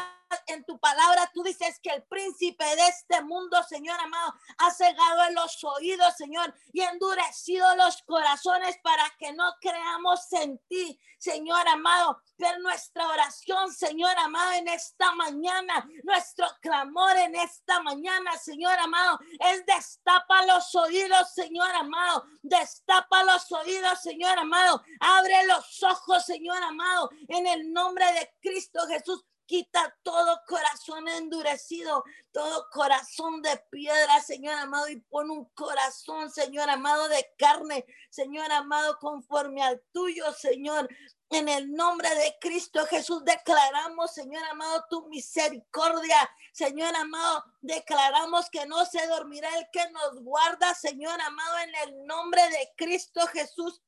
en 0.48 0.64
tu 0.66 0.80
palabra 0.80 1.30
tú 1.34 1.44
dices 1.44 1.80
que 1.82 1.92
el 1.92 2.04
príncipe 2.04 2.64
de 2.64 2.88
este 2.88 3.22
mundo, 3.24 3.62
Señor 3.64 4.00
amado, 4.00 4.34
ha 4.58 4.72
cegado 4.72 5.26
en 5.28 5.36
los 5.36 5.64
oídos, 5.64 6.16
Señor, 6.18 6.54
y 6.74 6.82
endurecido 6.82 7.76
los 7.76 8.02
corazones 8.04 8.78
para 8.84 9.04
que 9.18 9.34
no 9.34 9.56
creamos 9.60 10.32
en 10.34 10.60
ti, 10.68 11.00
Señor 11.18 11.68
amado. 11.68 12.22
Pero 12.38 12.60
nuestra 12.60 13.08
oración, 13.08 13.72
Señor 13.74 14.18
amado, 14.18 14.52
en 14.54 14.68
esta 14.68 15.14
mañana, 15.14 15.88
nuestro 16.04 16.48
clamor 16.62 17.18
en 17.18 17.36
esta 17.36 17.82
mañana, 17.82 18.38
Señor 18.38 18.78
amado, 18.80 19.20
es 19.40 19.66
destapa 19.66 20.46
los 20.46 20.74
oídos, 20.76 21.34
Señor 21.34 21.70
amado, 21.72 22.26
destapa 22.42 23.24
los 23.24 23.52
oídos, 23.52 24.02
Señor 24.02 24.38
amado, 24.38 24.82
abre 25.00 25.46
los 25.48 25.84
ojos, 25.84 26.26
Señor 26.26 26.62
amado, 26.64 27.10
en 27.28 27.48
el 27.48 27.72
nombre 27.74 28.06
de 28.14 28.34
Cristo 28.42 28.80
Jesús. 28.88 29.26
Quita 29.50 29.98
todo 30.04 30.40
corazón 30.46 31.08
endurecido, 31.08 32.04
todo 32.32 32.70
corazón 32.72 33.42
de 33.42 33.58
piedra, 33.72 34.22
Señor 34.22 34.54
amado, 34.54 34.88
y 34.90 34.98
pon 34.98 35.32
un 35.32 35.46
corazón, 35.56 36.30
Señor 36.30 36.70
amado, 36.70 37.08
de 37.08 37.34
carne, 37.36 37.84
Señor 38.12 38.52
amado, 38.52 39.00
conforme 39.00 39.64
al 39.64 39.82
tuyo, 39.92 40.32
Señor. 40.34 40.88
En 41.32 41.50
el 41.50 41.72
nombre 41.72 42.14
de 42.14 42.38
Cristo 42.40 42.86
Jesús 42.86 43.26
declaramos, 43.26 44.14
Señor 44.14 44.44
amado, 44.44 44.86
tu 44.88 45.10
misericordia. 45.10 46.30
Señor 46.54 46.96
amado, 46.96 47.44
declaramos 47.62 48.52
que 48.52 48.68
no 48.68 48.86
se 48.86 49.08
dormirá 49.08 49.50
el 49.58 49.66
que 49.74 49.90
nos 49.90 50.22
guarda, 50.22 50.76
Señor 50.76 51.20
amado, 51.22 51.58
en 51.58 51.90
el 51.90 52.06
nombre 52.06 52.44
de 52.52 52.72
Cristo 52.78 53.26
Jesús. 53.26 53.82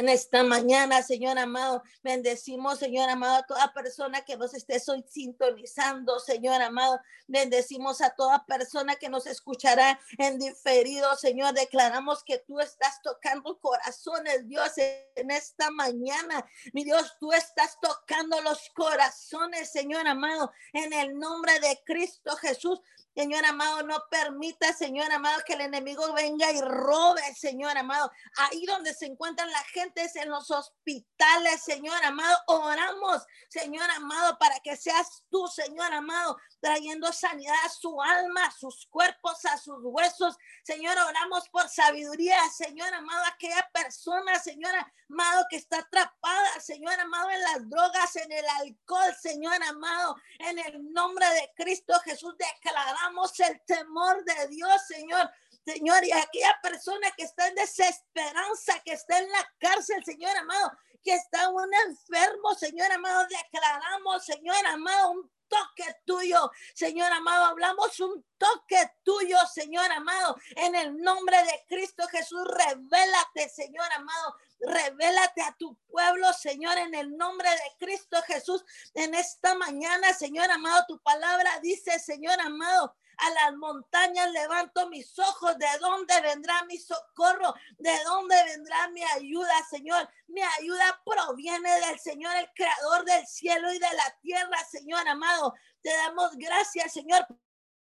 En 0.00 0.08
esta 0.08 0.42
mañana, 0.42 1.02
Señor 1.02 1.38
amado, 1.38 1.82
bendecimos, 2.02 2.78
Señor 2.78 3.10
amado, 3.10 3.36
a 3.36 3.42
toda 3.42 3.74
persona 3.74 4.22
que 4.22 4.34
nos 4.34 4.54
esté 4.54 4.80
sintonizando, 4.80 6.18
Señor 6.20 6.62
amado. 6.62 6.98
Bendecimos 7.28 8.00
a 8.00 8.08
toda 8.08 8.46
persona 8.46 8.96
que 8.96 9.10
nos 9.10 9.26
escuchará 9.26 10.00
en 10.16 10.38
diferido, 10.38 11.14
Señor. 11.16 11.52
Declaramos 11.52 12.24
que 12.24 12.38
tú 12.38 12.60
estás 12.60 13.02
tocando 13.02 13.60
corazones, 13.60 14.48
Dios, 14.48 14.72
en 14.78 15.30
esta 15.30 15.70
mañana. 15.70 16.46
Mi 16.72 16.82
Dios, 16.82 17.18
tú 17.20 17.34
estás 17.34 17.78
tocando 17.78 18.40
los 18.40 18.70
corazones, 18.70 19.70
Señor 19.70 20.06
amado, 20.06 20.50
en 20.72 20.94
el 20.94 21.18
nombre 21.18 21.60
de 21.60 21.78
Cristo 21.84 22.34
Jesús. 22.36 22.80
Señor 23.14 23.44
amado, 23.44 23.82
no 23.82 24.04
permita, 24.08 24.72
Señor 24.72 25.10
amado, 25.10 25.42
que 25.44 25.54
el 25.54 25.62
enemigo 25.62 26.12
venga 26.14 26.50
y 26.52 26.60
robe, 26.60 27.20
Señor 27.34 27.76
amado. 27.76 28.10
Ahí 28.36 28.64
donde 28.66 28.94
se 28.94 29.06
encuentran 29.06 29.50
la 29.50 29.62
gente 29.64 29.89
en 29.96 30.30
los 30.30 30.50
hospitales, 30.50 31.62
Señor 31.62 32.02
amado. 32.04 32.38
Oramos, 32.46 33.26
Señor 33.48 33.90
amado, 33.90 34.38
para 34.38 34.60
que 34.60 34.76
seas 34.76 35.24
tú, 35.30 35.46
Señor 35.48 35.92
amado, 35.92 36.38
trayendo 36.60 37.12
sanidad 37.12 37.56
a 37.64 37.68
su 37.68 38.00
alma, 38.00 38.46
a 38.46 38.50
sus 38.52 38.86
cuerpos, 38.86 39.44
a 39.46 39.58
sus 39.58 39.78
huesos. 39.82 40.36
Señor, 40.62 40.96
oramos 40.98 41.48
por 41.48 41.68
sabiduría, 41.68 42.38
Señor 42.50 42.92
amado, 42.94 43.24
aquella 43.26 43.68
persona, 43.72 44.38
Señor 44.38 44.72
amado, 45.08 45.46
que 45.50 45.56
está 45.56 45.78
atrapada, 45.78 46.60
Señor 46.60 46.98
amado, 47.00 47.30
en 47.30 47.42
las 47.42 47.68
drogas, 47.68 48.16
en 48.16 48.32
el 48.32 48.46
alcohol, 48.60 49.14
Señor 49.20 49.62
amado, 49.64 50.16
en 50.38 50.58
el 50.58 50.92
nombre 50.92 51.26
de 51.26 51.52
Cristo 51.56 51.98
Jesús, 52.04 52.34
declaramos 52.38 53.38
el 53.40 53.60
temor 53.66 54.24
de 54.24 54.48
Dios, 54.48 54.86
Señor. 54.86 55.30
Señor, 55.64 56.02
y 56.04 56.12
aquella 56.12 56.58
persona 56.62 57.10
que 57.16 57.24
está 57.24 57.49
desesperanza, 57.76 58.80
que 58.84 58.92
está 58.92 59.18
en 59.18 59.30
la 59.30 59.48
cárcel, 59.58 60.04
Señor 60.04 60.36
amado, 60.36 60.72
que 61.02 61.14
está 61.14 61.48
un 61.48 61.70
enfermo, 61.88 62.54
Señor 62.54 62.90
amado, 62.92 63.26
declaramos, 63.28 64.24
Señor 64.24 64.66
amado, 64.66 65.12
un 65.12 65.30
toque 65.48 65.96
tuyo, 66.04 66.50
Señor 66.74 67.10
amado. 67.12 67.46
Hablamos 67.46 67.98
un 68.00 68.24
toque 68.38 68.90
tuyo, 69.02 69.38
Señor 69.52 69.90
amado. 69.92 70.36
En 70.56 70.74
el 70.74 70.96
nombre 70.98 71.36
de 71.42 71.64
Cristo 71.68 72.06
Jesús, 72.08 72.46
revélate, 72.46 73.48
Señor 73.48 73.90
amado. 73.92 74.36
Revélate 74.60 75.42
a 75.42 75.56
tu 75.58 75.74
pueblo, 75.88 76.32
Señor, 76.34 76.76
en 76.78 76.94
el 76.94 77.16
nombre 77.16 77.48
de 77.48 77.86
Cristo 77.86 78.20
Jesús. 78.26 78.64
En 78.94 79.14
esta 79.14 79.54
mañana, 79.54 80.12
Señor 80.12 80.50
amado, 80.50 80.84
tu 80.86 80.98
palabra 81.00 81.58
dice, 81.60 81.98
Señor 81.98 82.38
amado, 82.40 82.94
a 83.16 83.30
las 83.30 83.56
montañas 83.56 84.30
levanto 84.32 84.88
mis 84.88 85.18
ojos. 85.18 85.56
¿De 85.58 85.66
dónde 85.80 86.20
vendrá 86.20 86.64
mi 86.64 86.78
socorro? 86.78 87.54
¿De 87.78 87.92
dónde 88.04 88.36
vendrá 88.44 88.88
mi 88.88 89.02
ayuda, 89.02 89.54
Señor? 89.68 90.08
Mi 90.28 90.42
ayuda 90.42 91.00
proviene 91.04 91.80
del 91.86 91.98
Señor, 91.98 92.36
el 92.36 92.50
creador 92.54 93.04
del 93.04 93.26
cielo 93.26 93.72
y 93.72 93.78
de 93.78 93.92
la 93.94 94.18
tierra, 94.20 94.58
Señor 94.70 95.06
amado. 95.08 95.54
Te 95.82 95.90
damos 95.90 96.36
gracias, 96.36 96.92
Señor, 96.92 97.26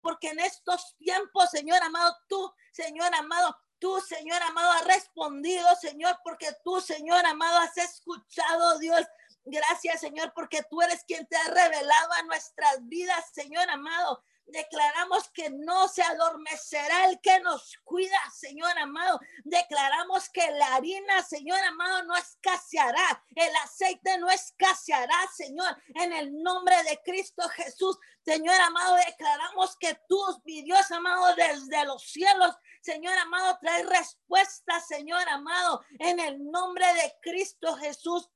porque 0.00 0.28
en 0.28 0.40
estos 0.40 0.96
tiempos, 0.96 1.50
Señor 1.50 1.82
amado, 1.82 2.16
tú, 2.28 2.52
Señor 2.72 3.14
amado, 3.14 3.56
Tú, 3.82 4.00
Señor 4.00 4.40
amado, 4.44 4.70
has 4.70 4.84
respondido, 4.84 5.66
Señor, 5.74 6.16
porque 6.22 6.46
tú, 6.62 6.80
Señor 6.80 7.26
amado, 7.26 7.58
has 7.58 7.76
escuchado, 7.76 8.78
Dios. 8.78 9.04
Gracias, 9.44 10.00
Señor, 10.00 10.32
porque 10.36 10.62
tú 10.70 10.80
eres 10.82 11.02
quien 11.02 11.26
te 11.26 11.36
ha 11.36 11.48
revelado 11.48 12.12
a 12.12 12.22
nuestras 12.22 12.78
vidas, 12.86 13.24
Señor 13.34 13.68
amado. 13.68 14.22
Declaramos 14.46 15.28
que 15.30 15.50
no 15.50 15.88
se 15.88 16.02
adormecerá 16.02 17.06
el 17.06 17.20
que 17.20 17.40
nos 17.40 17.76
cuida, 17.82 18.18
Señor 18.32 18.76
amado. 18.78 19.18
Declaramos 19.42 20.28
que 20.28 20.48
la 20.52 20.76
harina, 20.76 21.22
Señor 21.24 21.58
amado, 21.64 22.04
no 22.04 22.14
escaseará. 22.16 23.24
El 23.34 23.54
aceite 23.64 24.16
no 24.18 24.30
escaseará, 24.30 25.16
Señor. 25.34 25.76
En 25.94 26.12
el 26.12 26.40
nombre 26.40 26.76
de 26.84 27.00
Cristo 27.04 27.48
Jesús, 27.48 27.98
Señor 28.24 28.60
amado, 28.60 28.94
declaramos 29.06 29.76
que 29.76 29.98
tú, 30.08 30.20
mi 30.44 30.62
Dios 30.62 30.88
amado, 30.92 31.34
desde 31.34 31.84
los 31.84 32.02
cielos, 32.02 32.54
Señor 32.82 33.16
amado, 33.16 33.58
trae 33.60 33.84
respuesta, 33.84 34.80
Señor 34.80 35.28
amado, 35.28 35.84
en 36.00 36.18
el 36.18 36.50
nombre 36.50 36.84
de 36.94 37.14
Cristo 37.22 37.76
Jesús. 37.76 38.28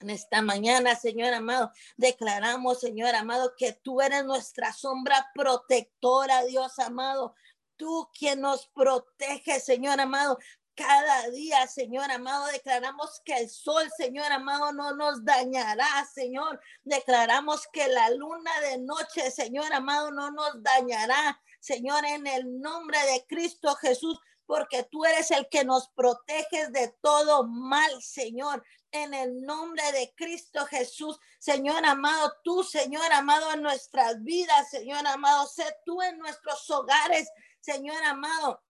En 0.00 0.10
esta 0.10 0.42
mañana, 0.42 0.94
Señor 0.96 1.32
amado, 1.32 1.72
declaramos, 1.96 2.80
Señor 2.80 3.14
amado, 3.14 3.54
que 3.56 3.72
tú 3.72 4.02
eres 4.02 4.22
nuestra 4.26 4.70
sombra 4.74 5.30
protectora, 5.34 6.44
Dios 6.44 6.78
amado. 6.78 7.34
Tú 7.76 8.10
quien 8.12 8.42
nos 8.42 8.66
protege, 8.66 9.58
Señor 9.60 9.98
amado. 9.98 10.38
Cada 10.74 11.30
día, 11.30 11.66
Señor 11.66 12.10
amado, 12.10 12.46
declaramos 12.48 13.22
que 13.24 13.34
el 13.34 13.48
sol, 13.48 13.88
Señor 13.96 14.30
amado, 14.30 14.74
no 14.74 14.94
nos 14.94 15.24
dañará, 15.24 16.04
Señor. 16.12 16.60
Declaramos 16.82 17.66
que 17.72 17.88
la 17.88 18.10
luna 18.10 18.60
de 18.60 18.78
noche, 18.78 19.30
Señor 19.30 19.72
amado, 19.72 20.10
no 20.10 20.32
nos 20.32 20.62
dañará. 20.62 21.40
Señor, 21.64 22.04
en 22.04 22.26
el 22.26 22.60
nombre 22.60 22.98
de 23.06 23.24
Cristo 23.26 23.74
Jesús, 23.76 24.20
porque 24.46 24.82
tú 24.84 25.04
eres 25.04 25.30
el 25.30 25.48
que 25.48 25.64
nos 25.64 25.88
proteges 25.88 26.70
de 26.72 26.94
todo 27.00 27.46
mal, 27.46 28.02
Señor 28.02 28.62
en 28.94 29.12
el 29.12 29.42
nombre 29.42 29.82
de 29.92 30.14
Cristo 30.16 30.64
Jesús. 30.66 31.18
Señor 31.40 31.84
amado, 31.84 32.32
tú, 32.44 32.62
Señor 32.62 33.12
amado, 33.12 33.52
en 33.52 33.62
nuestras 33.62 34.22
vidas, 34.22 34.70
Señor 34.70 35.04
amado, 35.06 35.46
sé 35.48 35.64
tú 35.84 36.00
en 36.00 36.16
nuestros 36.18 36.70
hogares, 36.70 37.28
Señor 37.60 38.02
amado. 38.04 38.62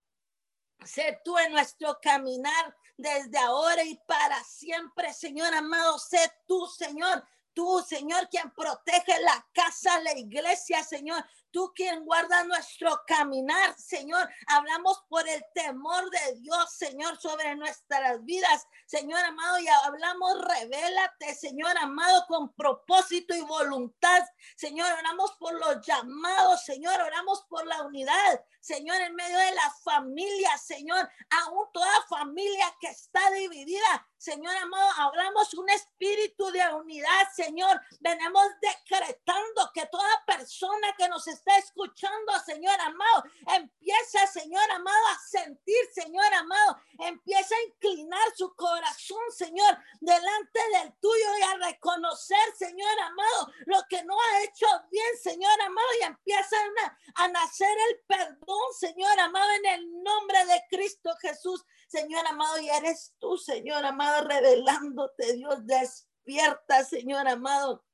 Sé 0.83 1.21
tú 1.23 1.37
en 1.37 1.51
nuestro 1.51 1.99
caminar 2.01 2.75
desde 2.97 3.37
ahora 3.37 3.83
y 3.83 3.95
para 4.07 4.43
siempre, 4.43 5.13
Señor 5.13 5.53
amado. 5.53 5.99
Sé 5.99 6.19
tú, 6.47 6.65
Señor, 6.67 7.23
tú, 7.53 7.85
Señor, 7.87 8.27
quien 8.29 8.51
protege 8.51 9.19
la 9.21 9.47
casa, 9.53 10.01
la 10.01 10.17
iglesia, 10.17 10.83
Señor 10.83 11.23
tú 11.55 11.71
quien 11.73 12.03
guarda 12.03 12.43
nuestro 12.43 13.01
caminar, 13.07 13.79
Señor. 13.79 14.29
Hablamos 14.47 15.05
por 15.07 15.25
el 15.25 15.41
temor 15.53 16.09
de 16.09 16.35
Dios, 16.41 16.73
Señor, 16.73 17.17
sobre 17.17 17.55
nuestras 17.55 18.25
vidas, 18.25 18.67
Señor 18.85 19.23
amado, 19.23 19.57
y 19.59 19.67
hablamos, 19.69 20.41
revélate, 20.41 21.33
Señor 21.33 21.77
amado, 21.77 22.25
con 22.27 22.53
propósito 22.55 23.33
y 23.33 23.39
voluntad, 23.39 24.21
Señor. 24.57 24.91
Oramos 24.99 25.31
por 25.39 25.53
los 25.57 25.79
llamados, 25.87 26.65
Señor, 26.65 26.99
oramos 26.99 27.45
por 27.47 27.65
la 27.65 27.83
unidad, 27.83 28.43
Señor, 28.59 28.99
en 28.99 29.15
medio 29.15 29.37
de 29.37 29.55
la 29.55 29.73
familia, 29.81 30.57
Señor, 30.57 31.09
aún 31.29 31.67
toda 31.71 32.05
familia 32.09 32.75
que 32.81 32.87
está 32.87 33.31
dividida, 33.31 34.05
Señor 34.17 34.55
amado, 34.57 34.89
hablamos 34.97 35.53
un 35.53 35.69
espíritu 35.69 36.49
de 36.49 36.67
unidad, 36.73 37.27
Señor. 37.35 37.79
Venimos 37.99 38.43
decretando 38.59 39.69
que 39.71 39.85
toda 39.85 40.23
persona 40.25 40.95
que 40.97 41.07
nos 41.07 41.27
está 41.27 41.44
escuchando, 41.57 42.33
Señor 42.45 42.79
amado, 42.81 43.23
empieza, 43.55 44.27
Señor 44.27 44.69
amado, 44.71 45.07
a 45.07 45.19
sentir, 45.19 45.75
Señor 45.93 46.33
amado, 46.33 46.77
empieza 46.99 47.55
a 47.55 47.63
inclinar 47.63 48.35
su 48.35 48.53
corazón, 48.55 49.23
Señor, 49.31 49.77
delante 49.99 50.59
del 50.73 50.93
tuyo 50.99 51.37
y 51.39 51.43
a 51.43 51.67
reconocer, 51.67 52.55
Señor 52.57 52.99
amado, 52.99 53.51
lo 53.65 53.81
que 53.89 54.03
no 54.03 54.15
ha 54.19 54.43
hecho 54.43 54.67
bien, 54.91 55.17
Señor 55.21 55.61
amado, 55.61 55.87
y 56.01 56.03
empieza 56.03 56.57
a, 56.83 57.23
a 57.23 57.27
nacer 57.29 57.77
el 57.89 57.99
perdón, 58.07 58.73
Señor 58.77 59.19
amado, 59.19 59.51
en 59.51 59.65
el 59.65 60.03
nombre 60.03 60.45
de 60.45 60.63
Cristo 60.69 61.11
Jesús. 61.21 61.63
Señor 61.87 62.25
amado, 62.27 62.59
y 62.59 62.69
eres 62.69 63.13
tú, 63.19 63.37
Señor 63.37 63.85
amado, 63.85 64.27
revelándote, 64.27 65.33
Dios, 65.33 65.65
despierta, 65.65 66.83
Señor 66.83 67.27
amado. 67.27 67.84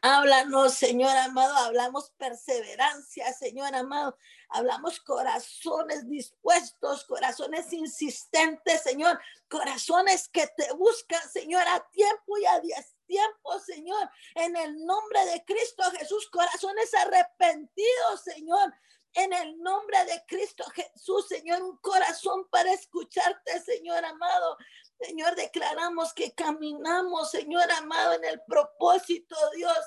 Háblanos, 0.00 0.74
Señor 0.74 1.16
amado, 1.16 1.56
hablamos 1.56 2.10
perseverancia, 2.18 3.32
Señor 3.32 3.74
amado. 3.74 4.16
Hablamos 4.50 5.00
corazones 5.00 6.08
dispuestos, 6.08 7.04
corazones 7.04 7.72
insistentes, 7.72 8.82
Señor, 8.82 9.20
corazones 9.48 10.28
que 10.28 10.46
te 10.56 10.72
buscan, 10.72 11.20
Señor, 11.30 11.62
a 11.68 11.86
tiempo 11.90 12.38
y 12.38 12.46
a 12.46 12.60
tiempo, 13.06 13.58
Señor, 13.60 14.10
en 14.34 14.56
el 14.56 14.84
nombre 14.86 15.24
de 15.26 15.44
Cristo 15.44 15.82
Jesús, 15.98 16.30
corazones 16.30 16.94
arrepentidos, 16.94 18.22
Señor, 18.22 18.72
en 19.18 19.32
el 19.32 19.58
nombre 19.58 20.04
de 20.04 20.24
Cristo 20.26 20.64
Jesús, 20.70 21.26
Señor, 21.26 21.60
un 21.62 21.76
corazón 21.78 22.48
para 22.50 22.72
escucharte, 22.72 23.60
Señor 23.60 24.04
amado. 24.04 24.56
Señor, 25.00 25.34
declaramos 25.34 26.12
que 26.12 26.34
caminamos, 26.34 27.30
Señor 27.30 27.70
amado, 27.72 28.14
en 28.14 28.24
el 28.24 28.40
propósito, 28.42 29.36
Dios, 29.54 29.78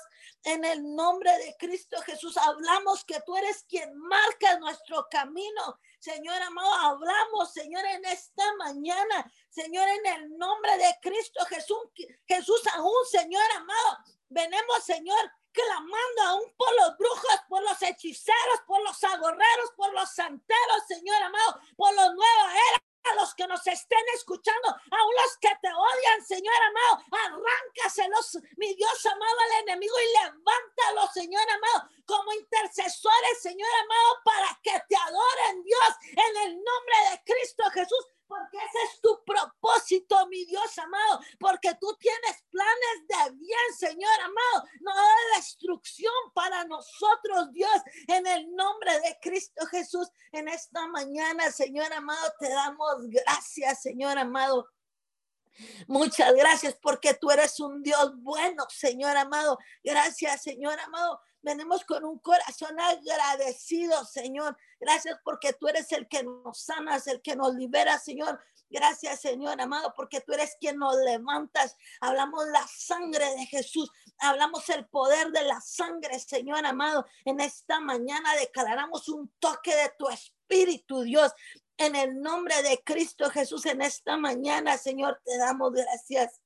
en 0.44 0.64
el 0.64 0.94
nombre 0.94 1.30
de 1.38 1.56
Cristo 1.58 2.00
Jesús. 2.02 2.36
Hablamos 2.36 3.04
que 3.04 3.20
tú 3.24 3.34
eres 3.36 3.64
quien 3.68 3.94
marca 3.96 4.58
nuestro 4.58 5.06
camino. 5.10 5.78
Señor 5.98 6.40
amado, 6.42 6.72
hablamos, 6.74 7.52
Señor, 7.52 7.84
en 7.86 8.04
esta 8.04 8.44
mañana, 8.56 9.32
Señor, 9.48 9.88
en 9.88 10.06
el 10.06 10.36
nombre 10.36 10.76
de 10.76 10.98
Cristo 11.00 11.44
Jesús, 11.46 11.78
Jesús 12.26 12.60
aún, 12.74 13.06
Señor 13.10 13.50
amado, 13.56 13.98
venemos, 14.28 14.82
Señor, 14.84 15.30
clamando 15.52 16.22
aún 16.22 16.54
por 16.56 16.74
los 16.76 16.96
brujos, 16.96 17.40
por 17.48 17.62
los 17.62 17.80
hechiceros, 17.82 18.60
por 18.66 18.82
los 18.82 19.02
agorreros, 19.04 19.70
por 19.76 19.92
los 19.92 20.10
santeros, 20.14 20.86
Señor 20.88 21.22
amado, 21.22 21.60
por 21.76 21.94
los 21.94 22.14
nuevos 22.14 22.52
eras 22.68 22.80
a 23.04 23.14
los 23.14 23.34
que 23.34 23.46
nos 23.46 23.66
estén 23.66 24.04
escuchando, 24.14 24.68
a 24.68 24.96
los 24.96 25.36
que 25.40 25.50
te 25.60 25.68
odian, 25.68 26.24
Señor 26.24 26.54
amado, 26.54 27.04
arráncaselos, 27.10 28.38
mi 28.56 28.74
Dios 28.74 29.06
amado, 29.06 29.40
al 29.40 29.62
enemigo 29.62 29.94
y 29.98 30.24
levántalos, 30.24 31.12
Señor 31.12 31.42
amado, 31.50 31.88
como 32.06 32.32
intercesores, 32.32 33.42
Señor 33.42 33.68
amado, 33.84 34.18
para 34.24 34.60
que 34.62 34.80
te 34.88 34.96
adoren, 34.96 35.62
Dios, 35.64 35.96
en 36.10 36.36
el 36.42 36.54
nombre 36.54 36.96
de 37.10 37.22
Cristo 37.24 37.64
Jesús 37.72 38.06
porque 38.32 38.56
ese 38.56 38.78
es 38.90 39.00
tu 39.02 39.22
propósito, 39.26 40.26
mi 40.28 40.46
Dios 40.46 40.78
amado, 40.78 41.20
porque 41.38 41.74
tú 41.78 41.94
tienes 42.00 42.42
planes 42.50 43.06
de 43.08 43.36
bien, 43.36 43.74
Señor 43.76 44.20
amado, 44.20 44.68
no 44.80 44.94
de 44.94 45.36
destrucción 45.36 46.14
para 46.34 46.64
nosotros, 46.64 47.52
Dios, 47.52 47.76
en 48.08 48.26
el 48.26 48.54
nombre 48.54 49.00
de 49.00 49.18
Cristo 49.20 49.66
Jesús. 49.66 50.08
En 50.32 50.48
esta 50.48 50.86
mañana, 50.86 51.50
Señor 51.50 51.92
amado, 51.92 52.32
te 52.38 52.48
damos 52.48 53.06
gracias, 53.08 53.82
Señor 53.82 54.16
amado. 54.16 54.66
Muchas 55.86 56.34
gracias 56.34 56.74
porque 56.80 57.14
tú 57.14 57.30
eres 57.30 57.60
un 57.60 57.82
Dios 57.82 58.12
bueno, 58.16 58.64
Señor 58.68 59.16
amado. 59.16 59.58
Gracias, 59.82 60.42
Señor 60.42 60.78
amado. 60.80 61.20
Venimos 61.42 61.84
con 61.84 62.04
un 62.04 62.18
corazón 62.20 62.78
agradecido, 62.78 64.04
Señor. 64.04 64.56
Gracias 64.78 65.18
porque 65.24 65.52
tú 65.52 65.66
eres 65.66 65.90
el 65.90 66.06
que 66.06 66.22
nos 66.22 66.60
sanas, 66.60 67.08
el 67.08 67.20
que 67.20 67.34
nos 67.34 67.54
libera, 67.54 67.98
Señor. 67.98 68.40
Gracias, 68.72 69.20
Señor 69.20 69.60
amado, 69.60 69.92
porque 69.94 70.20
tú 70.22 70.32
eres 70.32 70.56
quien 70.58 70.78
nos 70.78 70.96
levantas. 71.04 71.76
Hablamos 72.00 72.46
la 72.48 72.66
sangre 72.66 73.26
de 73.34 73.44
Jesús. 73.44 73.90
Hablamos 74.18 74.66
el 74.70 74.86
poder 74.86 75.30
de 75.30 75.42
la 75.42 75.60
sangre, 75.60 76.18
Señor 76.20 76.64
amado. 76.64 77.04
En 77.24 77.40
esta 77.40 77.80
mañana 77.80 78.34
declaramos 78.36 79.08
un 79.10 79.28
toque 79.40 79.74
de 79.74 79.92
tu 79.98 80.08
espíritu, 80.08 81.02
Dios. 81.02 81.32
En 81.76 81.96
el 81.96 82.20
nombre 82.20 82.62
de 82.62 82.82
Cristo 82.84 83.30
Jesús, 83.30 83.66
en 83.66 83.82
esta 83.82 84.16
mañana, 84.16 84.78
Señor, 84.78 85.20
te 85.24 85.36
damos 85.38 85.72
gracias. 85.72 86.40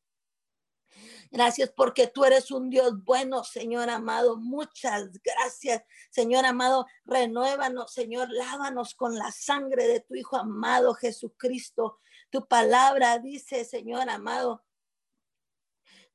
Gracias 1.30 1.70
porque 1.76 2.06
tú 2.06 2.24
eres 2.24 2.50
un 2.50 2.70
Dios 2.70 3.02
bueno, 3.04 3.44
Señor 3.44 3.90
amado. 3.90 4.36
Muchas 4.36 5.10
gracias, 5.22 5.82
Señor 6.10 6.46
amado. 6.46 6.86
Renuévanos, 7.04 7.92
Señor. 7.92 8.30
Lávanos 8.30 8.94
con 8.94 9.16
la 9.16 9.30
sangre 9.32 9.86
de 9.88 10.00
tu 10.00 10.14
Hijo 10.14 10.36
amado 10.36 10.94
Jesucristo. 10.94 12.00
Tu 12.30 12.46
palabra 12.46 13.18
dice, 13.18 13.64
Señor 13.64 14.08
amado. 14.08 14.64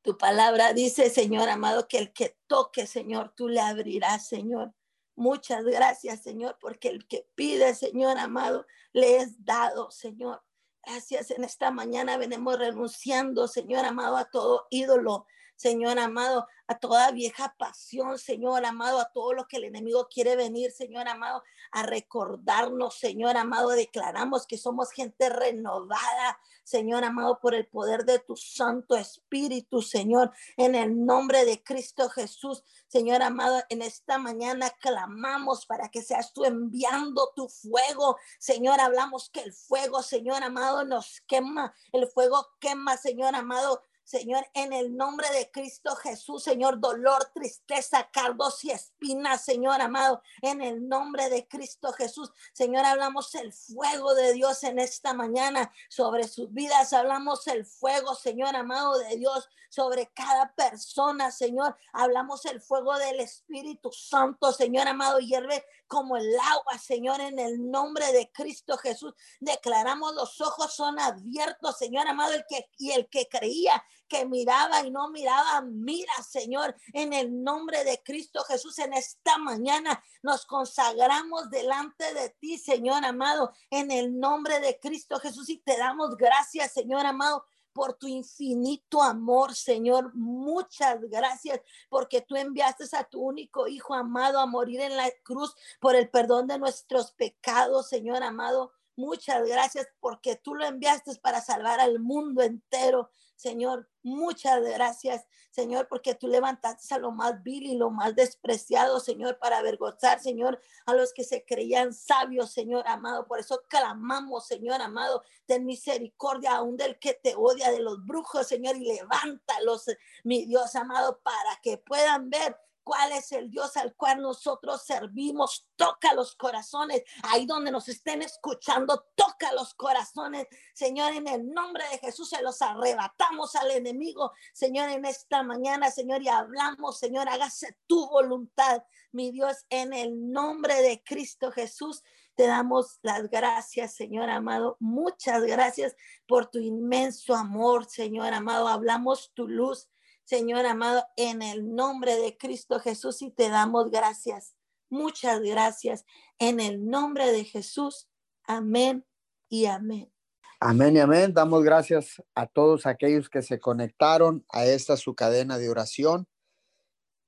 Tu 0.02 0.18
palabra 0.18 0.74
dice, 0.74 1.10
Señor 1.10 1.50
amado, 1.50 1.88
que 1.88 2.00
el 2.00 2.12
que 2.12 2.38
toque, 2.48 2.88
Señor, 2.88 3.34
tú 3.36 3.48
le 3.48 3.62
abrirás, 3.62 4.28
Señor. 4.28 4.74
Muchas 5.22 5.64
gracias, 5.66 6.24
Señor, 6.24 6.58
porque 6.60 6.88
el 6.88 7.06
que 7.06 7.28
pide, 7.36 7.76
Señor 7.76 8.18
amado, 8.18 8.66
le 8.92 9.18
es 9.18 9.46
dado, 9.46 9.92
Señor. 9.92 10.42
Gracias 10.84 11.30
en 11.30 11.44
esta 11.44 11.70
mañana 11.70 12.18
venimos 12.18 12.58
renunciando, 12.58 13.48
Señor 13.48 13.86
amado, 13.86 14.18
a 14.18 14.26
todo 14.26 14.66
ídolo, 14.72 15.28
Señor 15.62 16.00
amado, 16.00 16.48
a 16.66 16.80
toda 16.80 17.12
vieja 17.12 17.54
pasión, 17.60 18.18
Señor 18.18 18.66
amado, 18.66 19.00
a 19.00 19.12
todo 19.12 19.34
lo 19.34 19.48
que 19.48 19.58
el 19.58 19.66
enemigo 19.66 20.08
quiere 20.12 20.36
venir, 20.36 20.72
Señor 20.72 21.08
amado, 21.08 21.44
a 21.72 21.84
recordarnos, 21.84 22.96
Señor 22.98 23.38
amado, 23.38 23.70
declaramos 23.70 24.48
que 24.48 24.58
somos 24.58 24.92
gente 24.92 25.30
renovada, 25.30 26.40
Señor 26.64 27.04
amado, 27.04 27.40
por 27.40 27.54
el 27.54 27.68
poder 27.68 28.06
de 28.06 28.18
tu 28.18 28.36
Santo 28.36 28.96
Espíritu, 28.96 29.84
Señor, 29.84 30.32
en 30.58 30.74
el 30.74 31.06
nombre 31.06 31.46
de 31.46 31.62
Cristo 31.62 32.10
Jesús, 32.10 32.64
Señor 32.88 33.22
amado, 33.22 33.62
en 33.70 33.84
esta 33.84 34.18
mañana 34.18 34.72
clamamos 34.80 35.68
para 35.68 35.90
que 35.90 36.02
seas 36.02 36.34
tú 36.34 36.44
enviando 36.44 37.34
tu 37.36 37.50
fuego, 37.50 38.18
Señor, 38.40 38.80
hablamos 38.80 39.30
que 39.30 39.42
el 39.42 39.54
fuego, 39.54 40.02
Señor 40.02 40.42
amado, 40.42 40.86
nos 40.86 41.22
quema, 41.28 41.76
el 41.92 42.08
fuego 42.08 42.48
quema, 42.60 42.98
Señor 42.98 43.36
amado, 43.36 43.84
Señor, 44.12 44.46
en 44.54 44.74
el 44.74 44.98
nombre 44.98 45.26
de 45.32 45.50
Cristo 45.52 45.96
Jesús, 45.96 46.44
Señor, 46.44 46.82
dolor, 46.82 47.32
tristeza, 47.34 48.10
cardos 48.12 48.62
y 48.66 48.72
espinas, 48.72 49.46
Señor 49.46 49.80
amado, 49.80 50.22
en 50.42 50.62
el 50.62 50.90
nombre 50.90 51.30
de 51.30 51.48
Cristo 51.48 51.94
Jesús, 51.94 52.30
Señor, 52.52 52.84
hablamos 52.84 53.34
el 53.36 53.54
fuego 53.54 54.14
de 54.14 54.34
Dios 54.34 54.66
en 54.66 54.80
esta 54.80 55.14
mañana 55.14 55.72
sobre 55.90 56.28
sus 56.28 56.52
vidas, 56.52 56.92
hablamos 56.92 57.48
el 57.48 57.66
fuego, 57.66 58.14
Señor 58.14 58.54
amado 58.54 59.00
de 59.00 59.16
Dios, 59.16 59.48
sobre 59.70 60.12
cada 60.14 60.54
persona, 60.54 61.32
Señor, 61.32 61.78
hablamos 61.94 62.44
el 62.46 62.60
fuego 62.60 62.98
del 62.98 63.22
Espíritu 63.22 63.90
Santo, 63.94 64.52
Señor 64.52 64.90
amado, 64.90 65.20
hierve 65.20 65.64
como 65.88 66.18
el 66.18 66.30
agua, 66.38 66.78
Señor, 66.78 67.22
en 67.22 67.40
el 67.40 67.72
nombre 67.72 68.12
de 68.12 68.30
Cristo 68.34 68.78
Jesús. 68.78 69.14
Declaramos 69.40 70.14
los 70.14 70.42
ojos 70.42 70.74
son 70.74 71.00
abiertos, 71.00 71.78
Señor 71.78 72.06
amado, 72.06 72.34
el 72.34 72.46
que 72.50 72.70
y 72.78 72.92
el 72.92 73.08
que 73.08 73.30
creía 73.30 73.82
que 74.12 74.26
miraba 74.26 74.86
y 74.86 74.92
no 74.92 75.10
miraba, 75.10 75.62
mira, 75.62 76.12
Señor, 76.22 76.76
en 76.92 77.14
el 77.14 77.42
nombre 77.42 77.86
de 77.86 78.04
Cristo 78.04 78.44
Jesús, 78.44 78.78
en 78.80 78.92
esta 78.92 79.38
mañana 79.38 80.04
nos 80.22 80.46
consagramos 80.46 81.50
delante 81.50 82.14
de 82.14 82.28
ti, 82.32 82.58
Señor 82.58 83.06
amado, 83.06 83.54
en 83.70 83.90
el 83.90 84.20
nombre 84.20 84.60
de 84.60 84.78
Cristo 84.82 85.18
Jesús 85.18 85.48
y 85.50 85.60
te 85.60 85.78
damos 85.78 86.18
gracias, 86.18 86.74
Señor 86.74 87.06
amado, 87.06 87.46
por 87.72 87.94
tu 87.94 88.06
infinito 88.06 89.02
amor, 89.02 89.56
Señor. 89.56 90.14
Muchas 90.14 91.00
gracias 91.04 91.62
porque 91.88 92.20
tú 92.20 92.36
enviaste 92.36 92.84
a 92.98 93.06
tu 93.06 93.22
único 93.22 93.70
Hijo 93.70 93.94
amado 93.94 94.40
a 94.40 94.46
morir 94.46 94.82
en 94.82 94.98
la 94.98 95.10
cruz 95.24 95.56
por 95.80 95.96
el 95.96 96.10
perdón 96.10 96.48
de 96.48 96.60
nuestros 96.60 97.14
pecados, 97.14 97.88
Señor 97.88 98.24
amado. 98.24 98.74
Muchas 98.98 99.48
gracias 99.48 99.88
porque 100.02 100.36
tú 100.36 100.54
lo 100.54 100.66
enviaste 100.66 101.16
para 101.22 101.40
salvar 101.40 101.80
al 101.80 102.00
mundo 102.00 102.42
entero. 102.42 103.10
Señor, 103.42 103.90
muchas 104.04 104.62
gracias, 104.62 105.26
Señor, 105.50 105.88
porque 105.88 106.14
tú 106.14 106.28
levantaste 106.28 106.94
a 106.94 107.00
lo 107.00 107.10
más 107.12 107.42
vil 107.42 107.64
y 107.64 107.76
lo 107.76 107.90
más 107.90 108.16
despreciado, 108.16 109.00
Señor, 109.00 109.40
para 109.40 109.58
avergonzar, 109.58 110.20
Señor, 110.20 110.62
a 110.86 110.94
los 110.94 111.12
que 111.12 111.24
se 111.24 111.44
creían 111.44 111.92
sabios, 111.92 112.52
Señor 112.52 112.88
amado. 112.88 113.26
Por 113.26 113.40
eso 113.40 113.64
clamamos, 113.68 114.46
Señor 114.46 114.80
amado, 114.80 115.24
ten 115.48 115.66
misericordia 115.66 116.58
aún 116.58 116.78
del 116.78 117.00
que 117.00 117.16
te 117.16 117.34
odia, 117.36 117.72
de 117.72 117.80
los 117.80 118.06
brujos, 118.06 118.46
Señor, 118.46 118.76
y 118.76 118.86
levántalos, 118.86 119.88
mi 120.24 120.46
Dios 120.46 120.76
amado, 120.76 121.20
para 121.24 121.60
que 121.64 121.80
puedan 121.80 122.30
ver 122.30 122.56
cuál 122.84 123.12
es 123.12 123.32
el 123.32 123.50
Dios 123.50 123.78
al 123.78 123.96
cual 123.96 124.22
nosotros 124.22 124.84
servimos. 124.84 125.68
Toca 125.76 126.14
los 126.14 126.36
corazones, 126.36 127.04
ahí 127.24 127.46
donde 127.46 127.72
nos 127.72 127.90
estén 127.90 128.22
escuchando, 128.22 129.08
toca 129.16 129.52
los 129.54 129.74
corazones. 129.74 130.48
Señor, 130.74 131.14
en 131.14 131.28
el 131.28 131.50
nombre 131.52 131.84
de 131.92 131.98
Jesús 131.98 132.30
se 132.30 132.42
los 132.42 132.62
arrebatamos 132.62 133.56
al 133.56 133.72
enemigo. 133.72 134.32
Señor, 134.54 134.90
en 134.90 135.06
esta 135.06 135.44
mañana, 135.44 135.90
Señor, 135.90 136.22
y 136.22 136.30
hablamos, 136.30 137.00
Señor, 137.00 137.28
hágase 137.30 137.78
tu 137.88 138.08
voluntad, 138.10 138.84
mi 139.12 139.32
Dios, 139.32 139.66
en 139.70 139.94
el 139.94 140.32
nombre 140.32 140.82
de 140.82 141.04
Cristo 141.04 141.52
Jesús. 141.52 142.04
Te 142.36 142.48
damos 142.48 143.00
las 143.02 143.30
gracias, 143.30 143.94
Señor 143.94 144.30
amado. 144.30 144.78
Muchas 144.80 145.44
gracias 145.44 145.96
por 146.28 146.48
tu 146.48 146.60
inmenso 146.60 147.36
amor, 147.36 147.86
Señor 147.86 148.34
amado. 148.34 148.68
Hablamos 148.68 149.32
tu 149.34 149.48
luz 149.48 149.91
Señor 150.24 150.66
amado, 150.66 151.06
en 151.18 151.42
el 151.42 151.76
nombre 151.76 152.16
de 152.16 152.38
Cristo 152.38 152.80
Jesús 152.80 153.22
y 153.22 153.32
te 153.32 153.50
damos 153.50 153.92
gracias. 153.92 154.56
Muchas 154.90 155.42
gracias. 155.42 156.06
En 156.40 156.60
el 156.60 156.86
nombre 156.86 157.32
de 157.32 157.44
Jesús. 157.44 158.08
Amén 158.44 159.06
y 159.50 159.66
amén. 159.66 160.12
Amén 160.60 160.96
y 160.96 161.00
amén. 161.00 161.34
Damos 161.34 161.64
gracias 161.64 162.22
a 162.36 162.46
todos 162.46 162.86
aquellos 162.86 163.30
que 163.30 163.42
se 163.42 163.60
conectaron 163.60 164.46
a 164.50 164.66
esta 164.66 164.96
su 164.98 165.16
cadena 165.16 165.58
de 165.58 165.70
oración. 165.70 166.28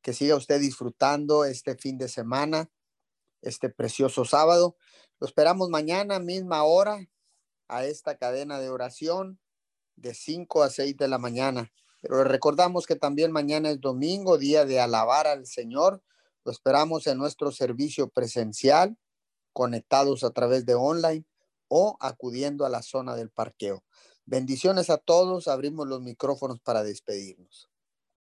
que 0.02 0.14
siga 0.14 0.36
usted 0.36 0.60
disfrutando 0.60 1.46
este 1.46 1.78
fin 1.78 1.98
de 1.98 2.10
semana, 2.10 2.70
este 3.42 3.70
precioso 3.70 4.26
sábado. 4.26 4.76
Lo 5.20 5.28
esperamos 5.28 5.70
mañana, 5.70 6.20
misma 6.20 6.64
hora, 6.64 7.08
a 7.70 7.86
esta 7.86 8.18
cadena 8.18 8.60
de 8.60 8.70
oración 8.70 9.40
de 9.96 10.14
5 10.14 10.64
a 10.64 10.70
6 10.70 10.98
de 10.98 11.08
la 11.08 11.18
mañana. 11.18 11.72
Pero 12.04 12.26
recordamos 12.26 12.86
que 12.86 12.98
también 12.98 13.32
mañana 13.32 13.70
es 13.70 13.80
domingo, 13.80 14.38
día 14.38 14.66
de 14.66 14.82
alabar 14.82 15.26
al 15.26 15.48
Señor. 15.48 16.04
Lo 16.44 16.52
esperamos 16.52 17.08
en 17.08 17.18
nuestro 17.18 17.54
servicio 17.54 18.10
presencial, 18.10 18.98
conectados 19.54 20.26
a 20.26 20.32
través 20.32 20.66
de 20.66 20.76
online 20.76 21.24
o 21.70 21.96
acudiendo 22.02 22.66
a 22.66 22.70
la 22.70 22.82
zona 22.82 23.16
del 23.16 23.30
parqueo. 23.30 23.86
Bendiciones 24.26 24.90
a 24.90 24.98
todos. 24.98 25.48
Abrimos 25.48 25.88
los 25.88 26.02
micrófonos 26.02 26.60
para 26.60 26.84
despedirnos. 26.84 27.70